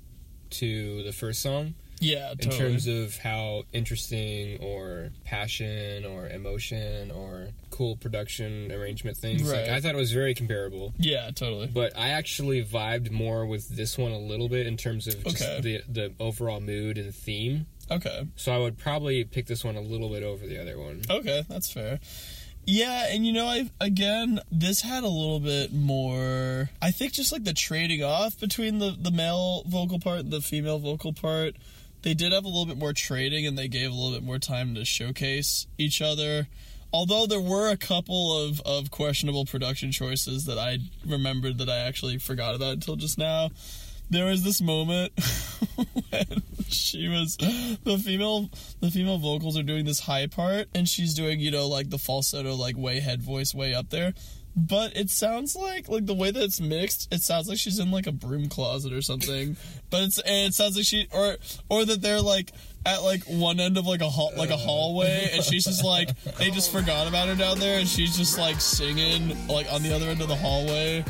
to 0.49 1.03
the 1.03 1.11
first 1.11 1.41
song 1.41 1.73
Yeah, 1.99 2.31
in 2.31 2.37
totally. 2.37 2.57
terms 2.57 2.87
of 2.87 3.17
how 3.17 3.63
interesting 3.73 4.59
or 4.61 5.09
passion 5.25 6.05
or 6.05 6.27
emotion 6.29 7.11
or 7.11 7.47
cool 7.71 7.95
production 7.95 8.71
arrangement 8.71 9.17
things 9.17 9.51
like 9.51 9.67
i 9.67 9.79
thought 9.81 9.93
it 9.93 9.97
was 9.97 10.11
very 10.11 10.33
comparable 10.33 10.93
Yeah, 10.97 11.31
totally. 11.33 11.67
but 11.67 11.95
I 11.97 12.09
actually 12.09 12.63
vibed 12.63 13.11
more 13.11 13.45
with 13.45 13.69
this 13.69 13.97
one 13.97 14.11
a 14.11 14.19
little 14.19 14.49
bit 14.49 14.65
in 14.67 14.77
terms 14.77 15.07
of 15.07 15.23
just 15.23 15.41
Okay. 15.41 15.61
the 15.61 15.81
the 15.91 16.13
overall 16.19 16.59
mood 16.59 16.97
and 16.97 17.13
theme. 17.13 17.65
Okay. 17.89 18.27
So 18.35 18.51
I 18.53 18.57
would 18.57 18.77
probably 18.77 19.23
pick 19.23 19.45
this 19.47 19.63
one 19.63 19.75
a 19.75 19.81
little 19.81 20.09
bit 20.09 20.21
over 20.23 20.45
the 20.45 20.59
other 20.61 20.77
one. 20.77 21.01
Okay, 21.09 21.45
that's 21.47 21.71
fair. 21.71 21.99
Yeah, 22.65 23.07
and 23.09 23.25
you 23.25 23.31
know, 23.31 23.45
I 23.47 23.69
again, 23.79 24.39
this 24.51 24.81
had 24.81 25.03
a 25.03 25.07
little 25.07 25.39
bit 25.39 25.71
more. 25.73 26.69
I 26.81 26.91
think 26.91 27.13
just 27.13 27.31
like 27.31 27.43
the 27.45 27.53
trading 27.53 28.03
off 28.03 28.39
between 28.39 28.79
the 28.79 28.95
the 28.99 29.11
male 29.11 29.63
vocal 29.67 29.99
part 29.99 30.19
and 30.19 30.31
the 30.31 30.41
female 30.41 30.79
vocal 30.79 31.13
part, 31.13 31.55
they 32.07 32.13
did 32.13 32.31
have 32.31 32.45
a 32.45 32.47
little 32.47 32.65
bit 32.65 32.77
more 32.77 32.93
trading, 32.93 33.45
and 33.45 33.57
they 33.57 33.67
gave 33.67 33.91
a 33.91 33.93
little 33.93 34.17
bit 34.17 34.23
more 34.23 34.39
time 34.39 34.75
to 34.75 34.85
showcase 34.85 35.67
each 35.77 36.01
other. 36.01 36.47
Although 36.93 37.25
there 37.25 37.41
were 37.41 37.69
a 37.69 37.75
couple 37.75 38.45
of 38.45 38.61
of 38.61 38.91
questionable 38.91 39.43
production 39.43 39.91
choices 39.91 40.45
that 40.45 40.57
I 40.57 40.77
remembered 41.05 41.57
that 41.57 41.67
I 41.67 41.79
actually 41.79 42.17
forgot 42.17 42.55
about 42.55 42.75
until 42.75 42.95
just 42.95 43.17
now. 43.17 43.49
There 44.09 44.23
was 44.23 44.41
this 44.41 44.61
moment 44.61 45.11
when 45.75 46.43
she 46.69 47.09
was 47.09 47.35
the 47.35 48.01
female 48.01 48.49
the 48.79 48.89
female 48.89 49.17
vocals 49.17 49.57
are 49.57 49.63
doing 49.63 49.83
this 49.83 49.99
high 49.99 50.27
part 50.27 50.69
and 50.73 50.87
she's 50.87 51.13
doing 51.13 51.41
you 51.41 51.51
know 51.51 51.67
like 51.67 51.89
the 51.89 51.97
falsetto 51.97 52.55
like 52.55 52.77
way 52.77 53.01
head 53.01 53.21
voice 53.21 53.53
way 53.53 53.73
up 53.73 53.89
there 53.89 54.13
but 54.57 54.97
it 54.97 55.11
sounds 55.11 55.55
like 55.55 55.87
like 55.87 56.07
the 56.07 56.15
way 56.15 56.31
that 56.31 56.41
it's 56.41 56.59
mixed 56.59 57.13
it 57.13 57.21
sounds 57.21 57.47
like 57.47 57.59
she's 57.59 57.77
in 57.77 57.91
like 57.91 58.07
a 58.07 58.11
broom 58.11 58.49
closet 58.49 58.91
or 58.91 59.03
something 59.03 59.55
but 59.91 60.01
it's 60.01 60.17
and 60.19 60.47
it 60.47 60.53
sounds 60.53 60.75
like 60.75 60.85
she 60.85 61.07
or 61.13 61.35
or 61.69 61.85
that 61.85 62.01
they're 62.01 62.21
like 62.21 62.51
at 62.83 63.03
like 63.03 63.23
one 63.25 63.59
end 63.59 63.77
of 63.77 63.85
like 63.85 64.01
a 64.01 64.09
hall 64.09 64.31
like 64.35 64.49
a 64.49 64.57
hallway 64.57 65.29
and 65.31 65.43
she's 65.43 65.65
just 65.65 65.85
like 65.85 66.09
they 66.39 66.49
just 66.49 66.71
forgot 66.71 67.07
about 67.07 67.27
her 67.27 67.35
down 67.35 67.59
there 67.59 67.79
and 67.79 67.87
she's 67.87 68.17
just 68.17 68.39
like 68.39 68.59
singing 68.59 69.47
like 69.47 69.71
on 69.71 69.83
the 69.83 69.93
other 69.93 70.07
end 70.07 70.21
of 70.21 70.27
the 70.27 70.35
hallway 70.35 71.05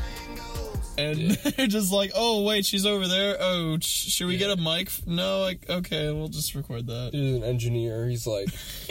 and 0.98 1.32
they're 1.58 1.68
just 1.68 1.92
like, 1.92 2.12
"Oh 2.16 2.42
wait, 2.42 2.66
she's 2.66 2.84
over 2.84 3.08
there. 3.08 3.38
Oh, 3.40 3.78
sh- 3.80 4.10
should 4.12 4.26
we 4.26 4.38
get 4.38 4.50
a 4.50 4.58
mic? 4.58 4.90
No, 5.06 5.42
like 5.42 5.70
okay, 5.70 6.12
we'll 6.12 6.28
just 6.28 6.56
record 6.56 6.88
that." 6.88 7.12
He's 7.14 7.36
an 7.36 7.44
engineer. 7.44 8.08
He's 8.10 8.26
like, 8.26 8.50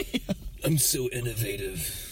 I'm 0.63 0.77
so 0.77 1.09
innovative. 1.09 2.06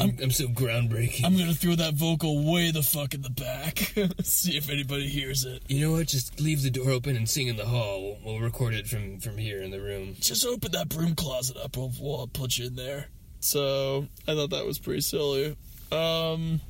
I'm, 0.00 0.16
I'm, 0.22 0.30
so 0.30 0.46
groundbreaking. 0.46 1.24
I'm 1.24 1.36
gonna 1.36 1.54
throw 1.54 1.74
that 1.76 1.94
vocal 1.94 2.52
way 2.52 2.70
the 2.70 2.82
fuck 2.82 3.14
in 3.14 3.22
the 3.22 3.30
back. 3.30 3.78
See 4.22 4.56
if 4.56 4.68
anybody 4.70 5.08
hears 5.08 5.44
it. 5.44 5.62
you 5.68 5.80
know 5.80 5.92
what? 5.92 6.08
Just 6.08 6.40
leave 6.40 6.62
the 6.62 6.70
door 6.70 6.90
open 6.90 7.16
and 7.16 7.28
sing 7.28 7.48
in 7.48 7.56
the 7.56 7.64
hall. 7.64 8.02
We'll, 8.02 8.34
we'll 8.34 8.42
record 8.42 8.74
it 8.74 8.86
from 8.86 9.20
from 9.20 9.38
here 9.38 9.62
in 9.62 9.70
the 9.70 9.80
room. 9.80 10.16
Just 10.20 10.44
open 10.44 10.72
that 10.72 10.88
broom 10.88 11.14
closet 11.14 11.56
up. 11.56 11.76
We'll, 11.76 11.92
we'll 12.00 12.26
put 12.26 12.58
you 12.58 12.66
in 12.66 12.76
there. 12.76 13.08
So 13.40 14.06
I 14.26 14.34
thought 14.34 14.50
that 14.50 14.66
was 14.66 14.78
pretty 14.78 15.02
silly. 15.02 15.56
Um, 15.92 16.60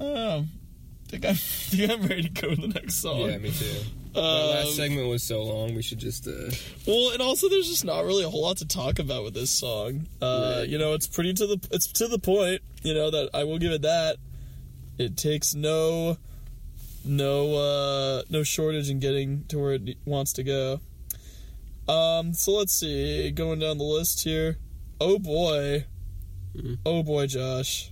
I 0.00 0.04
don't 0.04 0.14
know. 0.14 0.44
Think 1.08 1.26
I'm, 1.26 1.34
think 1.36 1.90
I'm 1.90 2.02
ready 2.02 2.22
to 2.22 2.28
go 2.30 2.54
to 2.54 2.60
the 2.60 2.68
next 2.68 2.96
song. 2.96 3.20
Yeah, 3.20 3.38
me 3.38 3.50
too. 3.50 3.80
That 4.14 4.20
Um, 4.20 4.50
last 4.50 4.76
segment 4.76 5.08
was 5.08 5.22
so 5.22 5.42
long. 5.42 5.74
We 5.74 5.82
should 5.82 5.98
just. 5.98 6.26
uh 6.28 6.50
Well, 6.86 7.10
and 7.10 7.20
also 7.20 7.48
there's 7.48 7.68
just 7.68 7.84
not 7.84 8.04
really 8.04 8.24
a 8.24 8.30
whole 8.30 8.42
lot 8.42 8.58
to 8.58 8.66
talk 8.66 8.98
about 8.98 9.24
with 9.24 9.34
this 9.34 9.50
song. 9.50 10.06
Uh, 10.22 10.56
Right. 10.60 10.68
You 10.68 10.78
know, 10.78 10.92
it's 10.94 11.06
pretty 11.06 11.34
to 11.34 11.46
the 11.46 11.68
it's 11.72 11.86
to 11.94 12.06
the 12.08 12.18
point. 12.18 12.62
You 12.82 12.94
know 12.94 13.10
that 13.10 13.30
I 13.34 13.44
will 13.44 13.58
give 13.58 13.72
it 13.72 13.82
that. 13.82 14.16
It 14.98 15.16
takes 15.16 15.54
no 15.54 16.16
no 17.04 17.54
uh, 17.54 18.22
no 18.30 18.42
shortage 18.44 18.88
in 18.88 19.00
getting 19.00 19.44
to 19.48 19.58
where 19.58 19.72
it 19.74 19.96
wants 20.04 20.32
to 20.34 20.42
go. 20.44 20.80
Um, 21.88 22.32
so 22.34 22.52
let's 22.52 22.72
see, 22.72 23.30
going 23.30 23.58
down 23.58 23.78
the 23.78 23.84
list 23.84 24.22
here. 24.24 24.56
Oh 25.00 25.18
boy, 25.18 25.84
oh 26.86 27.02
boy, 27.02 27.26
Josh. 27.26 27.90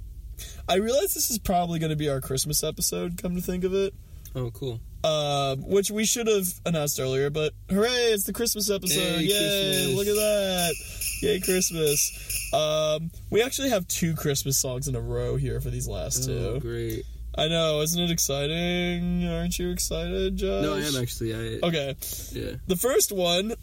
I 0.69 0.77
realize 0.77 1.13
this 1.15 1.31
is 1.31 1.39
probably 1.39 1.79
going 1.79 1.91
to 1.91 1.97
be 1.97 2.09
our 2.09 2.21
Christmas 2.21 2.63
episode. 2.65 3.21
Come 3.21 3.35
to 3.35 3.43
think 3.43 3.65
of 3.65 3.75
it, 3.75 3.93
Oh, 4.35 4.51
cool. 4.53 4.81
Um, 5.05 5.63
which 5.69 5.91
we 5.91 6.05
should 6.05 6.27
have 6.27 6.47
announced 6.67 6.99
earlier, 7.01 7.31
but 7.31 7.53
hooray, 7.71 7.89
it's 8.13 8.25
the 8.25 8.33
Christmas 8.33 8.71
episode. 8.71 9.01
Yay, 9.21 9.25
Yay, 9.25 9.95
Christmas. 9.95 9.97
look 9.97 10.07
at 10.07 10.15
that. 10.15 10.75
Yay, 11.23 11.41
Christmas. 11.41 12.51
Um, 12.53 13.11
we 13.31 13.43
actually 13.43 13.71
have 13.71 13.87
two 13.89 14.15
Christmas 14.15 14.59
songs 14.59 14.89
in 14.89 14.95
a 14.95 15.01
row 15.01 15.37
here 15.37 15.61
for 15.61 15.71
these 15.71 15.89
last 15.89 16.29
Oh, 16.29 16.55
two. 16.55 16.61
great. 16.61 17.05
I 17.37 17.49
know, 17.49 17.81
isn't 17.81 18.01
it 18.03 18.11
exciting? 18.11 19.27
Aren't 19.27 19.59
you 19.59 19.71
excited, 19.71 20.37
Josh? 20.37 20.63
No, 20.63 20.75
I 20.75 20.81
am 20.81 20.97
actually. 20.97 21.35
I 21.35 21.67
Okay, 21.67 21.97
yeah. 22.33 22.53
the 22.67 22.77
first 22.77 23.11
one, 23.11 23.55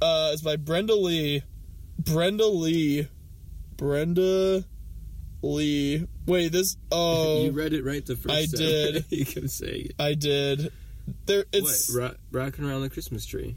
uh, 0.00 0.30
is 0.32 0.40
by 0.42 0.56
Brenda 0.56 0.94
Lee. 0.94 1.42
Brenda 1.98 2.46
Lee. 2.46 3.06
Brenda 3.76 4.64
Lee. 5.42 6.06
Wait, 6.26 6.52
this. 6.52 6.76
Oh, 6.90 7.44
you 7.44 7.50
read 7.52 7.72
it 7.74 7.84
right 7.84 8.04
the 8.04 8.16
first 8.16 8.34
I 8.34 8.46
time. 8.46 8.56
did. 8.56 9.04
you 9.10 9.26
kept 9.26 9.50
saying 9.50 9.86
it. 9.86 9.94
I 9.98 10.14
did. 10.14 10.72
There, 11.26 11.44
it's 11.52 11.92
what? 11.94 12.00
Ro- 12.32 12.40
rocking 12.44 12.64
around 12.64 12.82
the 12.82 12.90
Christmas 12.90 13.24
tree. 13.26 13.56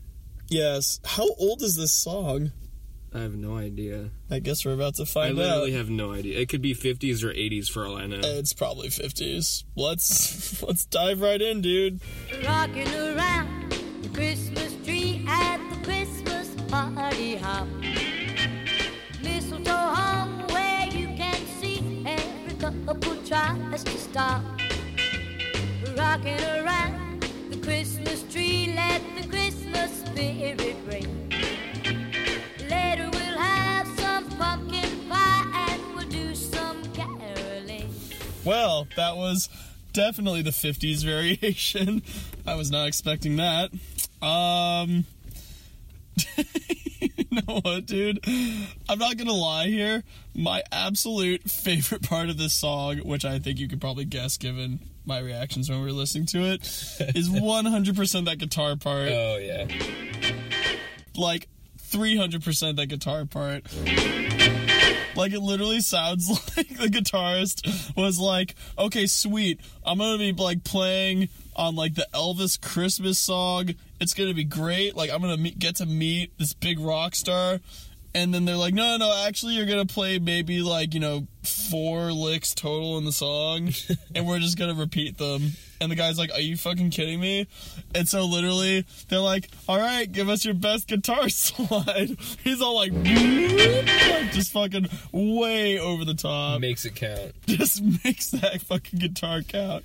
yes. 0.49 0.99
How 1.05 1.27
old 1.39 1.61
is 1.61 1.75
this 1.75 1.91
song? 1.91 2.51
I 3.13 3.19
have 3.19 3.35
no 3.35 3.57
idea. 3.57 4.09
I 4.29 4.39
guess 4.39 4.63
we're 4.63 4.71
about 4.73 4.95
to 4.95 5.05
find 5.05 5.37
out. 5.37 5.43
I 5.43 5.47
literally 5.49 5.71
have 5.73 5.89
no 5.89 6.13
idea. 6.13 6.39
It 6.39 6.47
could 6.47 6.61
be 6.61 6.73
50s 6.73 7.23
or 7.25 7.33
80s 7.33 7.67
for 7.69 7.85
all 7.85 7.97
I 7.97 8.05
know. 8.07 8.19
It's 8.23 8.53
probably 8.53 8.89
fifties. 8.89 9.65
Let's 9.75 10.63
let's 10.67 10.85
dive 10.85 11.19
right 11.19 11.41
in, 11.41 11.59
dude. 11.61 11.99
Rocking 12.45 12.87
around 12.87 13.73
the 14.01 14.09
Christmas 14.13 14.73
tree 14.85 15.25
at 15.27 15.57
the 15.71 15.83
Christmas 15.83 16.47
party 16.69 17.35
hop. 17.35 17.67
Mistletoe 19.21 19.71
hung 19.73 20.47
where 20.47 20.87
you 20.87 21.07
can 21.17 21.35
see 21.59 22.03
every 22.05 22.53
couple 22.59 23.15
tries 23.25 23.83
to 23.83 23.97
stop. 23.97 24.41
Rocking 25.97 26.39
around 26.39 26.93
the 26.93 27.00
Christmas 27.61 28.23
tree, 28.31 28.73
let 28.75 29.01
the 29.19 29.27
Christmas 29.27 29.91
spirit 30.05 30.75
ring. 30.87 31.29
Later 32.69 33.09
we'll 33.11 33.37
have 33.37 33.87
some 33.99 34.29
pumpkin 34.37 34.89
pie 35.09 35.69
and 35.69 35.95
we'll 35.95 36.07
do 36.09 36.33
some 36.35 36.83
caroling. 36.93 37.89
Well, 38.43 38.87
that 38.95 39.15
was 39.15 39.49
definitely 39.93 40.41
the 40.41 40.51
50s 40.51 41.03
variation. 41.03 42.01
I 42.45 42.55
was 42.55 42.71
not 42.71 42.87
expecting 42.87 43.37
that. 43.37 43.71
Um 44.21 45.05
You 47.31 47.41
know 47.47 47.59
what, 47.61 47.85
dude? 47.85 48.19
I'm 48.89 48.99
not 48.99 49.15
gonna 49.17 49.31
lie 49.31 49.67
here. 49.67 50.03
My 50.35 50.63
absolute 50.71 51.43
favorite 51.49 52.01
part 52.03 52.29
of 52.29 52.37
this 52.37 52.53
song, 52.53 52.97
which 52.99 53.23
I 53.25 53.39
think 53.39 53.59
you 53.59 53.67
could 53.67 53.79
probably 53.79 54.05
guess 54.05 54.37
given 54.37 54.79
my 55.05 55.19
reactions 55.19 55.69
when 55.69 55.79
we 55.79 55.85
were 55.85 55.91
listening 55.93 56.25
to 56.27 56.39
it, 56.39 56.61
is 57.15 57.29
100% 57.29 58.25
that 58.25 58.37
guitar 58.37 58.75
part. 58.75 59.09
oh, 59.09 59.37
yeah. 59.37 59.67
like 61.15 61.47
300% 61.89 62.75
that 62.75 62.87
guitar 62.87 63.25
part. 63.25 63.63
Like 65.15 65.33
it 65.33 65.41
literally 65.41 65.81
sounds 65.81 66.29
like 66.57 66.69
the 66.69 66.87
guitarist 66.87 67.95
was 67.95 68.19
like, 68.19 68.55
"Okay, 68.77 69.07
sweet. 69.07 69.59
I'm 69.85 69.97
to 70.17 70.17
be 70.17 70.31
like 70.41 70.63
playing 70.63 71.29
on 71.55 71.75
like 71.75 71.95
the 71.95 72.07
Elvis 72.13 72.59
Christmas 72.59 73.19
song. 73.19 73.75
It's 73.99 74.13
to 74.29 74.35
be 74.35 74.43
great. 74.43 74.95
Like 74.95 75.11
I'm 75.11 75.21
to 75.35 75.41
meet, 75.41 75.59
get 75.59 75.75
to 75.77 75.85
meet 75.85 76.37
this 76.37 76.53
big 76.53 76.79
rock 76.79 77.15
star." 77.15 77.59
And 78.13 78.33
then 78.33 78.45
they're 78.45 78.57
like, 78.57 78.73
"No, 78.73 78.97
no, 78.97 79.07
no, 79.07 79.25
actually 79.25 79.53
you're 79.53 79.65
going 79.65 79.85
to 79.85 79.93
play 79.93 80.19
maybe 80.19 80.61
like, 80.61 80.93
you 80.93 80.99
know, 80.99 81.27
four 81.43 82.11
licks 82.11 82.53
total 82.53 82.97
in 82.97 83.05
the 83.05 83.11
song 83.11 83.71
and 84.15 84.27
we're 84.27 84.39
just 84.39 84.57
going 84.57 84.73
to 84.73 84.79
repeat 84.79 85.17
them." 85.17 85.51
And 85.79 85.91
the 85.91 85.95
guy's 85.95 86.19
like, 86.19 86.31
"Are 86.33 86.41
you 86.41 86.57
fucking 86.57 86.91
kidding 86.91 87.19
me?" 87.19 87.47
And 87.95 88.07
so 88.07 88.25
literally, 88.25 88.85
they're 89.07 89.19
like, 89.19 89.49
"All 89.67 89.77
right, 89.77 90.11
give 90.11 90.29
us 90.29 90.45
your 90.45 90.53
best 90.53 90.87
guitar 90.87 91.29
slide." 91.29 92.17
He's 92.43 92.61
all 92.61 92.75
like, 92.75 92.91
like, 92.91 94.31
just 94.31 94.51
fucking 94.51 94.89
way 95.11 95.79
over 95.79 96.05
the 96.05 96.13
top. 96.13 96.59
Makes 96.61 96.85
it 96.85 96.95
count. 96.95 97.33
Just 97.47 97.81
makes 98.03 98.29
that 98.31 98.61
fucking 98.61 98.99
guitar 98.99 99.41
count. 99.41 99.83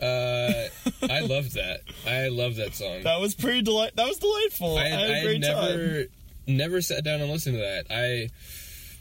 Uh, 0.00 0.68
I 1.08 1.20
love 1.20 1.52
that. 1.52 1.82
I 2.06 2.28
love 2.28 2.56
that 2.56 2.74
song. 2.74 3.02
That 3.04 3.20
was 3.20 3.34
pretty 3.34 3.62
delight. 3.62 3.94
That 3.94 4.08
was 4.08 4.18
delightful. 4.18 4.76
I, 4.76 4.82
I, 4.82 4.88
had 4.88 5.10
a 5.10 5.20
I 5.20 5.22
great 5.22 5.40
never, 5.40 6.04
time. 6.04 6.08
Never 6.46 6.80
sat 6.80 7.04
down 7.04 7.20
and 7.20 7.30
listened 7.30 7.56
to 7.56 7.60
that. 7.60 7.86
I, 7.90 8.30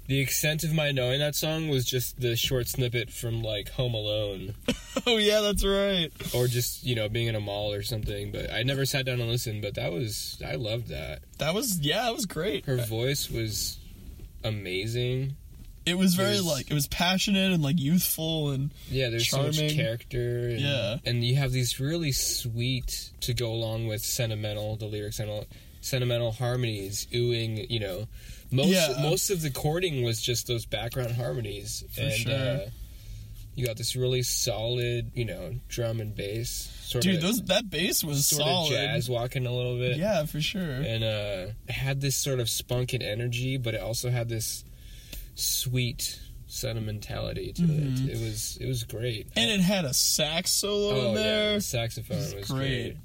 the 0.08 0.20
extent 0.20 0.64
of 0.64 0.74
my 0.74 0.92
knowing 0.92 1.20
that 1.20 1.36
song 1.36 1.70
was 1.70 1.86
just 1.86 2.20
the 2.20 2.36
short 2.36 2.68
snippet 2.68 3.10
from 3.12 3.42
like 3.44 3.70
Home 3.72 3.94
Alone, 3.94 4.56
Oh 5.08 5.18
yeah, 5.18 5.39
that's 5.42 5.64
right. 5.66 6.12
or 6.36 6.48
just 6.48 6.84
you 6.84 6.96
know 6.96 7.08
being 7.08 7.28
in 7.28 7.36
a 7.36 7.39
mall 7.39 7.72
or 7.72 7.82
something. 7.84 8.32
But 8.32 8.52
I 8.52 8.64
never 8.64 8.86
sat 8.86 9.06
down 9.06 9.22
and 9.22 9.30
listened. 9.30 9.62
But 9.62 9.76
that 9.76 9.92
was, 9.92 10.42
I 10.46 10.56
loved 10.56 10.88
that. 10.89 11.20
That 11.38 11.54
was 11.54 11.80
yeah, 11.80 12.04
that 12.04 12.14
was 12.14 12.26
great. 12.26 12.66
Her 12.66 12.78
voice 12.78 13.30
was 13.30 13.80
amazing. 14.44 15.36
It 15.86 15.98
was 15.98 16.14
very 16.14 16.30
There's- 16.34 16.46
like 16.46 16.70
it 16.70 16.74
was 16.76 16.88
passionate 16.88 17.52
and 17.54 17.64
like 17.64 17.80
youthful 17.80 18.52
and 18.52 18.72
Yeah, 18.89 19.10
there's 19.10 19.30
so 19.30 19.42
much 19.44 19.58
character. 19.76 20.50
And, 20.50 20.60
Yeah. 20.60 20.98
and 21.06 21.24
you 21.24 21.36
have 21.38 21.52
these 21.52 21.80
really 21.80 22.12
sweet 22.12 23.12
to 23.22 23.34
go 23.34 23.52
along 23.52 23.88
with 23.88 24.04
sentimental. 24.04 24.76
The 24.76 24.86
lyrics 24.86 25.20
and 25.20 25.46
sentimental 25.82 26.32
harmonies, 26.32 27.08
oohing. 27.14 27.70
You 27.70 27.80
know, 27.80 28.08
most 28.52 28.70
Yeah. 28.70 28.96
most 29.02 29.30
of 29.30 29.42
the 29.42 29.50
chording 29.50 30.04
was 30.04 30.22
just 30.22 30.48
those 30.48 30.66
background 30.66 31.12
harmonies, 31.14 31.84
and 31.98 32.14
sure. 32.14 32.34
uh, 32.34 32.70
you 33.56 33.66
got 33.66 33.76
this 33.76 33.96
really 33.96 34.24
solid, 34.24 35.12
you 35.14 35.26
know, 35.26 35.56
drum 35.68 36.00
and 36.00 36.16
bass. 36.16 36.70
Sort 36.84 37.04
dude, 37.04 37.16
of, 37.16 37.22
those 37.22 37.42
that 37.44 37.70
bass 37.70 38.04
was 38.04 38.26
sort 38.26 38.44
solid. 38.44 38.66
of 38.68 38.72
jazz 38.72 39.10
walking 39.10 39.46
a 39.46 39.52
little 39.54 39.78
bit. 39.78 39.98
Yeah, 39.98 40.26
for 40.26 40.42
sure. 40.42 40.62
and 40.62 41.04
uh, 41.04 41.72
had 41.72 42.02
this 42.02 42.16
sort 42.16 42.40
of 42.40 42.50
spunk 42.50 42.94
and 42.94 43.04
energy, 43.04 43.58
but 43.58 43.74
it 43.74 43.82
also 43.82 44.10
had 44.10 44.30
this 44.30 44.64
sweet 45.36 46.20
sentimentality 46.48 47.54
to 47.54 47.64
it. 47.64 48.10
It 48.10 48.20
was 48.22 48.58
it 48.60 48.68
was 48.68 48.84
great. 48.84 49.30
Mm-hmm. 49.30 49.40
And 49.40 49.52
it 49.52 49.62
had 49.62 49.86
a 49.86 49.94
sax 49.94 50.52
solo 50.52 50.90
oh 50.96 51.10
in 51.10 51.16
there. 51.16 51.50
yeah, 51.50 51.56
the 51.56 51.62
saxophone 51.62 52.18
was, 52.18 52.34
great. 52.34 52.46
great. 52.48 52.98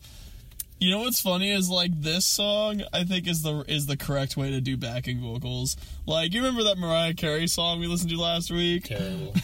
You 0.79 0.91
know 0.91 0.99
what's 1.01 1.22
funny 1.22 1.51
is 1.53 1.70
like 1.70 1.91
this 2.03 2.27
song 2.27 2.83
I 2.93 3.05
think 3.05 3.27
is 3.27 3.43
the 3.43 3.64
is 3.66 3.87
the 3.87 3.97
correct 3.97 4.37
way 4.37 4.51
to 4.51 4.61
do 4.61 4.77
backing 4.77 5.20
vocals. 5.20 5.74
Like 6.07 6.35
you 6.35 6.41
remember 6.43 6.64
that 6.64 6.77
Mariah 6.77 7.14
Carey 7.14 7.47
song 7.47 7.81
we 7.81 7.87
listened 7.87 8.11
to 8.11 8.20
last 8.20 8.51
week? 8.51 8.85
Terrible. 8.85 9.35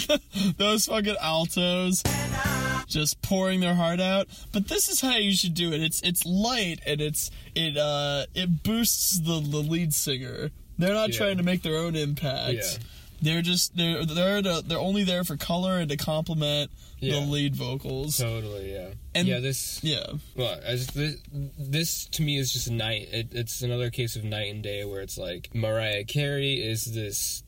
Those 0.58 0.84
fucking 0.86 1.16
altos 1.18 2.02
just 2.86 3.22
pouring 3.22 3.60
their 3.60 3.74
heart 3.74 4.00
out. 4.00 4.28
But 4.52 4.68
this 4.68 4.90
is 4.90 5.00
how 5.00 5.16
you 5.16 5.32
should 5.34 5.54
do 5.54 5.72
it. 5.72 5.80
It's 5.80 6.02
it's 6.02 6.26
light 6.26 6.80
and 6.86 7.00
it's 7.00 7.30
it 7.54 7.78
uh 7.78 8.26
it 8.34 8.62
boosts 8.62 9.18
the, 9.18 9.40
the 9.40 9.58
lead 9.58 9.94
singer. 9.94 10.50
They're 10.78 10.92
not 10.92 11.08
Yeah. 11.10 11.16
trying 11.16 11.36
to 11.38 11.42
make 11.42 11.62
their 11.62 11.76
own 11.78 11.96
impact. 11.96 12.52
Yeah. 12.54 12.62
They're 13.22 13.40
just 13.42 13.76
they're 13.76 14.04
they're 14.04 14.42
to, 14.42 14.62
they're 14.66 14.78
only 14.78 15.04
there 15.04 15.22
for 15.24 15.36
color 15.36 15.78
and 15.78 15.88
to 15.90 15.96
complement 15.96 16.70
Yeah. 16.98 17.14
the 17.14 17.20
lead 17.20 17.54
vocals. 17.56 18.18
Totally, 18.18 18.72
yeah. 18.72 18.88
And- 19.14 19.28
yeah, 19.28 19.38
this 19.38 19.78
yeah. 19.84 20.06
well, 20.36 20.58
as 20.64 20.88
this, 20.88 21.16
this 21.58 22.06
to 22.06 22.22
me 22.22 22.36
is 22.38 22.52
just 22.52 22.70
night. 22.70 23.08
It, 23.12 23.28
it's 23.32 23.62
another 23.62 23.90
case 23.90 24.16
of 24.16 24.24
night 24.24 24.52
and 24.52 24.62
day 24.62 24.84
where 24.84 25.00
it's 25.02 25.16
like 25.16 25.50
Mariah 25.54 26.04
Carey 26.04 26.54
is 26.54 26.84
this 26.92 27.44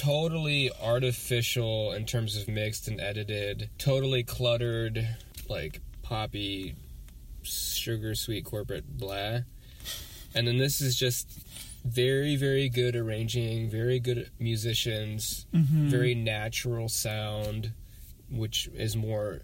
totally 0.00 0.70
artificial 0.82 1.92
in 1.92 2.04
terms 2.06 2.36
of 2.36 2.46
mixed 2.48 2.86
and 2.88 3.00
edited, 3.00 3.68
totally 3.78 4.22
cluttered, 4.22 5.06
like 5.48 5.80
poppy, 6.02 6.74
sugar 7.42 8.14
sweet 8.14 8.44
corporate 8.44 8.84
blah, 8.98 9.38
and 10.34 10.46
then 10.46 10.58
this 10.58 10.80
is 10.80 10.96
just 10.96 11.28
very 11.84 12.36
very 12.36 12.68
good 12.68 12.96
arranging, 12.96 13.68
very 13.68 13.98
good 13.98 14.30
musicians, 14.38 15.46
mm-hmm. 15.52 15.88
very 15.88 16.14
natural 16.14 16.88
sound, 16.88 17.72
which 18.30 18.68
is 18.74 18.96
more 18.96 19.42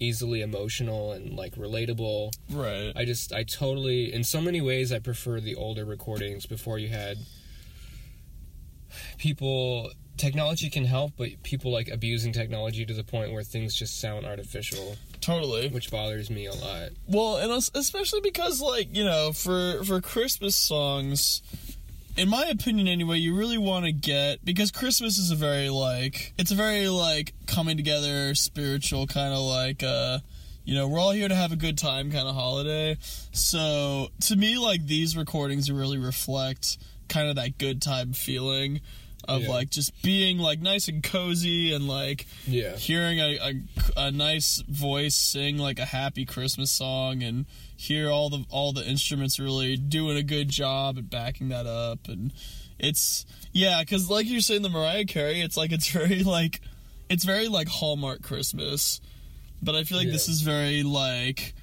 easily 0.00 0.42
emotional 0.42 1.12
and 1.12 1.34
like 1.34 1.54
relatable. 1.56 2.32
Right. 2.50 2.92
I 2.94 3.04
just 3.04 3.32
I 3.32 3.42
totally 3.42 4.12
in 4.12 4.24
so 4.24 4.40
many 4.40 4.60
ways 4.60 4.92
I 4.92 4.98
prefer 4.98 5.40
the 5.40 5.56
older 5.56 5.84
recordings 5.84 6.46
before 6.46 6.78
you 6.78 6.88
had 6.88 7.18
people 9.18 9.90
technology 10.16 10.68
can 10.70 10.84
help 10.84 11.12
but 11.16 11.28
people 11.42 11.70
like 11.70 11.88
abusing 11.88 12.32
technology 12.32 12.84
to 12.84 12.92
the 12.92 13.04
point 13.04 13.32
where 13.32 13.42
things 13.42 13.72
just 13.72 14.00
sound 14.00 14.26
artificial 14.26 14.96
totally. 15.20 15.68
which 15.68 15.90
bothers 15.90 16.28
me 16.28 16.46
a 16.46 16.54
lot 16.54 16.88
Well, 17.08 17.36
and 17.38 17.50
especially 17.74 18.20
because, 18.20 18.60
like, 18.60 18.94
you 18.94 19.04
know, 19.04 19.32
for 19.32 19.82
for 19.84 20.00
Christmas 20.00 20.54
songs, 20.54 21.42
in 22.18 22.28
my 22.28 22.46
opinion, 22.46 22.88
anyway, 22.88 23.18
you 23.18 23.34
really 23.34 23.58
want 23.58 23.84
to 23.84 23.92
get 23.92 24.44
because 24.44 24.72
Christmas 24.72 25.18
is 25.18 25.30
a 25.30 25.36
very 25.36 25.70
like 25.70 26.34
it's 26.36 26.50
a 26.50 26.56
very 26.56 26.88
like 26.88 27.32
coming 27.46 27.76
together, 27.76 28.34
spiritual 28.34 29.06
kind 29.06 29.32
of 29.32 29.40
like 29.40 29.84
uh 29.84 30.18
you 30.64 30.74
know 30.74 30.88
we're 30.88 30.98
all 30.98 31.12
here 31.12 31.28
to 31.28 31.34
have 31.34 31.52
a 31.52 31.56
good 31.56 31.78
time 31.78 32.10
kind 32.10 32.26
of 32.26 32.34
holiday. 32.34 32.98
So 33.30 34.08
to 34.22 34.36
me, 34.36 34.58
like 34.58 34.84
these 34.84 35.16
recordings 35.16 35.70
really 35.70 35.96
reflect 35.96 36.78
kind 37.08 37.28
of 37.28 37.36
that 37.36 37.56
good 37.56 37.80
time 37.80 38.12
feeling 38.12 38.80
of 39.28 39.42
Yeah. 39.42 39.48
like 39.50 39.70
just 39.70 40.02
being 40.02 40.38
like 40.38 40.60
nice 40.60 40.88
and 40.88 41.02
cozy 41.02 41.72
and 41.72 41.86
like 41.86 42.26
yeah. 42.46 42.74
hearing 42.76 43.20
a, 43.20 43.38
a, 43.38 43.52
a 44.06 44.10
nice 44.10 44.62
voice 44.66 45.14
sing 45.14 45.58
like 45.58 45.78
a 45.78 45.84
happy 45.84 46.24
Christmas 46.24 46.70
song 46.70 47.22
and 47.22 47.46
hear 47.76 48.10
all 48.10 48.30
the 48.30 48.44
all 48.50 48.72
the 48.72 48.84
instruments 48.88 49.38
really 49.38 49.76
doing 49.76 50.16
a 50.16 50.22
good 50.22 50.48
job 50.48 50.98
at 50.98 51.08
backing 51.10 51.50
that 51.50 51.66
up. 51.66 52.08
And 52.08 52.32
it's 52.78 53.26
yeah 53.52 53.80
because 53.80 54.08
like 54.10 54.26
you're 54.26 54.40
saying 54.40 54.62
the 54.62 54.68
Mariah 54.68 55.04
Carey 55.04 55.40
it's 55.40 55.56
like 55.56 55.72
it's 55.72 55.88
very 55.90 56.22
like 56.24 56.60
it's 57.10 57.24
very 57.24 57.48
like 57.48 57.68
Hallmark 57.68 58.22
Christmas. 58.22 59.00
But 59.62 59.74
I 59.74 59.84
feel 59.84 59.98
like 59.98 60.08
this 60.10 60.28
is 60.28 60.42
very 60.42 60.82
like 60.84 61.54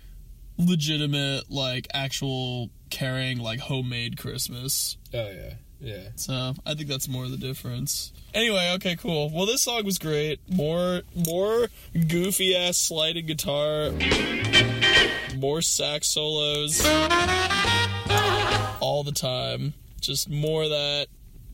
legitimate 0.58 1.50
like 1.50 1.88
actual 1.94 2.70
carrying 2.90 3.40
like 3.40 3.60
homemade 3.60 4.18
Christmas. 4.18 4.98
Oh 5.14 5.30
yeah, 5.30 5.54
yeah. 5.80 6.10
So 6.16 6.54
I 6.66 6.74
think 6.74 6.90
that's 6.90 7.08
more 7.08 7.26
of 7.26 7.32
the 7.32 7.38
difference. 7.38 8.12
Anyway, 8.34 8.72
okay, 8.76 8.96
cool. 8.96 9.30
Well, 9.30 9.46
this 9.46 9.64
song 9.64 9.86
was 9.86 9.98
great. 9.98 10.40
More, 10.50 11.02
more 11.16 11.68
goofy 12.08 12.56
ass 12.56 12.78
sliding 12.78 13.26
guitar, 13.26 13.92
more 15.38 15.62
sax 15.62 16.08
solos, 16.08 16.86
all 18.80 19.04
the 19.04 19.14
time. 19.14 19.74
Just 20.02 20.30
more 20.30 20.64
of 20.64 20.70
that. 20.70 21.08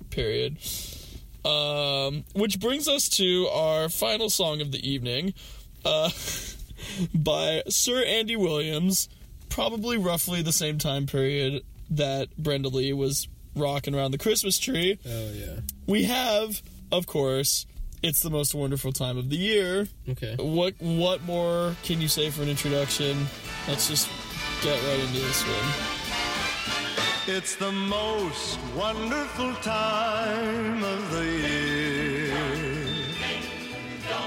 Period. 0.09 0.57
Um, 1.45 2.26
which 2.34 2.59
brings 2.59 2.88
us 2.88 3.09
to 3.09 3.47
our 3.47 3.89
final 3.89 4.30
song 4.30 4.61
of 4.61 4.72
the 4.72 4.88
evening, 4.88 5.34
uh, 5.86 6.09
by 7.13 7.63
Sir 7.67 8.03
Andy 8.03 8.36
Williams. 8.36 9.09
Probably 9.49 9.97
roughly 9.97 10.41
the 10.41 10.53
same 10.53 10.78
time 10.78 11.07
period 11.07 11.63
that 11.89 12.36
Brenda 12.38 12.69
Lee 12.69 12.93
was 12.93 13.28
rocking 13.56 13.93
around 13.95 14.12
the 14.12 14.18
Christmas 14.18 14.58
tree 14.60 14.97
Oh 15.08 15.32
yeah. 15.34 15.60
we 15.88 16.04
have, 16.06 16.62
of 16.91 17.06
course, 17.08 17.66
it's 18.04 18.22
the 18.22 18.30
most 18.30 18.56
wonderful 18.56 18.91
time 18.91 19.18
of 19.18 19.30
the 19.30 19.38
year. 19.38 19.88
Okay. 20.10 20.36
What 20.39 20.74
what 20.80 21.24
more 21.24 21.76
can 21.84 22.02
you 22.02 22.08
say 22.08 22.30
for 22.32 22.41
an 22.43 22.49
introduction? 22.49 23.28
Let's 23.68 23.88
just 23.88 24.10
get 24.64 24.82
right 24.84 24.99
into 24.99 25.20
this 25.20 25.43
one. 25.43 27.36
It's 27.36 27.56
the 27.56 27.72
most 27.72 28.60
wonderful 28.76 29.54
time 29.56 30.84
of 30.84 31.12
the 31.12 31.26
year. 31.26 32.34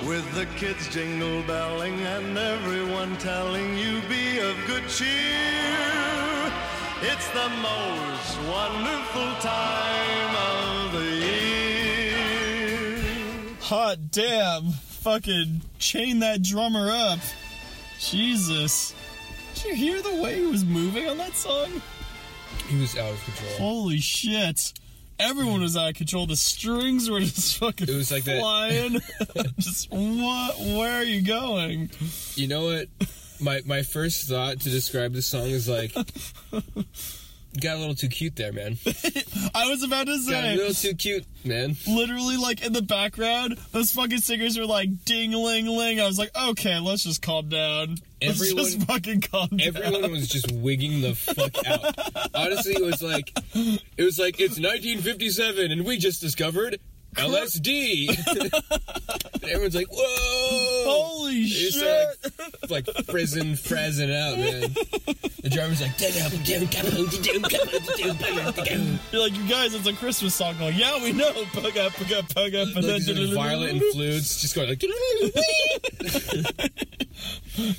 With 0.09 0.33
the 0.35 0.47
kids 0.57 0.87
jingle 0.89 1.43
belling 1.43 1.99
and 2.01 2.39
everyone 2.39 3.17
telling 3.19 3.77
you 3.77 4.01
be 4.09 4.39
of 4.39 4.55
good 4.67 4.87
cheer. 4.89 6.24
It's 7.07 7.29
the 7.31 7.49
most 7.51 8.39
wonderful 8.49 9.35
time 9.41 10.37
of 10.37 10.93
the 10.93 11.05
year. 11.27 12.99
Hot 13.61 14.11
damn! 14.11 14.71
Fucking 14.73 15.61
chain 15.79 16.21
that 16.21 16.43
drummer 16.43 16.91
up. 16.91 17.19
Jesus. 18.01 18.95
Did 19.55 19.65
you 19.65 19.75
hear 19.75 20.01
the 20.03 20.15
way 20.23 20.37
he 20.41 20.47
was 20.47 20.65
moving 20.65 21.07
on 21.09 21.19
that 21.19 21.35
song? 21.35 21.83
He 22.69 22.81
was 22.81 22.97
out 22.97 23.11
of 23.13 23.23
control. 23.25 23.53
Holy 23.59 23.99
shit. 24.01 24.73
Everyone 25.19 25.61
was 25.61 25.77
out 25.77 25.91
of 25.91 25.95
control. 25.97 26.27
The 26.27 26.37
strings 26.37 27.09
were 27.11 27.21
just 27.25 27.59
fucking 27.59 27.89
It 27.89 27.95
was 27.95 28.11
like 28.11 28.25
that- 28.25 28.41
flying. 28.41 28.99
just 29.59 29.91
what? 29.91 30.59
Where 30.59 31.01
are 31.01 31.05
you 31.05 31.21
going? 31.23 31.91
You 32.35 32.49
know 32.49 32.65
what? 32.67 32.89
My 33.45 33.61
my 33.67 33.83
first 33.83 34.27
thought 34.29 34.61
to 34.61 34.71
describe 34.71 35.13
this 35.13 35.27
song 35.27 35.43
is 35.49 35.69
like, 35.69 35.93
got 37.61 37.77
a 37.77 37.79
little 37.79 37.95
too 37.95 38.09
cute 38.09 38.37
there, 38.37 38.53
man. 38.53 38.79
I 39.55 39.69
was 39.69 39.83
about 39.83 40.07
to 40.07 40.19
say 40.19 40.33
Got 40.33 40.45
a 40.45 40.55
little 40.57 40.73
too 40.75 40.95
cute, 40.95 41.27
man. 41.45 41.77
literally 41.87 42.39
like 42.39 42.65
in 42.65 42.73
the 42.73 42.81
background, 42.83 43.59
those 43.73 43.93
fucking 43.93 44.19
singers 44.19 44.59
were 44.59 44.65
like 44.67 45.05
ding 45.05 45.33
ling 45.33 45.67
ling. 45.67 46.01
I 46.01 46.07
was 46.07 46.19
like, 46.19 46.31
okay, 46.37 46.79
let's 46.81 47.05
just 47.05 47.21
calm 47.21 47.51
down. 47.51 47.97
Let's 48.23 48.41
Everyone- 48.41 48.65
just 48.65 48.83
fucking 48.85 49.21
calm 49.21 49.49
down. 49.51 49.61
Everyone 49.77 50.11
was 50.13 50.27
just 50.29 50.51
wigging 50.51 51.03
the 51.03 51.15
fuck 51.15 51.55
out. 51.67 52.31
Honestly, 52.35 52.73
it 52.75 52.83
was 52.83 53.03
like, 53.03 53.31
it 53.55 54.03
was 54.03 54.19
like 54.19 54.41
it's 54.41 54.59
1957 54.59 55.71
and 55.71 55.85
we 55.85 55.99
just 55.99 56.23
discovered 56.23 56.81
LSD. 57.15 58.09
and 59.35 59.45
everyone's 59.51 59.75
like, 59.75 59.89
whoa! 59.91 60.85
Holy 60.87 61.41
It's 61.43 61.77
shit! 61.77 62.71
like, 62.71 62.87
like 62.87 63.07
prison 63.07 63.57
frazzing 63.57 64.11
out, 64.11 64.39
man. 64.39 64.75
The 65.43 65.51
drummer's 65.51 65.81
like, 65.83 65.97
You're 69.13 69.21
like, 69.23 69.37
you 69.37 69.49
guys, 69.49 69.75
it's 69.75 69.87
a 69.87 69.93
Christmas 69.93 70.35
song. 70.35 70.57
Going, 70.59 70.75
yeah, 70.77 71.03
we 71.03 71.13
know. 71.13 71.33
Pug 71.53 71.77
up, 71.77 71.93
pug 71.93 72.13
up, 72.13 72.35
pug 72.35 72.55
up, 72.55 72.69
and 72.75 72.87
like, 72.87 73.03
then 73.03 73.35
violet 73.35 73.71
and 73.73 73.83
flutes 73.93 74.41
just 74.41 74.55
going 74.55 74.69
like, 74.69 74.83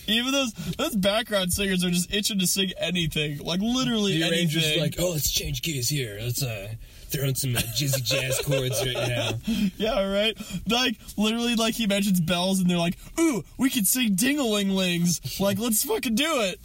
even 0.07 0.31
those 0.31 0.53
those 0.53 0.95
background 0.95 1.51
singers 1.51 1.83
are 1.83 1.89
just 1.89 2.13
itching 2.13 2.39
to 2.39 2.47
sing 2.47 2.71
anything, 2.77 3.39
like 3.39 3.59
literally 3.61 4.19
the 4.19 4.29
arranger's 4.29 4.63
anything. 4.63 4.81
like, 4.81 4.95
oh, 4.99 5.11
let's 5.11 5.31
change 5.31 5.61
keys 5.61 5.89
here. 5.89 6.17
Let's 6.21 6.43
uh, 6.43 6.69
throw 7.05 7.25
in 7.27 7.35
some 7.35 7.55
uh, 7.55 7.59
jizzy 7.59 8.03
jazz 8.03 8.39
chords 8.45 8.83
right 8.85 9.07
now. 9.07 9.31
yeah, 9.77 10.03
right. 10.07 10.37
Like 10.67 10.97
literally, 11.17 11.55
like 11.55 11.75
he 11.75 11.87
mentions 11.87 12.19
bells, 12.21 12.59
and 12.59 12.69
they're 12.69 12.77
like, 12.77 12.97
ooh, 13.19 13.43
we 13.57 13.69
could 13.69 13.87
sing 13.87 14.15
ding-a-ling-lings." 14.15 15.39
Like, 15.39 15.59
let's 15.59 15.83
fucking 15.83 16.15
do 16.15 16.41
it. 16.41 16.59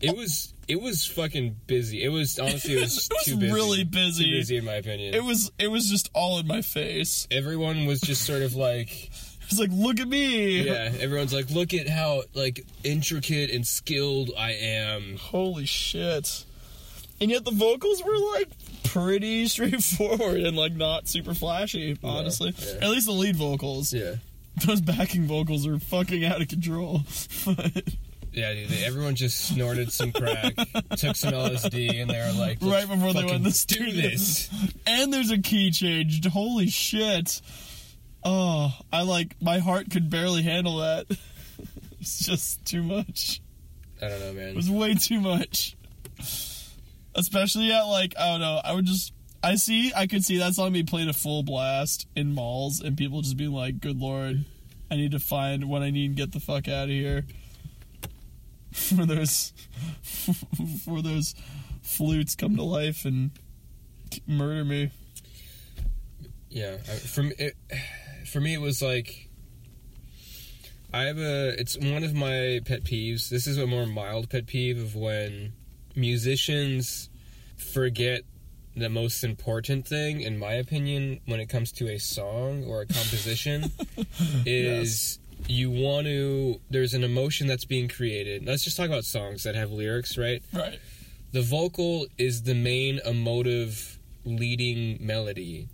It 0.00 0.16
was 0.16 0.54
it 0.66 0.80
was 0.80 1.04
fucking 1.06 1.56
busy. 1.66 2.02
It 2.02 2.08
was 2.08 2.38
honestly 2.38 2.74
it 2.78 2.80
was, 2.80 3.06
It 3.10 3.12
was 3.12 3.24
too 3.24 3.36
busy. 3.36 3.52
really 3.52 3.84
busy. 3.84 4.24
Too 4.24 4.30
busy 4.38 4.56
in 4.56 4.64
my 4.64 4.74
opinion. 4.74 5.14
It 5.14 5.24
was 5.24 5.50
it 5.58 5.68
was 5.68 5.90
just 5.90 6.10
all 6.14 6.38
in 6.38 6.46
my 6.46 6.62
face. 6.62 7.26
Everyone 7.30 7.86
was 7.86 8.00
just 8.00 8.24
sort 8.24 8.42
of 8.42 8.54
like 8.54 9.10
It's 9.50 9.58
like, 9.58 9.70
look 9.72 9.98
at 9.98 10.06
me. 10.06 10.62
yeah. 10.62 10.92
Everyone's 11.00 11.32
like, 11.34 11.50
look 11.50 11.74
at 11.74 11.88
how 11.88 12.22
like 12.34 12.64
intricate 12.84 13.50
and 13.50 13.66
skilled 13.66 14.30
I 14.38 14.52
am. 14.52 15.16
Holy 15.16 15.66
shit. 15.66 16.44
And 17.20 17.30
yet 17.32 17.44
the 17.44 17.50
vocals 17.50 18.02
were 18.02 18.16
like 18.36 18.48
pretty 18.92 19.46
straightforward 19.48 20.40
and 20.40 20.56
like 20.56 20.72
not 20.72 21.08
super 21.08 21.34
flashy, 21.34 21.96
honestly. 22.02 22.54
yeah. 22.58 22.74
At 22.82 22.90
least 22.90 23.06
the 23.06 23.12
lead 23.12 23.36
vocals. 23.36 23.92
Yeah. 23.92 24.16
Those 24.66 24.80
backing 24.80 25.26
vocals 25.26 25.66
are 25.66 25.78
fucking 25.78 26.24
out 26.24 26.42
of 26.42 26.48
control. 26.48 27.02
But 27.46 27.84
Yeah, 28.32 28.52
dude. 28.52 28.70
Everyone 28.84 29.14
just 29.14 29.40
snorted 29.40 29.90
some 29.92 30.12
crack, 30.12 30.54
took 30.96 31.16
some 31.16 31.32
LSD, 31.32 32.00
and 32.00 32.10
they 32.10 32.18
were 32.18 32.38
like, 32.38 32.58
right 32.60 32.70
"Let's 32.70 32.86
before 32.86 33.12
they 33.12 33.24
went 33.24 33.44
the 33.44 33.64
do 33.66 33.90
this. 33.92 34.48
And 34.86 35.12
there's 35.12 35.30
a 35.30 35.38
key 35.38 35.70
change. 35.70 36.24
Holy 36.26 36.68
shit. 36.68 37.40
Oh, 38.22 38.72
I 38.92 39.02
like 39.02 39.34
my 39.40 39.58
heart 39.58 39.90
could 39.90 40.10
barely 40.10 40.42
handle 40.42 40.78
that. 40.78 41.06
it's 42.00 42.24
just 42.24 42.64
too 42.64 42.82
much. 42.82 43.40
I 44.02 44.08
don't 44.08 44.20
know, 44.20 44.32
man. 44.32 44.48
It 44.50 44.56
was 44.56 44.70
way 44.70 44.94
too 44.94 45.20
much. 45.20 45.76
Especially 47.14 47.72
at 47.72 47.82
like 47.82 48.14
I 48.18 48.32
don't 48.32 48.40
know. 48.40 48.60
I 48.62 48.72
would 48.72 48.86
just 48.86 49.12
I 49.42 49.54
see 49.54 49.92
I 49.94 50.06
could 50.06 50.24
see 50.24 50.38
that 50.38 50.54
song 50.54 50.72
being 50.72 50.86
played 50.86 51.08
a 51.08 51.12
full 51.12 51.42
blast 51.42 52.06
in 52.14 52.34
malls 52.34 52.80
and 52.80 52.96
people 52.96 53.22
just 53.22 53.36
being 53.36 53.52
like, 53.52 53.80
"Good 53.80 53.98
lord, 53.98 54.44
I 54.90 54.96
need 54.96 55.12
to 55.12 55.20
find 55.20 55.68
what 55.68 55.82
I 55.82 55.90
need 55.90 56.06
and 56.06 56.16
get 56.16 56.32
the 56.32 56.40
fuck 56.40 56.68
out 56.68 56.84
of 56.84 56.90
here." 56.90 57.24
For 58.72 59.04
those 59.04 59.52
for 60.84 61.02
those 61.02 61.34
flutes 61.82 62.36
come 62.36 62.54
to 62.56 62.62
life 62.62 63.04
and 63.04 63.32
murder 64.28 64.64
me. 64.64 64.90
Yeah, 66.50 66.76
I, 66.88 66.94
from 66.94 67.32
it, 67.38 67.56
for 68.26 68.40
me 68.40 68.54
it 68.54 68.60
was 68.60 68.80
like 68.80 69.28
I 70.92 71.04
have 71.04 71.18
a 71.18 71.54
it's 71.58 71.76
one 71.76 72.04
of 72.04 72.14
my 72.14 72.60
pet 72.64 72.84
peeves. 72.84 73.28
This 73.28 73.46
is 73.46 73.58
a 73.58 73.66
more 73.66 73.86
mild 73.86 74.28
pet 74.28 74.46
peeve 74.46 74.78
of 74.78 74.94
when 74.94 75.52
musicians 75.96 77.08
forget 77.56 78.22
the 78.76 78.88
most 78.88 79.24
important 79.24 79.86
thing 79.86 80.20
in 80.20 80.38
my 80.38 80.52
opinion 80.52 81.20
when 81.26 81.40
it 81.40 81.48
comes 81.48 81.72
to 81.72 81.88
a 81.88 81.98
song 81.98 82.64
or 82.64 82.82
a 82.82 82.86
composition 82.86 83.70
is 84.46 85.18
you 85.48 85.70
want 85.70 86.06
to 86.06 86.60
there's 86.70 86.94
an 86.94 87.02
emotion 87.04 87.46
that's 87.46 87.64
being 87.64 87.88
created. 87.88 88.46
Let's 88.46 88.62
just 88.62 88.76
talk 88.76 88.86
about 88.86 89.04
songs 89.04 89.42
that 89.44 89.54
have 89.54 89.72
lyrics, 89.72 90.16
right? 90.16 90.42
Right. 90.52 90.78
the 91.32 91.42
vocal 91.42 92.06
is 92.18 92.42
the 92.42 92.54
main 92.54 93.00
emotive 93.04 93.98
leading 94.24 94.98
melody 95.00 95.68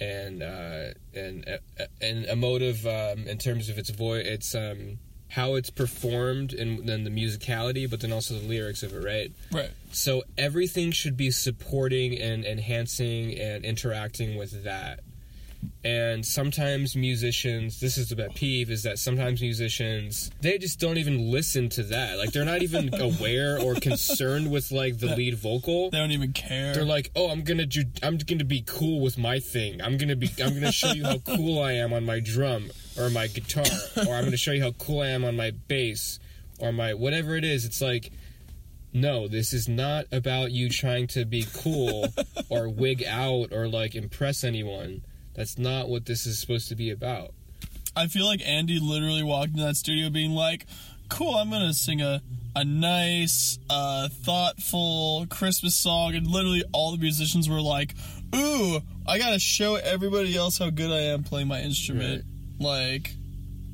and 0.00 0.42
uh 0.42 0.88
and 1.14 1.46
uh, 1.48 1.84
and 2.00 2.24
emotive 2.24 2.86
um 2.86 3.26
in 3.26 3.38
terms 3.38 3.68
of 3.68 3.78
its 3.78 3.90
voice 3.90 4.24
it's 4.26 4.54
um 4.54 4.98
how 5.30 5.54
it's 5.54 5.70
performed 5.70 6.52
and 6.52 6.86
then 6.88 7.04
the 7.04 7.10
musicality 7.10 7.88
but 7.88 8.00
then 8.00 8.12
also 8.12 8.34
the 8.34 8.46
lyrics 8.46 8.82
of 8.82 8.92
it 8.92 9.02
right 9.04 9.32
Right. 9.52 9.70
so 9.92 10.22
everything 10.36 10.90
should 10.90 11.16
be 11.16 11.30
supporting 11.30 12.18
and 12.18 12.44
enhancing 12.44 13.38
and 13.38 13.64
interacting 13.64 14.36
with 14.36 14.64
that 14.64 15.00
and 15.82 16.26
sometimes 16.26 16.94
musicians 16.94 17.80
this 17.80 17.96
is 17.96 18.10
the 18.10 18.16
pet 18.16 18.34
peeve 18.34 18.70
is 18.70 18.82
that 18.82 18.98
sometimes 18.98 19.40
musicians 19.40 20.30
they 20.40 20.58
just 20.58 20.78
don't 20.78 20.98
even 20.98 21.30
listen 21.30 21.68
to 21.70 21.82
that. 21.84 22.18
Like 22.18 22.32
they're 22.32 22.44
not 22.44 22.62
even 22.62 22.94
aware 23.00 23.58
or 23.58 23.74
concerned 23.74 24.50
with 24.50 24.70
like 24.72 24.98
the 24.98 25.14
lead 25.16 25.38
vocal. 25.38 25.90
They 25.90 25.98
don't 25.98 26.10
even 26.10 26.32
care. 26.32 26.74
they're 26.74 26.84
like 26.84 27.10
oh 27.16 27.30
i'm 27.30 27.42
gonna 27.42 27.66
do 27.66 27.84
i'm 28.02 28.18
gonna 28.18 28.44
be 28.44 28.62
cool 28.66 29.00
with 29.00 29.16
my 29.16 29.38
thing. 29.40 29.80
I'm 29.80 29.96
gonna 29.96 30.16
be 30.16 30.30
i'm 30.42 30.52
gonna 30.54 30.72
show 30.72 30.92
you 30.92 31.04
how 31.04 31.18
cool 31.36 31.62
i 31.62 31.72
am 31.72 31.92
on 31.92 32.04
my 32.04 32.20
drum 32.20 32.70
or 32.98 33.08
my 33.10 33.26
guitar 33.28 33.64
or 34.06 34.14
i'm 34.14 34.24
gonna 34.24 34.36
show 34.36 34.52
you 34.52 34.62
how 34.62 34.72
cool 34.72 35.00
i 35.00 35.08
am 35.08 35.24
on 35.24 35.36
my 35.36 35.52
bass 35.68 36.18
or 36.58 36.72
my 36.72 36.94
whatever 36.94 37.36
it 37.36 37.44
is. 37.44 37.64
It's 37.64 37.80
like 37.80 38.10
no 38.92 39.28
this 39.28 39.52
is 39.52 39.68
not 39.68 40.04
about 40.10 40.50
you 40.50 40.68
trying 40.68 41.06
to 41.06 41.24
be 41.24 41.46
cool 41.54 42.08
or 42.48 42.68
wig 42.68 43.04
out 43.06 43.52
or 43.52 43.68
like 43.68 43.94
impress 43.94 44.42
anyone 44.42 45.00
that's 45.40 45.56
not 45.56 45.88
what 45.88 46.04
this 46.04 46.26
is 46.26 46.38
supposed 46.38 46.68
to 46.68 46.76
be 46.76 46.90
about 46.90 47.32
I 47.96 48.06
feel 48.06 48.26
like 48.26 48.40
Andy 48.46 48.78
literally 48.78 49.22
walked 49.22 49.50
into 49.50 49.64
that 49.64 49.74
studio 49.74 50.10
being 50.10 50.30
like, 50.30 50.66
cool, 51.08 51.34
I'm 51.34 51.50
gonna 51.50 51.74
sing 51.74 52.00
a 52.00 52.22
a 52.54 52.64
nice, 52.64 53.58
uh, 53.68 54.08
thoughtful 54.08 55.26
Christmas 55.28 55.74
song, 55.74 56.14
and 56.14 56.26
literally 56.26 56.64
all 56.72 56.92
the 56.92 56.98
musicians 56.98 57.48
were 57.48 57.60
like, 57.60 57.94
"Ooh, 58.34 58.80
I 59.06 59.18
gotta 59.18 59.38
show 59.38 59.74
everybody 59.76 60.36
else 60.36 60.58
how 60.58 60.70
good 60.70 60.90
I 60.90 61.12
am 61.12 61.24
playing 61.24 61.48
my 61.48 61.60
instrument." 61.60 62.24
Like 62.58 63.14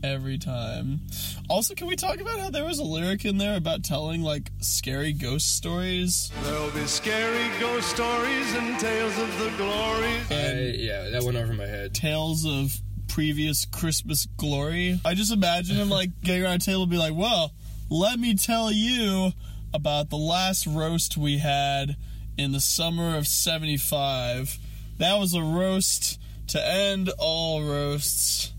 every 0.07 0.39
time. 0.39 1.01
Also, 1.49 1.75
can 1.75 1.87
we 1.87 1.97
talk 1.97 2.21
about 2.21 2.39
how 2.39 2.51
there 2.51 2.65
was 2.65 2.79
a 2.79 2.85
lyric 2.85 3.25
in 3.25 3.39
there 3.39 3.57
about 3.57 3.85
telling 3.85 4.23
like 4.23 4.51
scary 4.61 5.13
ghost 5.13 5.57
stories? 5.57 6.31
There'll 6.45 6.71
be 6.71 6.87
scary 6.87 7.51
ghost 7.61 7.89
stories 7.91 8.55
and 8.55 8.79
tales 8.79 9.19
of 9.19 9.39
the 9.39 9.51
glories. 9.57 10.31
I, 10.31 10.75
yeah, 10.79 11.11
that 11.11 11.23
went 11.23 11.37
over 11.37 11.53
my 11.53 11.67
head. 11.67 11.95
tales 11.95 12.47
of 12.47 12.77
previous 13.09 13.65
Christmas 13.67 14.27
glory. 14.37 15.01
I 15.05 15.15
just 15.15 15.33
imagine 15.33 15.77
him 15.77 15.89
like 15.91 16.11
getting 16.23 16.45
around 16.45 16.63
a 16.63 16.65
table 16.65 16.83
and 16.83 16.91
be 16.91 16.99
like, 16.99 17.15
well, 17.15 17.53
let 17.91 18.19
me 18.19 18.35
tell 18.35 18.71
you 18.73 19.33
about 19.75 20.11
the 20.11 20.17
last 20.17 20.67
roast 20.67 21.17
we 21.17 21.39
had 21.39 21.97
in 22.39 22.53
the 22.53 22.61
summer 22.61 23.17
of 23.17 23.27
75. 23.27 24.59
That 24.99 25.19
was 25.19 25.35
a 25.35 25.43
roast 25.43 26.19
to 26.49 26.67
end 26.67 27.11
all 27.19 27.63
roasts. 27.63 28.53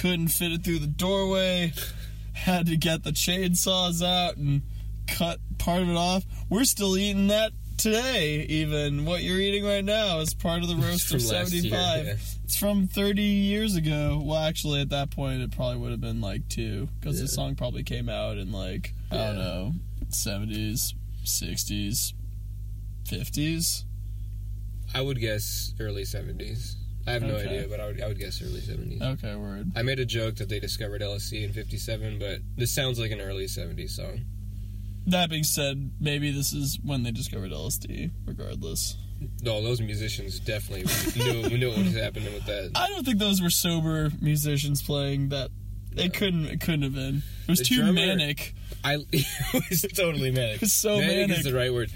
Couldn't 0.00 0.28
fit 0.28 0.52
it 0.52 0.64
through 0.64 0.80
the 0.80 0.86
doorway. 0.86 1.72
Had 2.32 2.66
to 2.66 2.76
get 2.76 3.04
the 3.04 3.10
chainsaws 3.10 4.04
out 4.04 4.36
and 4.36 4.62
cut 5.06 5.38
part 5.58 5.82
of 5.82 5.88
it 5.88 5.96
off. 5.96 6.24
We're 6.48 6.64
still 6.64 6.96
eating 6.96 7.28
that 7.28 7.52
today, 7.78 8.44
even. 8.48 9.04
What 9.04 9.22
you're 9.22 9.38
eating 9.40 9.64
right 9.64 9.84
now 9.84 10.18
is 10.20 10.34
part 10.34 10.62
of 10.62 10.68
the 10.68 10.76
roast 10.76 11.12
of 11.14 11.22
From 11.22 11.30
last 11.36 11.52
year, 11.52 11.62
75. 11.70 12.06
yeah. 12.06 12.14
It's 12.44 12.56
from 12.56 12.86
30 12.88 13.22
years 13.22 13.76
ago. 13.76 14.20
Well, 14.22 14.38
actually, 14.38 14.80
at 14.80 14.90
that 14.90 15.10
point, 15.10 15.42
it 15.42 15.52
probably 15.52 15.78
would 15.78 15.90
have 15.90 16.00
been 16.00 16.20
like 16.20 16.48
two, 16.48 16.88
because 17.00 17.20
the 17.20 17.28
song 17.28 17.54
probably 17.54 17.82
came 17.82 18.08
out 18.08 18.36
in 18.36 18.52
like, 18.52 18.92
I 19.10 19.16
don't 19.16 19.38
know, 19.38 19.72
70s, 20.10 20.94
60s, 21.24 22.12
50s. 23.06 23.84
I 24.94 25.00
would 25.00 25.18
guess 25.20 25.72
early 25.80 26.02
70s. 26.02 26.74
I 27.06 27.12
have 27.12 27.22
no 27.22 27.34
Okay. 27.34 27.48
idea, 27.48 27.66
but 27.68 27.80
I 27.80 27.86
would, 27.86 28.00
I 28.02 28.08
would 28.08 28.18
guess 28.18 28.40
early 28.42 28.60
70s. 28.60 29.02
Okay, 29.02 29.34
word. 29.36 29.70
I 29.76 29.82
made 29.82 29.98
a 30.00 30.06
joke 30.06 30.36
that 30.36 30.48
they 30.48 30.58
discovered 30.58 31.02
LSD 31.02 31.44
in 31.44 31.52
57, 31.52 32.18
but 32.18 32.40
this 32.56 32.74
sounds 32.74 32.98
like 32.98 33.10
an 33.10 33.20
early 33.20 33.44
70s 33.46 33.90
song. 33.90 34.20
That 35.06 35.28
being 35.28 35.44
said, 35.44 35.90
maybe 36.00 36.30
this 36.30 36.52
is 36.54 36.78
when 36.82 37.02
they 37.02 37.10
discovered 37.10 37.50
LSD, 37.52 38.10
regardless. 38.26 38.96
No, 39.42 39.62
those 39.62 39.80
musicians 39.82 40.40
definitely 40.40 40.86
knew, 41.22 41.48
knew 41.58 41.68
what 41.68 41.78
was 41.78 41.94
happening 41.94 42.32
with 42.32 42.46
that. 42.46 42.70
I 42.74 42.88
don't 42.88 43.04
think 43.04 43.18
those 43.18 43.42
were 43.42 43.50
sober 43.50 44.10
musicians 44.22 44.80
playing 44.82 45.28
that. 45.28 45.50
It 45.96 46.12
couldn't. 46.14 46.46
It 46.46 46.60
couldn't 46.60 46.82
have 46.82 46.94
been. 46.94 47.22
It 47.46 47.50
was 47.50 47.58
The 47.60 47.64
too 47.66 47.76
drummer- 47.76 47.92
manic. 47.92 48.54
I 48.82 48.96
it 49.12 49.70
was 49.70 49.82
totally 49.94 50.30
manic. 50.32 50.62
It's 50.62 50.72
so 50.72 50.96
manic. 50.98 51.38
is 51.38 51.44
the 51.44 51.54
right 51.54 51.72
word. 51.72 51.90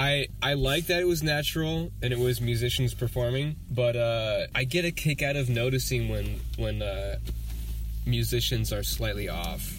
I 0.00 0.28
I 0.42 0.54
like 0.54 0.86
that 0.86 1.00
it 1.00 1.06
was 1.06 1.22
natural 1.22 1.92
and 2.00 2.10
it 2.10 2.18
was 2.18 2.40
musicians 2.40 2.94
performing, 2.94 3.56
but 3.70 3.96
uh, 3.96 4.46
I 4.54 4.64
get 4.64 4.86
a 4.86 4.90
kick 4.90 5.22
out 5.22 5.36
of 5.36 5.50
noticing 5.50 6.08
when 6.08 6.40
when 6.56 6.80
uh, 6.80 7.16
musicians 8.06 8.72
are 8.72 8.82
slightly 8.82 9.28
off. 9.28 9.76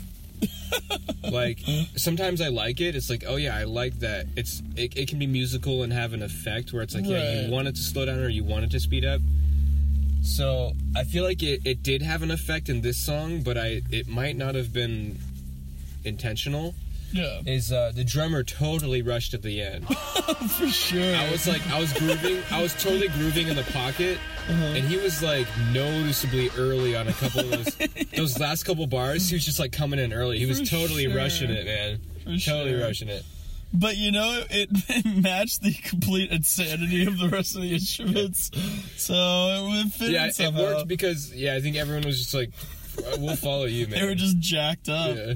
like 1.31 1.57
sometimes 1.95 2.39
I 2.39 2.49
like 2.49 2.81
it. 2.81 2.95
It's 2.95 3.09
like, 3.09 3.23
oh 3.27 3.37
yeah, 3.37 3.57
I 3.57 3.63
like 3.63 3.97
that. 4.01 4.27
It's 4.35 4.61
it, 4.75 4.95
it 4.95 5.09
can 5.09 5.17
be 5.17 5.25
musical 5.25 5.81
and 5.81 5.91
have 5.91 6.13
an 6.13 6.21
effect 6.21 6.71
where 6.71 6.83
it's 6.83 6.93
like, 6.93 7.07
yeah, 7.07 7.41
you 7.41 7.51
want 7.51 7.67
it 7.67 7.75
to 7.77 7.81
slow 7.81 8.05
down 8.05 8.19
or 8.19 8.29
you 8.29 8.43
want 8.43 8.63
it 8.63 8.69
to 8.71 8.79
speed 8.79 9.03
up. 9.03 9.21
So 10.21 10.73
I 10.95 11.03
feel 11.03 11.23
like 11.23 11.41
it, 11.41 11.61
it 11.65 11.81
did 11.81 12.03
have 12.03 12.21
an 12.21 12.29
effect 12.29 12.69
in 12.69 12.81
this 12.81 13.03
song, 13.03 13.41
but 13.41 13.57
I 13.57 13.81
it 13.89 14.07
might 14.07 14.37
not 14.37 14.53
have 14.53 14.71
been 14.71 15.17
intentional 16.03 16.75
Yeah, 17.13 17.41
is 17.45 17.71
uh, 17.71 17.91
the 17.93 18.03
drummer 18.03 18.43
totally 18.43 19.01
rushed 19.01 19.33
at 19.33 19.41
the 19.41 19.61
end. 19.61 19.87
for 20.57 20.67
sure. 20.67 21.15
I 21.15 21.29
was 21.31 21.47
like, 21.47 21.65
I 21.69 21.79
was 21.79 21.91
grooving, 21.93 22.41
I 22.51 22.61
was 22.61 22.73
totally 22.81 23.09
grooving 23.09 23.47
in 23.47 23.55
the 23.55 23.63
pocket, 23.63 24.17
Uh-huh. 24.49 24.63
and 24.75 24.85
he 24.87 24.97
was 24.97 25.21
like 25.21 25.47
noticeably 25.73 26.49
early 26.57 26.95
on 26.95 27.07
a 27.07 27.13
couple 27.13 27.41
of 27.41 27.49
those 27.51 27.75
those 28.15 28.39
last 28.39 28.63
couple 28.63 28.85
bars. 28.87 29.29
He 29.29 29.35
was 29.35 29.45
just 29.45 29.59
like 29.59 29.71
coming 29.71 29.99
in 29.99 30.13
early. 30.13 30.39
He 30.39 30.45
was 30.45 30.59
For 30.59 30.65
totally 30.65 31.05
sure. 31.05 31.15
rushing 31.15 31.49
it, 31.51 31.65
man. 31.65 31.99
For 32.23 32.37
totally 32.37 32.71
sure. 32.71 32.81
rushing 32.81 33.09
it. 33.09 33.23
But 33.73 33.95
you 33.97 34.11
know, 34.11 34.43
it, 34.49 34.69
it 34.89 35.05
matched 35.23 35.61
the 35.63 35.73
complete 35.73 36.29
insanity 36.31 37.05
of 37.05 37.17
the 37.17 37.29
rest 37.29 37.55
of 37.55 37.61
the 37.61 37.73
instruments, 37.73 38.51
so 38.97 39.13
it 39.13 39.69
would 39.83 39.93
fit 39.93 40.11
Yeah, 40.11 40.25
in 40.39 40.55
it 40.55 40.59
worked 40.59 40.87
because 40.89 41.33
yeah, 41.33 41.55
I 41.55 41.61
think 41.61 41.77
everyone 41.77 42.03
was 42.05 42.17
just 42.19 42.33
like, 42.33 42.51
"We'll 43.17 43.37
follow 43.37 43.65
you, 43.65 43.87
man." 43.87 43.99
they 43.99 44.05
were 44.05 44.15
just 44.15 44.39
jacked 44.39 44.89
up. 44.89 45.15
yeah. 45.15 45.33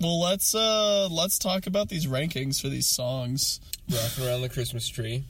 Well, 0.00 0.20
let's 0.20 0.54
uh 0.54 1.08
let's 1.10 1.38
talk 1.38 1.66
about 1.66 1.88
these 1.88 2.06
rankings 2.06 2.60
for 2.60 2.68
these 2.68 2.86
songs. 2.86 3.60
rocking 3.90 4.26
around 4.26 4.42
the 4.42 4.48
Christmas 4.48 4.88
tree, 4.88 5.24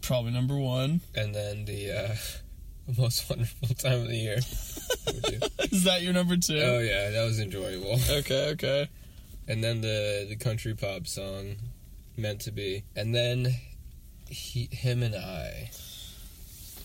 Probably 0.00 0.30
number 0.32 0.56
one. 0.56 1.00
and 1.14 1.34
then 1.34 1.66
the 1.66 1.90
uh, 1.92 2.14
most 2.98 3.28
wonderful 3.28 3.68
time 3.74 4.00
of 4.00 4.08
the 4.08 4.16
year. 4.16 4.36
Is 5.70 5.84
that 5.84 6.00
your 6.02 6.14
number 6.14 6.36
two? 6.38 6.58
oh 6.58 6.78
yeah, 6.78 7.10
that 7.10 7.24
was 7.24 7.38
enjoyable. 7.38 7.98
Okay, 8.10 8.50
okay. 8.52 8.88
and 9.46 9.62
then 9.62 9.82
the 9.82 10.24
the 10.28 10.36
country 10.36 10.74
pop 10.74 11.06
song 11.06 11.56
meant 12.16 12.40
to 12.42 12.50
be 12.50 12.84
and 12.96 13.14
then 13.14 13.54
he, 14.28 14.68
him 14.72 15.02
and 15.02 15.14
i 15.14 15.70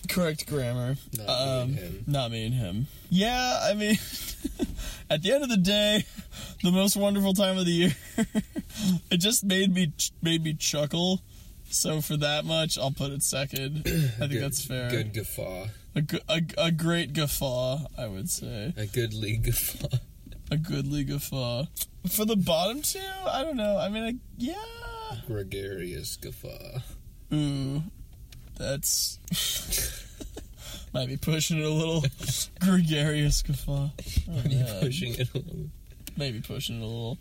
Correct 0.08 0.46
grammar. 0.46 0.96
Not 1.16 1.26
me 1.26 1.32
um, 1.32 1.60
and 1.62 1.78
him. 1.78 2.04
Not 2.06 2.30
me 2.30 2.44
and 2.44 2.54
him. 2.54 2.86
Yeah, 3.08 3.58
I 3.62 3.72
mean, 3.72 3.96
at 5.10 5.22
the 5.22 5.32
end 5.32 5.42
of 5.44 5.48
the 5.48 5.56
day, 5.56 6.04
the 6.64 6.72
most 6.72 6.96
wonderful 6.96 7.34
time 7.34 7.58
of 7.58 7.66
the 7.66 7.70
year. 7.70 7.94
it 9.10 9.18
just 9.18 9.44
made 9.44 9.72
me 9.72 9.92
made 10.22 10.42
me 10.42 10.54
chuckle. 10.54 11.20
So 11.70 12.00
for 12.00 12.16
that 12.16 12.44
much, 12.44 12.78
I'll 12.78 12.90
put 12.90 13.12
it 13.12 13.22
second. 13.22 13.82
I 13.86 13.90
think 13.90 14.32
Good- 14.32 14.42
that's 14.42 14.64
fair. 14.64 14.90
good 14.90 15.12
guffaw 15.12 15.66
A, 15.94 16.02
gu- 16.02 16.18
a, 16.28 16.40
a 16.58 16.70
great 16.72 17.12
guffaw, 17.12 17.78
I 17.98 18.06
would 18.06 18.28
say. 18.30 18.72
a 18.76 18.86
good 18.86 19.12
league 19.14 19.44
guffaw 19.44 19.88
A 20.50 20.56
goodly 20.56 21.04
guffaw. 21.04 21.64
For 22.10 22.24
the 22.24 22.36
bottom 22.36 22.82
two, 22.82 22.98
I 23.26 23.42
don't 23.42 23.56
know. 23.56 23.76
I 23.78 23.88
mean, 23.88 24.04
I, 24.04 24.14
yeah. 24.36 24.54
gregarious 25.26 26.16
guffaw 26.16 26.80
Ooh, 27.32 27.82
that's 28.56 29.18
might 30.94 31.08
be 31.08 31.16
pushing 31.16 31.58
it 31.58 31.64
a 31.64 31.68
little. 31.70 32.04
Gregarious 32.60 33.42
guffaw. 33.42 33.88
Oh, 34.30 34.48
man. 34.48 34.80
pushing 34.80 35.14
it 35.14 35.28
a 35.34 35.38
little 35.38 35.70
Maybe 36.16 36.40
pushing 36.40 36.80
it 36.80 36.82
a 36.82 36.86
little. 36.86 37.18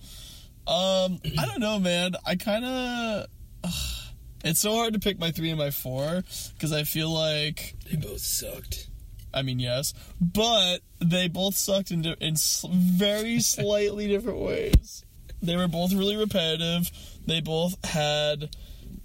Um, 0.67 1.19
I 1.37 1.45
don't 1.45 1.59
know, 1.59 1.79
man. 1.79 2.13
I 2.25 2.35
kind 2.35 2.65
of. 2.65 3.27
It's 4.45 4.59
so 4.59 4.75
hard 4.75 4.91
to 4.93 4.99
pick 4.99 5.17
my 5.17 5.31
three 5.31 5.51
and 5.51 5.57
my 5.57 5.71
four 5.71 6.21
because 6.53 6.73
I 6.73 6.83
feel 6.83 7.09
like 7.09 7.75
they 7.89 7.95
both 7.95 8.19
sucked 8.19 8.89
I 9.33 9.41
mean, 9.41 9.59
yes, 9.59 9.93
but 10.21 10.79
they 10.99 11.27
both 11.27 11.55
sucked 11.55 11.91
in, 11.91 12.03
di- 12.03 12.15
in 12.19 12.35
very 12.69 13.39
slightly 13.39 14.07
different 14.07 14.39
ways. 14.39 15.03
They 15.41 15.57
were 15.57 15.67
both 15.67 15.91
really 15.93 16.15
repetitive. 16.15 16.89
They 17.25 17.41
both 17.41 17.83
had 17.83 18.55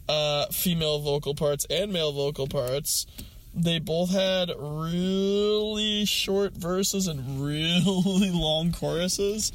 uh, 0.08 0.46
female 0.46 1.00
vocal 1.00 1.34
parts 1.34 1.66
and 1.70 1.92
male 1.92 2.12
vocal 2.12 2.46
parts. 2.46 3.06
They 3.54 3.78
both 3.78 4.10
had 4.10 4.50
really 4.58 6.04
short 6.04 6.52
verses 6.52 7.06
and 7.06 7.40
really 7.44 8.30
long 8.30 8.72
choruses. 8.72 9.50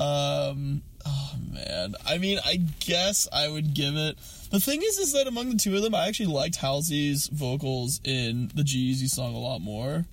Um, 0.00 0.82
oh 1.06 1.34
man, 1.52 1.94
I 2.06 2.18
mean, 2.18 2.38
I 2.44 2.56
guess 2.80 3.28
I 3.32 3.48
would 3.48 3.74
give 3.74 3.94
it. 3.96 4.16
The 4.50 4.58
thing 4.60 4.80
is, 4.82 4.98
is 4.98 5.12
that 5.12 5.26
among 5.28 5.50
the 5.50 5.56
two 5.56 5.76
of 5.76 5.82
them, 5.82 5.94
I 5.94 6.08
actually 6.08 6.32
liked 6.32 6.56
Halsey's 6.58 7.28
vocals 7.28 8.00
in 8.02 8.50
the 8.54 8.64
G-Eazy 8.64 9.08
song 9.08 9.34
a 9.34 9.38
lot 9.38 9.60
more. 9.60 10.06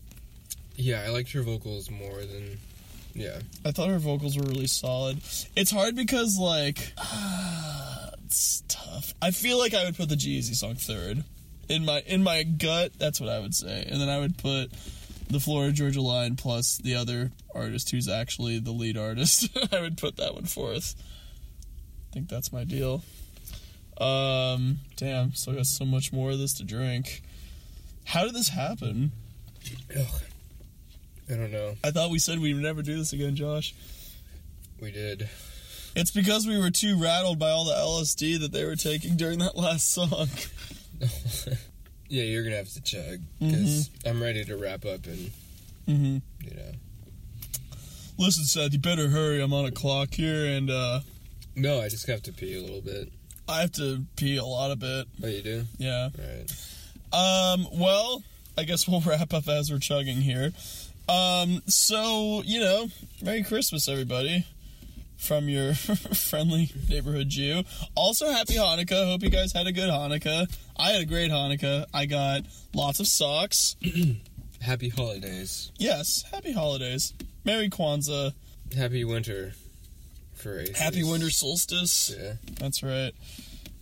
yeah 0.75 1.03
i 1.05 1.09
liked 1.09 1.31
her 1.31 1.41
vocals 1.41 1.89
more 1.89 2.19
than 2.19 2.59
yeah 3.15 3.39
I 3.65 3.71
thought 3.71 3.89
her 3.89 3.97
vocals 3.97 4.37
were 4.37 4.43
really 4.43 4.67
solid. 4.67 5.17
It's 5.55 5.71
hard 5.71 5.95
because 5.95 6.37
like 6.37 6.93
it's 8.25 8.63
tough. 8.67 9.13
I 9.21 9.31
feel 9.31 9.57
like 9.57 9.73
I 9.73 9.85
would 9.85 9.95
put 9.97 10.09
the 10.09 10.15
G-Eazy 10.15 10.53
song 10.55 10.75
third. 10.75 11.23
In 11.69 11.83
my 11.83 12.01
in 12.05 12.23
my 12.23 12.43
gut, 12.43 12.91
that's 12.99 13.19
what 13.19 13.29
I 13.29 13.39
would 13.39 13.55
say. 13.55 13.85
And 13.89 13.99
then 13.99 14.09
I 14.09 14.19
would 14.19 14.37
put 14.37 14.69
the 15.29 15.39
Florida 15.39 15.73
Georgia 15.73 16.01
Line 16.01 16.35
plus 16.35 16.77
the 16.77 16.95
other 16.95 17.31
artist 17.53 17.91
who's 17.91 18.07
actually 18.07 18.59
the 18.59 18.71
lead 18.71 18.97
artist. 18.97 19.49
I 19.73 19.81
would 19.81 19.97
put 19.97 20.17
that 20.17 20.33
one 20.33 20.45
fourth. 20.45 20.95
I 22.09 22.13
think 22.13 22.29
that's 22.29 22.53
my 22.53 22.63
deal. 22.63 23.03
Um 23.99 24.77
damn, 24.95 25.33
still 25.33 25.55
got 25.55 25.65
so 25.65 25.85
much 25.85 26.13
more 26.13 26.31
of 26.31 26.39
this 26.39 26.53
to 26.55 26.63
drink. 26.63 27.23
How 28.05 28.23
did 28.23 28.33
this 28.35 28.49
happen? 28.49 29.11
Ugh. 29.97 30.21
i 31.29 31.33
don't 31.33 31.51
know 31.51 31.75
I 31.83 31.91
thought 31.91 32.09
we 32.09 32.19
said 32.19 32.39
we 32.39 32.53
would 32.53 32.63
never 32.63 32.81
do 32.81 32.97
this 32.97 33.11
again, 33.11 33.35
Josh. 33.35 33.75
we 34.79 34.91
did 34.91 35.27
It's 35.95 36.11
because 36.11 36.47
we 36.47 36.57
were 36.57 36.69
too 36.69 36.97
rattled 37.01 37.39
by 37.39 37.49
all 37.49 37.65
the 37.65 37.73
LSD 37.73 38.39
that 38.39 38.51
they 38.51 38.63
were 38.65 38.75
taking 38.75 39.17
during 39.17 39.39
that 39.39 39.57
last 39.57 39.91
song. 39.91 40.27
yeah 42.09 42.23
you're 42.23 42.43
gonna 42.43 42.55
have 42.55 42.69
to 42.69 42.81
chug 42.81 43.19
because 43.39 43.89
i'm 44.05 44.21
ready 44.21 44.43
to 44.45 44.55
wrap 44.57 44.85
up 44.85 45.05
and 45.05 45.31
Mm-hmm. 45.87 46.17
you 46.43 46.55
know 46.55 46.71
listen, 48.17 48.43
Seth, 48.45 48.73
you 48.73 48.79
better 48.79 49.07
hurry. 49.09 49.41
I'm 49.41 49.53
on 49.53 49.65
a 49.65 49.71
clock 49.71 50.13
here, 50.13 50.45
and 50.45 50.69
uh, 50.69 50.99
No, 51.55 51.79
I 51.81 51.87
just 51.87 52.07
have 52.07 52.21
to 52.23 52.33
pee 52.33 52.57
a 52.57 52.61
little 52.61 52.81
bit. 52.81 53.11
I 53.47 53.61
have 53.61 53.71
to 53.73 54.03
pee 54.15 54.37
a 54.37 54.43
lot 54.43 54.71
of 54.71 54.81
it. 54.83 55.07
Oh, 55.23 55.27
you 55.27 55.41
do? 55.41 55.63
Yeah. 55.77 56.09
Right. 56.17 56.45
Um, 57.13 57.67
well, 57.71 58.23
I 58.57 58.63
guess 58.63 58.87
we'll 58.87 59.01
wrap 59.05 59.33
up 59.33 59.47
as 59.47 59.71
we're 59.71 59.79
chugging 59.79 60.17
here. 60.17 60.51
Um, 61.07 61.61
so, 61.67 62.41
you 62.43 62.59
know, 62.59 62.87
Merry 63.21 63.43
Christmas, 63.43 63.87
everybody. 63.87 64.45
From 65.17 65.49
your 65.49 65.73
friendly 65.75 66.71
neighborhood 66.89 67.29
Jew. 67.29 67.63
Also, 67.95 68.29
Happy 68.29 68.53
Hanukkah. 68.53 69.05
Hope 69.11 69.23
you 69.23 69.29
guys 69.29 69.51
had 69.51 69.67
a 69.67 69.71
good 69.71 69.89
Hanukkah. 69.89 70.47
I 70.77 70.91
had 70.91 71.01
a 71.01 71.05
great 71.05 71.31
Hanukkah. 71.31 71.85
I 71.93 72.05
got 72.05 72.43
lots 72.73 72.99
of 72.99 73.07
socks. 73.07 73.75
Happy 74.61 74.89
holidays. 74.89 75.71
Yes, 75.77 76.23
happy 76.31 76.51
holidays. 76.51 77.13
Merry 77.45 77.69
Kwanzaa. 77.69 78.33
Happy 78.75 79.03
winter. 79.03 79.53
For 80.33 80.59
Aces. 80.59 80.77
Happy 80.77 81.03
winter 81.03 81.29
solstice. 81.29 82.13
Yeah. 82.17 82.33
That's 82.59 82.83
right. 82.83 83.11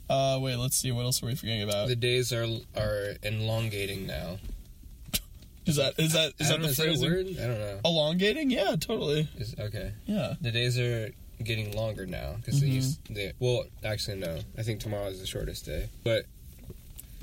Uh, 0.09 0.37
wait, 0.41 0.57
let's 0.57 0.77
see. 0.77 0.91
What 0.91 1.03
else 1.03 1.23
are 1.23 1.25
we 1.27 1.35
forgetting 1.35 1.63
about? 1.63 1.87
The 1.87 1.95
days 1.95 2.31
are 2.31 2.45
are 2.77 3.13
elongating 3.23 4.05
now. 4.05 4.37
Is 5.65 5.77
that 5.77 5.95
is 5.97 6.13
that 6.13 6.33
is 6.37 6.51
I 6.51 6.57
that 6.57 6.59
the 6.59 6.63
know, 6.63 6.69
is 6.69 6.77
that 6.77 7.07
a 7.07 7.09
word? 7.09 7.25
I 7.27 7.47
don't 7.47 7.59
know. 7.59 7.79
Elongating? 7.83 8.51
Yeah, 8.51 8.75
totally. 8.79 9.27
Is, 9.37 9.55
okay. 9.59 9.93
Yeah. 10.05 10.35
The 10.39 10.51
days 10.51 10.77
are 10.77 11.09
getting 11.43 11.75
longer 11.75 12.05
now 12.05 12.33
because 12.37 12.61
Mhm. 12.61 12.71
used 12.73 12.99
they 13.13 13.33
well 13.39 13.65
actually 13.83 14.17
no 14.17 14.39
I 14.57 14.63
think 14.63 14.79
tomorrow 14.79 15.07
is 15.07 15.19
the 15.19 15.27
shortest 15.27 15.65
day 15.65 15.89
but 16.03 16.25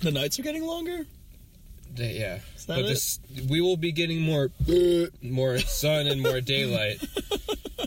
The 0.00 0.10
nights 0.10 0.38
are 0.38 0.42
getting 0.42 0.64
longer. 0.66 1.06
they, 1.94 2.18
yeah 2.18 2.38
but 2.66 2.80
it? 2.80 2.86
this 2.88 3.18
we 3.48 3.60
will 3.60 3.76
be 3.76 3.92
getting 3.92 4.20
more 4.20 4.50
more 5.22 5.58
sun 5.60 6.06
and 6.06 6.20
more 6.22 6.40
daylight 6.40 6.98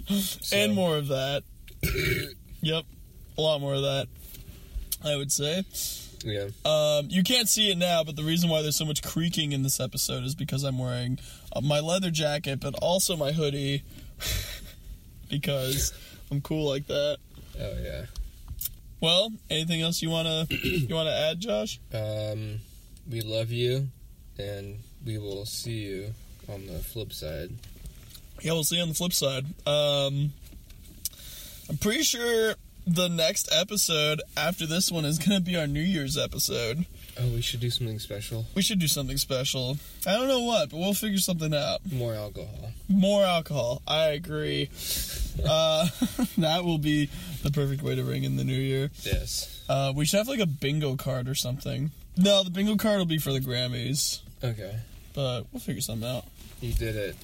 So, 0.09 0.55
and 0.57 0.73
more 0.76 0.97
of 0.97 1.07
that. 1.07 1.43
yep, 2.61 2.84
a 3.38 3.41
lot 3.41 3.59
more 3.61 3.73
of 3.76 3.82
that. 3.82 4.07
I 5.03 5.15
would 5.15 5.32
say. 5.32 5.63
yeah 6.23 6.47
Um, 6.65 7.07
you 7.09 7.23
can't 7.23 7.47
see 7.49 7.71
it 7.71 7.78
now, 7.78 8.03
but 8.03 8.15
the 8.15 8.23
reason 8.23 8.49
why 8.49 8.61
there's 8.61 8.76
so 8.76 8.86
much 8.86 9.01
creaking 9.01 9.51
in 9.53 9.63
this 9.63 9.80
episode 9.80 10.23
is 10.23 10.36
because 10.36 10.63
I'm 10.63 10.78
wearing 10.78 11.17
uh, 11.53 11.61
my 11.61 11.80
leather 11.80 12.11
jacket, 12.11 12.59
but 12.59 12.76
also 12.76 13.15
my 13.15 13.32
hoodie, 13.32 13.84
because 15.30 15.93
I'm 16.32 16.41
cool 16.41 16.67
like 16.69 16.88
that. 16.88 17.17
oh 17.59 17.78
yeah 17.82 18.05
Well, 19.01 19.32
anything 19.49 19.82
else 19.82 20.01
you 20.01 20.09
wanna 20.09 20.47
you 20.49 20.93
wanna 20.95 21.11
add, 21.11 21.39
Josh? 21.39 21.80
um 21.93 22.59
we 23.09 23.21
love 23.21 23.51
you 23.51 23.88
and 24.39 24.80
we 25.05 25.17
will 25.19 25.45
see 25.45 25.86
you 25.86 26.13
on 26.49 26.65
the 26.67 26.80
flip 26.80 27.13
side 27.13 27.51
Yeah, 28.41 28.53
we'll 28.53 28.63
see 28.63 28.78
you 28.78 28.82
on 28.82 28.89
the 28.89 28.95
flip 28.95 29.13
side. 29.13 29.45
Um, 29.67 30.32
I'm 31.69 31.78
pretty 31.78 32.03
sure 32.03 32.55
the 32.88 33.07
next 33.07 33.49
episode 33.51 34.21
after 34.38 34.65
this 34.67 34.91
one 34.91 35.05
is 35.05 35.17
going 35.19 35.32
to 35.39 35.39
be 35.39 35.55
our 35.57 35.65
New 35.67 35.82
Year's 35.82 36.17
episode. 36.17 36.86
Oh 37.20 37.28
we 37.30 37.41
should 37.41 37.59
do 37.59 37.70
something 37.70 37.99
special 37.99 38.45
We 38.55 38.61
should 38.61 38.80
do 38.80 38.88
something 38.88 39.18
special. 39.18 39.78
I 40.05 40.13
don't 40.13 40.28
know 40.28 40.41
what, 40.41 40.70
but 40.70 40.78
we'll 40.78 40.93
figure 40.93 41.18
something 41.18 41.53
out. 41.53 41.80
more 41.91 42.13
alcohol 42.13 42.72
More 42.89 43.24
alcohol. 43.24 43.82
I 43.88 44.07
agree. 44.09 44.70
Uh, 45.45 45.86
that 46.38 46.63
will 46.63 46.78
be 46.78 47.09
the 47.43 47.51
perfect 47.51 47.82
way 47.82 47.93
to 47.93 48.05
ring 48.05 48.24
in 48.24 48.38
the 48.38 48.45
new 48.45 48.55
year. 48.57 48.89
yes 49.03 49.61
Uh, 49.68 49.91
we 49.93 50.05
should 50.05 50.18
have 50.20 50.30
like 50.30 50.39
a 50.39 50.45
bingo 50.45 50.95
card 50.95 51.28
or 51.28 51.36
something. 51.36 51.91
No, 52.16 52.41
the 52.45 52.49
bingo 52.49 52.78
card 52.78 52.99
will 52.99 53.05
be 53.05 53.18
for 53.18 53.34
the 53.34 53.41
Grammys, 53.41 54.22
okay 54.41 54.78
but 55.13 55.45
we'll 55.51 55.59
figure 55.59 55.82
something 55.82 56.07
out. 56.09 56.24
you 56.61 56.72
did 56.74 56.95
it 56.95 57.16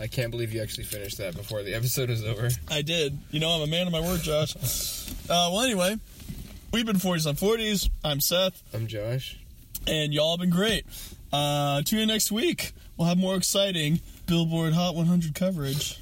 I 0.00 0.08
can't 0.08 0.30
believe 0.32 0.52
you 0.52 0.60
actually 0.62 0.84
finished 0.84 1.18
that 1.18 1.36
before 1.36 1.62
the 1.62 1.74
episode 1.74 2.10
is 2.10 2.24
over 2.24 2.48
I 2.68 2.82
did. 2.82 3.16
You 3.30 3.38
know, 3.38 3.50
I'm 3.50 3.62
a 3.62 3.66
man 3.68 3.86
of 3.86 3.92
my 3.92 4.00
word, 4.00 4.20
Josh. 4.20 4.56
Uh, 5.30 5.48
well, 5.52 5.60
anyway, 5.60 5.94
we've 6.72 6.86
been 6.86 6.96
40s 6.96 7.28
on 7.28 7.36
40s. 7.36 7.88
I'm 8.02 8.20
Seth, 8.20 8.60
I'm 8.74 8.88
Josh 8.88 9.38
and 9.86 10.12
y'all 10.12 10.32
have 10.32 10.40
been 10.40 10.50
great. 10.50 10.84
Uh, 11.32 11.82
tune 11.82 12.00
in 12.00 12.08
next 12.08 12.32
week. 12.32 12.72
We'll 12.96 13.08
have 13.08 13.18
more 13.18 13.36
exciting 13.36 14.00
Billboard 14.26 14.72
Hot 14.74 14.94
100 14.94 15.34
coverage. 15.34 15.98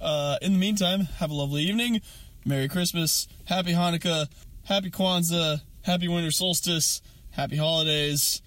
Uh, 0.00 0.38
in 0.42 0.54
the 0.54 0.58
meantime, 0.58 1.02
have 1.18 1.30
a 1.30 1.34
lovely 1.34 1.62
evening. 1.62 2.00
Merry 2.44 2.68
Christmas. 2.68 3.28
Happy 3.44 3.72
Hanukkah. 3.72 4.28
Happy 4.64 4.90
Kwanzaa. 4.90 5.60
Happy 5.82 6.08
Winter 6.08 6.30
Solstice. 6.30 7.02
Happy 7.30 7.56
Holidays. 7.56 8.42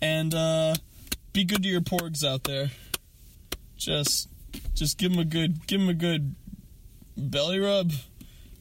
And 0.00 0.34
uh, 0.34 0.74
be 1.32 1.44
good 1.44 1.62
to 1.62 1.68
your 1.68 1.80
porgs 1.80 2.24
out 2.24 2.44
there. 2.44 2.70
Just, 3.76 4.28
just 4.74 4.98
give 4.98 5.12
them 5.12 5.20
a 5.20 5.24
good, 5.24 5.66
give 5.66 5.80
them 5.80 5.88
a 5.88 5.94
good 5.94 6.34
belly 7.16 7.58
rub, 7.58 7.92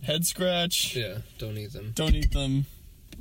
head 0.03 0.25
scratch. 0.25 0.95
yeah 0.95 1.17
don't 1.37 1.57
eat 1.57 1.73
them 1.73 1.91
Don't 1.95 2.15
eat 2.15 2.31
them, 2.31 2.65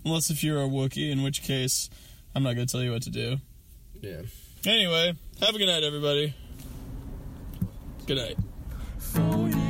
unless 0.05 0.31
if 0.31 0.45
you're 0.45 0.63
a 0.63 0.67
Wookiee, 0.69 1.11
in 1.11 1.23
which 1.23 1.43
case 1.43 1.91
I'm 2.35 2.43
not 2.43 2.55
gonna 2.55 2.67
tell 2.67 2.83
you 2.83 2.93
what 2.93 3.03
to 3.03 3.11
do. 3.11 3.37
yeah 4.01 4.23
Anyway, 4.67 5.15
have 5.41 5.55
a 5.55 5.59
good 5.59 5.67
night, 5.67 5.83
everybody. 5.85 6.35
Good 8.07 8.17
night. 8.17 8.37
For 8.99 9.49
you. 9.49 9.64